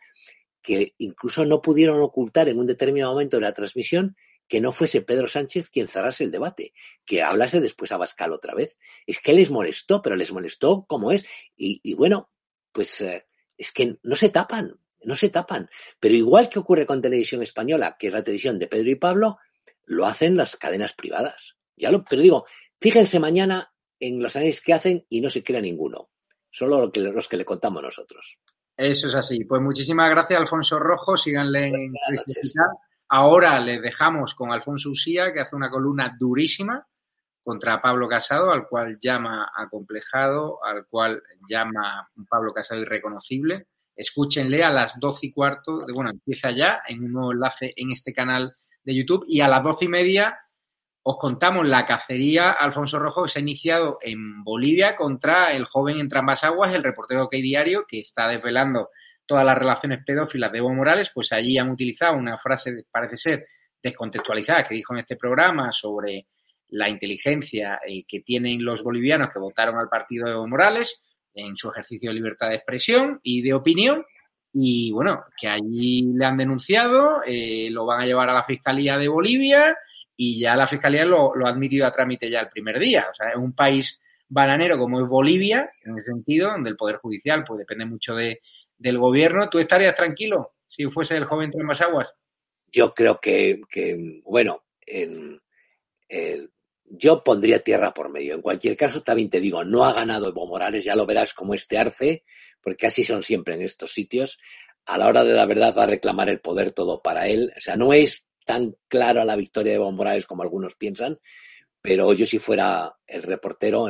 que 0.61 0.95
incluso 0.97 1.45
no 1.45 1.61
pudieron 1.61 2.01
ocultar 2.01 2.47
en 2.47 2.57
un 2.57 2.65
determinado 2.65 3.11
momento 3.11 3.37
de 3.37 3.41
la 3.41 3.53
transmisión 3.53 4.15
que 4.47 4.61
no 4.61 4.71
fuese 4.71 5.01
Pedro 5.01 5.27
Sánchez 5.27 5.69
quien 5.69 5.87
cerrase 5.87 6.23
el 6.23 6.31
debate, 6.31 6.73
que 7.05 7.21
hablase 7.21 7.59
después 7.59 7.91
a 7.91 7.97
Bascal 7.97 8.33
otra 8.33 8.53
vez. 8.53 8.77
Es 9.05 9.19
que 9.19 9.33
les 9.33 9.49
molestó, 9.49 10.01
pero 10.01 10.15
les 10.15 10.31
molestó 10.31 10.85
como 10.87 11.11
es. 11.11 11.25
Y, 11.55 11.93
bueno, 11.95 12.29
pues 12.71 13.01
eh, 13.01 13.25
es 13.57 13.71
que 13.71 13.97
no 14.03 14.15
se 14.15 14.29
tapan, 14.29 14.79
no 15.05 15.15
se 15.15 15.29
tapan. 15.29 15.69
Pero 15.99 16.15
igual 16.15 16.49
que 16.49 16.59
ocurre 16.59 16.85
con 16.85 17.01
Televisión 17.01 17.41
Española, 17.41 17.95
que 17.97 18.07
es 18.07 18.13
la 18.13 18.23
televisión 18.23 18.59
de 18.59 18.67
Pedro 18.67 18.89
y 18.89 18.95
Pablo, 18.95 19.37
lo 19.85 20.05
hacen 20.05 20.37
las 20.37 20.55
cadenas 20.55 20.93
privadas. 20.93 21.55
Ya 21.75 21.91
lo, 21.91 22.03
pero 22.03 22.21
digo, 22.21 22.45
fíjense 22.79 23.19
mañana 23.19 23.73
en 23.99 24.21
los 24.21 24.35
análisis 24.35 24.61
que 24.61 24.73
hacen 24.73 25.05
y 25.09 25.21
no 25.21 25.29
se 25.29 25.43
crea 25.43 25.61
ninguno. 25.61 26.09
Solo 26.49 26.91
los 26.93 27.27
que 27.27 27.37
le 27.37 27.45
contamos 27.45 27.81
nosotros. 27.81 28.37
Eso 28.77 29.07
es 29.07 29.15
así. 29.15 29.43
Pues 29.45 29.61
muchísimas 29.61 30.09
gracias, 30.09 30.39
Alfonso 30.39 30.79
Rojo. 30.79 31.17
Síganle 31.17 31.67
en 31.67 31.93
Ahora 33.09 33.59
les 33.59 33.81
dejamos 33.81 34.33
con 34.33 34.51
Alfonso 34.51 34.89
Usía, 34.89 35.33
que 35.33 35.39
hace 35.39 35.55
una 35.55 35.69
columna 35.69 36.15
durísima 36.19 36.87
contra 37.43 37.81
Pablo 37.81 38.07
Casado, 38.07 38.51
al 38.51 38.67
cual 38.67 38.97
llama 38.99 39.51
acomplejado, 39.55 40.63
al 40.63 40.87
cual 40.87 41.21
llama 41.47 42.09
Pablo 42.29 42.53
Casado 42.53 42.81
irreconocible 42.81 43.67
escúchenle 43.95 44.63
a 44.63 44.71
las 44.71 44.99
doce 44.99 45.27
y 45.27 45.31
cuarto, 45.31 45.85
de, 45.85 45.93
bueno, 45.93 46.09
empieza 46.09 46.51
ya 46.51 46.81
en 46.87 47.03
un 47.03 47.13
nuevo 47.13 47.31
enlace 47.31 47.73
en 47.75 47.91
este 47.91 48.13
canal 48.13 48.55
de 48.83 48.95
YouTube 48.95 49.25
y 49.27 49.41
a 49.41 49.47
las 49.47 49.63
doce 49.63 49.85
y 49.85 49.89
media 49.89 50.39
os 51.05 51.17
contamos 51.17 51.67
la 51.67 51.85
cacería 51.85 52.51
Alfonso 52.51 52.97
Rojo 52.97 53.23
que 53.23 53.29
se 53.29 53.39
ha 53.39 53.41
iniciado 53.41 53.97
en 54.01 54.41
Bolivia 54.43 54.95
contra 54.95 55.49
el 55.49 55.65
joven 55.65 56.07
ambas 56.13 56.45
aguas, 56.45 56.73
el 56.73 56.83
reportero 56.83 57.27
que 57.29 57.41
Diario, 57.41 57.85
que 57.85 57.99
está 57.99 58.27
desvelando 58.27 58.89
todas 59.25 59.45
las 59.45 59.57
relaciones 59.57 59.99
pedófilas 60.05 60.51
de 60.51 60.59
Evo 60.59 60.73
Morales, 60.73 61.11
pues 61.13 61.33
allí 61.33 61.57
han 61.57 61.69
utilizado 61.69 62.15
una 62.15 62.37
frase, 62.37 62.85
parece 62.89 63.17
ser, 63.17 63.47
descontextualizada, 63.81 64.63
que 64.63 64.75
dijo 64.75 64.93
en 64.93 64.99
este 64.99 65.17
programa 65.17 65.73
sobre 65.73 66.27
la 66.69 66.87
inteligencia 66.89 67.79
eh, 67.85 68.05
que 68.07 68.21
tienen 68.21 68.63
los 68.63 68.81
bolivianos 68.81 69.29
que 69.31 69.39
votaron 69.39 69.77
al 69.77 69.89
partido 69.89 70.25
de 70.25 70.31
Evo 70.31 70.47
Morales, 70.47 71.01
en 71.33 71.55
su 71.55 71.69
ejercicio 71.69 72.09
de 72.09 72.15
libertad 72.15 72.49
de 72.49 72.55
expresión 72.55 73.19
y 73.23 73.41
de 73.41 73.53
opinión. 73.53 74.05
Y 74.53 74.91
bueno, 74.91 75.25
que 75.39 75.47
allí 75.47 76.13
le 76.13 76.25
han 76.25 76.37
denunciado, 76.37 77.21
eh, 77.25 77.69
lo 77.71 77.85
van 77.85 78.01
a 78.01 78.05
llevar 78.05 78.29
a 78.29 78.33
la 78.33 78.43
Fiscalía 78.43 78.97
de 78.97 79.07
Bolivia 79.07 79.75
y 80.15 80.39
ya 80.39 80.55
la 80.55 80.67
Fiscalía 80.67 81.05
lo, 81.05 81.33
ha 81.45 81.49
admitido 81.49 81.87
a 81.87 81.91
trámite 81.91 82.29
ya 82.29 82.41
el 82.41 82.49
primer 82.49 82.79
día. 82.79 83.07
O 83.11 83.15
sea, 83.15 83.29
es 83.29 83.35
un 83.35 83.53
país 83.53 83.99
bananero 84.27 84.77
como 84.77 84.99
es 84.99 85.07
Bolivia, 85.07 85.71
en 85.83 85.97
ese 85.97 86.07
sentido, 86.07 86.51
donde 86.51 86.69
el 86.69 86.77
Poder 86.77 86.97
Judicial 86.97 87.43
pues 87.47 87.59
depende 87.59 87.85
mucho 87.85 88.15
de, 88.15 88.41
del 88.77 88.99
gobierno. 88.99 89.49
¿Tú 89.49 89.57
estarías 89.57 89.95
tranquilo 89.95 90.53
si 90.67 90.85
fuese 90.85 91.17
el 91.17 91.25
joven 91.25 91.51
más 91.63 91.81
Aguas? 91.81 92.13
Yo 92.71 92.93
creo 92.93 93.19
que, 93.19 93.61
que 93.69 94.21
bueno, 94.23 94.63
en, 94.85 95.39
el, 96.09 96.51
yo 96.95 97.23
pondría 97.23 97.63
tierra 97.63 97.91
por 97.93 98.09
medio. 98.09 98.35
En 98.35 98.41
cualquier 98.41 98.77
caso, 98.77 99.01
también 99.01 99.29
te 99.29 99.39
digo, 99.39 99.63
no 99.65 99.83
ha 99.83 99.93
ganado 99.93 100.29
Evo 100.29 100.45
Morales, 100.45 100.83
ya 100.83 100.95
lo 100.95 101.07
verás 101.07 101.33
como 101.33 101.55
este 101.55 101.79
arce, 101.79 102.23
porque 102.61 102.85
así 102.85 103.03
son 103.03 103.23
siempre 103.23 103.55
en 103.55 103.63
estos 103.63 103.91
sitios. 103.91 104.37
A 104.85 104.97
la 104.97 105.07
hora 105.07 105.23
de 105.23 105.33
la 105.33 105.45
verdad 105.47 105.73
va 105.75 105.83
a 105.83 105.87
reclamar 105.87 106.29
el 106.29 106.39
poder 106.39 106.71
todo 106.71 107.01
para 107.01 107.27
él. 107.27 107.51
O 107.57 107.61
sea, 107.61 107.75
no 107.75 107.93
es 107.93 108.29
tan 108.45 108.75
clara 108.87 109.25
la 109.25 109.35
victoria 109.35 109.71
de 109.71 109.75
Evo 109.77 109.91
Morales 109.91 110.27
como 110.27 110.43
algunos 110.43 110.75
piensan, 110.75 111.19
pero 111.81 112.13
yo 112.13 112.27
si 112.27 112.37
fuera 112.37 112.95
el 113.07 113.23
reportero, 113.23 113.87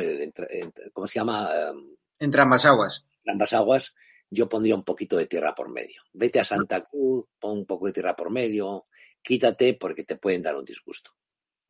¿cómo 0.93 1.07
se 1.07 1.19
llama? 1.19 1.49
Em, 1.53 1.95
entre 2.19 2.41
ambas 2.41 2.65
aguas. 2.65 3.05
Entre 3.17 3.33
ambas 3.33 3.53
aguas, 3.53 3.93
yo 4.29 4.47
pondría 4.47 4.75
un 4.75 4.85
poquito 4.85 5.17
de 5.17 5.25
tierra 5.25 5.53
por 5.53 5.69
medio. 5.69 6.03
Vete 6.13 6.39
a 6.39 6.45
Santa 6.45 6.85
Cruz, 6.85 7.27
pon 7.37 7.59
un 7.59 7.65
poco 7.65 7.87
de 7.87 7.93
tierra 7.93 8.15
por 8.15 8.31
medio, 8.31 8.85
quítate 9.21 9.73
porque 9.73 10.05
te 10.05 10.15
pueden 10.15 10.41
dar 10.41 10.55
un 10.55 10.63
disgusto. 10.63 11.11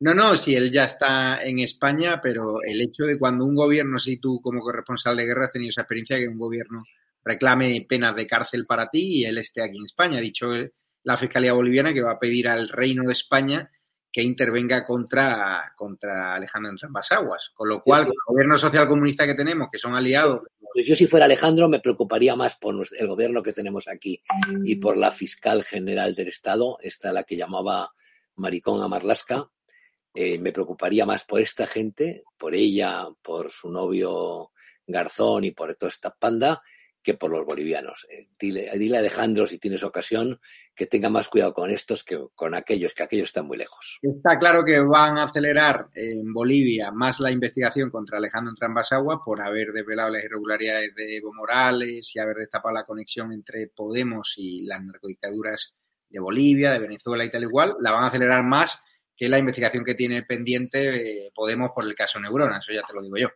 No, 0.04 0.12
no, 0.12 0.36
si 0.36 0.54
él 0.54 0.70
ya 0.70 0.84
está 0.84 1.38
en 1.42 1.60
España, 1.60 2.20
pero 2.22 2.58
el 2.62 2.78
hecho 2.82 3.04
de 3.04 3.18
cuando 3.18 3.46
un 3.46 3.54
gobierno, 3.54 3.98
si 3.98 4.18
tú 4.18 4.38
como 4.42 4.60
corresponsal 4.60 5.16
de 5.16 5.24
guerra 5.24 5.44
has 5.44 5.52
tenido 5.52 5.70
esa 5.70 5.80
experiencia, 5.80 6.18
que 6.18 6.28
un 6.28 6.38
gobierno 6.38 6.84
reclame 7.24 7.86
penas 7.88 8.14
de 8.14 8.26
cárcel 8.26 8.66
para 8.66 8.90
ti 8.90 9.20
y 9.20 9.24
él 9.24 9.38
esté 9.38 9.62
aquí 9.62 9.78
en 9.78 9.86
España. 9.86 10.18
Ha 10.18 10.20
dicho 10.20 10.48
la 11.04 11.16
Fiscalía 11.16 11.54
Boliviana 11.54 11.94
que 11.94 12.02
va 12.02 12.10
a 12.10 12.18
pedir 12.18 12.48
al 12.48 12.68
Reino 12.68 13.04
de 13.04 13.14
España 13.14 13.70
que 14.12 14.22
intervenga 14.22 14.84
contra, 14.84 15.72
contra 15.74 16.34
Alejandro 16.34 16.72
ambas 16.82 17.10
aguas. 17.10 17.50
Con 17.54 17.70
lo 17.70 17.82
cual, 17.82 18.02
el 18.02 18.12
gobierno 18.26 18.58
social 18.58 18.86
comunista 18.86 19.26
que 19.26 19.34
tenemos, 19.34 19.68
que 19.72 19.78
son 19.78 19.94
aliados. 19.94 20.42
Pues 20.74 20.84
yo 20.84 20.94
si 20.94 21.06
fuera 21.06 21.24
Alejandro 21.24 21.66
me 21.66 21.80
preocuparía 21.80 22.36
más 22.36 22.56
por 22.56 22.74
el 22.98 23.06
gobierno 23.08 23.42
que 23.42 23.54
tenemos 23.54 23.88
aquí 23.88 24.20
y 24.66 24.76
por 24.76 24.98
la 24.98 25.10
fiscal 25.10 25.64
general 25.64 26.14
del 26.14 26.28
Estado, 26.28 26.76
esta 26.82 27.10
la 27.10 27.22
que 27.22 27.38
llamaba 27.38 27.90
Maricón 28.36 28.82
a 28.82 28.88
Marlasca, 28.88 29.48
eh, 30.14 30.38
me 30.38 30.52
preocuparía 30.52 31.04
más 31.04 31.24
por 31.24 31.40
esta 31.40 31.66
gente, 31.66 32.22
por 32.38 32.54
ella, 32.54 33.08
por 33.20 33.50
su 33.50 33.68
novio 33.68 34.52
Garzón 34.86 35.44
y 35.44 35.50
por 35.50 35.74
toda 35.74 35.90
esta 35.90 36.14
panda, 36.14 36.62
que 37.02 37.14
por 37.14 37.30
los 37.30 37.44
bolivianos. 37.44 38.06
Eh, 38.08 38.28
dile, 38.38 38.70
a 38.70 38.98
Alejandro, 39.00 39.46
si 39.46 39.58
tienes 39.58 39.82
ocasión, 39.82 40.40
que 40.74 40.86
tenga 40.86 41.10
más 41.10 41.28
cuidado 41.28 41.52
con 41.52 41.70
estos 41.70 42.04
que 42.04 42.18
con 42.34 42.54
aquellos, 42.54 42.94
que 42.94 43.02
aquellos 43.02 43.28
están 43.28 43.46
muy 43.46 43.58
lejos. 43.58 43.98
Está 44.02 44.38
claro 44.38 44.64
que 44.64 44.80
van 44.80 45.18
a 45.18 45.24
acelerar 45.24 45.88
en 45.94 46.32
Bolivia 46.32 46.90
más 46.92 47.20
la 47.20 47.30
investigación 47.30 47.90
contra 47.90 48.18
Alejandro 48.18 48.54
Trambasagua 48.54 49.22
por 49.22 49.42
haber 49.42 49.72
desvelado 49.72 50.10
las 50.10 50.24
irregularidades 50.24 50.94
de 50.94 51.16
Evo 51.16 51.34
Morales 51.34 52.10
y 52.14 52.20
haber 52.20 52.36
destapado 52.36 52.74
la 52.74 52.84
conexión 52.84 53.32
entre 53.32 53.68
Podemos 53.68 54.34
y 54.38 54.62
las 54.62 54.82
narcodictaduras 54.82 55.74
de 56.08 56.20
Bolivia, 56.20 56.72
de 56.72 56.78
Venezuela 56.78 57.24
y 57.24 57.30
tal 57.30 57.42
igual. 57.42 57.76
La 57.80 57.92
van 57.92 58.04
a 58.04 58.08
acelerar 58.08 58.44
más 58.44 58.80
que 59.16 59.28
la 59.28 59.38
investigación 59.38 59.84
que 59.84 59.94
tiene 59.94 60.22
pendiente 60.22 61.26
eh, 61.26 61.32
Podemos 61.34 61.70
por 61.74 61.84
el 61.84 61.94
caso 61.94 62.18
Neurona, 62.18 62.58
eso 62.58 62.72
ya 62.72 62.82
te 62.82 62.94
lo 62.94 63.02
digo 63.02 63.16
yo. 63.16 63.28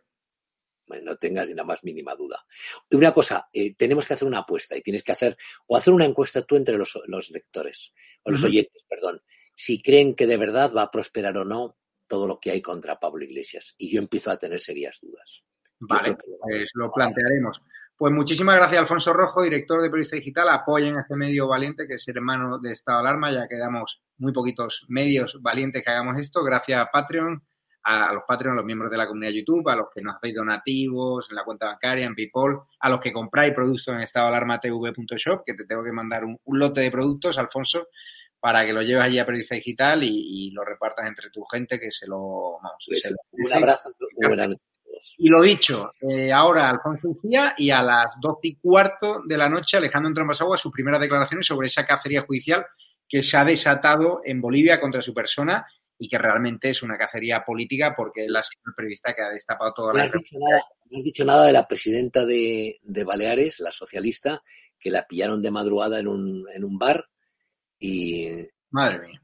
Bueno, 0.87 1.11
no 1.11 1.17
tengas 1.17 1.47
ni 1.47 1.53
la 1.53 1.63
más 1.63 1.83
mínima 1.83 2.15
duda. 2.15 2.43
Y 2.89 2.95
una 2.95 3.13
cosa, 3.13 3.47
eh, 3.53 3.75
tenemos 3.75 4.07
que 4.07 4.15
hacer 4.15 4.27
una 4.27 4.39
apuesta 4.39 4.75
y 4.75 4.81
tienes 4.81 5.03
que 5.03 5.11
hacer, 5.11 5.37
o 5.67 5.77
hacer 5.77 5.93
una 5.93 6.05
encuesta 6.05 6.41
tú 6.41 6.55
entre 6.55 6.77
los, 6.77 6.95
lectores, 7.29 7.93
o 8.23 8.31
los 8.31 8.43
oyentes, 8.43 8.83
perdón, 8.89 9.21
si 9.53 9.83
creen 9.83 10.15
que 10.15 10.25
de 10.25 10.37
verdad 10.37 10.73
va 10.75 10.83
a 10.83 10.91
prosperar 10.91 11.37
o 11.37 11.45
no 11.45 11.77
todo 12.07 12.27
lo 12.27 12.39
que 12.39 12.49
hay 12.49 12.61
contra 12.61 12.99
Pablo 12.99 13.23
Iglesias. 13.23 13.75
Y 13.77 13.93
yo 13.93 13.99
empiezo 13.99 14.31
a 14.31 14.39
tener 14.39 14.59
serias 14.59 14.99
dudas. 14.99 15.43
Vale, 15.79 16.15
pues 16.15 16.71
lo 16.73 16.91
plantearemos. 16.91 17.61
Pues 17.99 18.13
muchísimas 18.13 18.55
gracias, 18.55 18.79
Alfonso 18.79 19.11
Rojo, 19.11 19.41
director 19.41 19.81
de 19.81 19.89
Periodista 19.89 20.15
Digital. 20.15 20.47
Apoyen 20.51 20.95
a 20.95 21.01
este 21.01 21.17
medio 21.17 21.49
valiente 21.49 21.85
que 21.85 21.95
es 21.95 22.07
hermano 22.07 22.57
de 22.57 22.71
Estado 22.71 22.99
de 22.99 23.09
Alarma. 23.09 23.29
Ya 23.29 23.45
quedamos 23.49 24.01
muy 24.19 24.31
poquitos 24.31 24.85
medios 24.87 25.35
valientes 25.41 25.83
que 25.83 25.91
hagamos 25.91 26.17
esto. 26.17 26.41
Gracias 26.41 26.79
a 26.79 26.85
Patreon, 26.85 27.43
a, 27.83 28.13
los 28.13 28.23
Patreon, 28.25 28.53
a 28.53 28.55
los 28.55 28.63
miembros 28.63 28.89
de 28.89 28.95
la 28.95 29.05
comunidad 29.05 29.33
YouTube, 29.33 29.67
a 29.67 29.75
los 29.75 29.87
que 29.93 30.01
nos 30.01 30.15
hacéis 30.15 30.33
donativos 30.33 31.27
en 31.29 31.35
la 31.35 31.43
cuenta 31.43 31.65
bancaria, 31.65 32.05
en 32.05 32.15
PayPal, 32.15 32.61
a 32.79 32.89
los 32.89 33.01
que 33.01 33.11
compráis 33.11 33.53
productos 33.53 33.93
en 33.93 33.99
estado 33.99 34.27
alarma 34.27 34.61
tv.shop, 34.61 35.43
que 35.45 35.55
te 35.55 35.65
tengo 35.65 35.83
que 35.83 35.91
mandar 35.91 36.23
un, 36.23 36.39
lote 36.45 36.79
de 36.79 36.91
productos, 36.91 37.37
Alfonso, 37.37 37.89
para 38.39 38.65
que 38.65 38.71
lo 38.71 38.81
lleves 38.81 39.03
allí 39.03 39.19
a 39.19 39.25
Periodista 39.25 39.55
Digital 39.55 40.05
y, 40.05 40.51
lo 40.51 40.63
repartas 40.63 41.05
entre 41.05 41.29
tu 41.31 41.43
gente, 41.43 41.77
que 41.77 41.91
se 41.91 42.07
lo... 42.07 42.59
Vamos, 42.63 42.81
pues 42.87 43.13
un 43.33 43.53
abrazo, 43.53 43.89
y 45.17 45.29
lo 45.29 45.41
dicho, 45.41 45.91
eh, 46.01 46.31
ahora 46.31 46.69
Alfonso 46.69 47.09
Ucía 47.09 47.53
y 47.57 47.69
a 47.71 47.81
las 47.81 48.11
doce 48.21 48.49
y 48.49 48.55
cuarto 48.55 49.21
de 49.25 49.37
la 49.37 49.49
noche 49.49 49.77
Alejandro 49.77 50.09
Entrambasagua 50.09 50.57
sus 50.57 50.71
primeras 50.71 50.99
declaraciones 50.99 51.45
sobre 51.45 51.67
esa 51.67 51.85
cacería 51.85 52.21
judicial 52.21 52.65
que 53.07 53.23
se 53.23 53.37
ha 53.37 53.45
desatado 53.45 54.21
en 54.23 54.41
Bolivia 54.41 54.79
contra 54.79 55.01
su 55.01 55.13
persona 55.13 55.65
y 55.97 56.07
que 56.07 56.17
realmente 56.17 56.69
es 56.69 56.81
una 56.81 56.97
cacería 56.97 57.43
política 57.43 57.93
porque 57.95 58.25
él 58.25 58.35
ha 58.35 58.43
sido 58.43 58.61
el 58.67 58.73
periodista 58.73 59.13
que 59.13 59.21
ha 59.21 59.29
destapado 59.29 59.73
toda 59.73 59.93
la... 59.93 59.99
No 59.99 60.05
has 60.05 60.11
dicho 60.13 60.37
nada, 60.39 60.61
no 60.89 60.97
has 60.97 61.03
dicho 61.03 61.25
nada 61.25 61.45
de 61.45 61.53
la 61.53 61.67
presidenta 61.67 62.25
de, 62.25 62.79
de, 62.81 63.03
Baleares, 63.03 63.59
la 63.59 63.71
socialista, 63.71 64.41
que 64.79 64.91
la 64.91 65.05
pillaron 65.05 65.41
de 65.41 65.51
madrugada 65.51 65.99
en 65.99 66.07
un, 66.07 66.45
en 66.53 66.63
un 66.63 66.77
bar 66.77 67.05
y... 67.77 68.29
Madre 68.69 68.99
mía. 68.99 69.21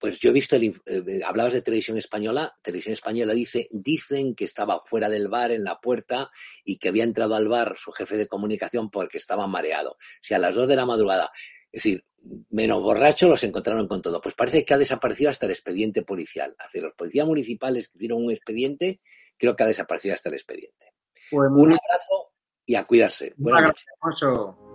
Pues 0.00 0.18
yo 0.18 0.30
he 0.30 0.32
visto, 0.32 0.56
el, 0.56 0.74
eh, 0.86 1.20
hablabas 1.24 1.52
de 1.52 1.62
televisión 1.62 1.98
española, 1.98 2.54
televisión 2.62 2.94
española 2.94 3.34
dice, 3.34 3.68
dicen 3.70 4.34
que 4.34 4.46
estaba 4.46 4.82
fuera 4.86 5.10
del 5.10 5.28
bar, 5.28 5.50
en 5.50 5.62
la 5.62 5.78
puerta, 5.78 6.30
y 6.64 6.78
que 6.78 6.88
había 6.88 7.04
entrado 7.04 7.34
al 7.34 7.48
bar 7.48 7.76
su 7.76 7.92
jefe 7.92 8.16
de 8.16 8.26
comunicación 8.26 8.90
porque 8.90 9.18
estaba 9.18 9.46
mareado. 9.46 9.90
O 9.90 10.22
sea, 10.22 10.38
a 10.38 10.40
las 10.40 10.54
dos 10.54 10.66
de 10.68 10.76
la 10.76 10.86
madrugada. 10.86 11.30
Es 11.70 11.84
decir, 11.84 12.04
menos 12.50 12.82
borrachos 12.82 13.28
los 13.28 13.44
encontraron 13.44 13.86
con 13.86 14.02
todo. 14.02 14.20
Pues 14.20 14.34
parece 14.34 14.64
que 14.64 14.74
ha 14.74 14.78
desaparecido 14.78 15.30
hasta 15.30 15.46
el 15.46 15.52
expediente 15.52 16.02
policial. 16.02 16.54
Hace 16.58 16.80
los 16.80 16.94
policías 16.94 17.26
municipales 17.26 17.88
que 17.88 17.98
hicieron 17.98 18.24
un 18.24 18.30
expediente, 18.30 19.00
creo 19.36 19.54
que 19.54 19.64
ha 19.64 19.68
desaparecido 19.68 20.14
hasta 20.14 20.30
el 20.30 20.34
expediente. 20.34 20.94
Pues 21.30 21.50
un 21.52 21.72
abrazo 21.72 22.32
y 22.66 22.74
a 22.74 22.84
cuidarse. 22.84 23.34
Buenas 23.36 23.62
noches. 23.62 23.86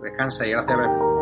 Descansa 0.02 0.46
y 0.46 0.50
gracias 0.50 0.78
a 0.78 1.15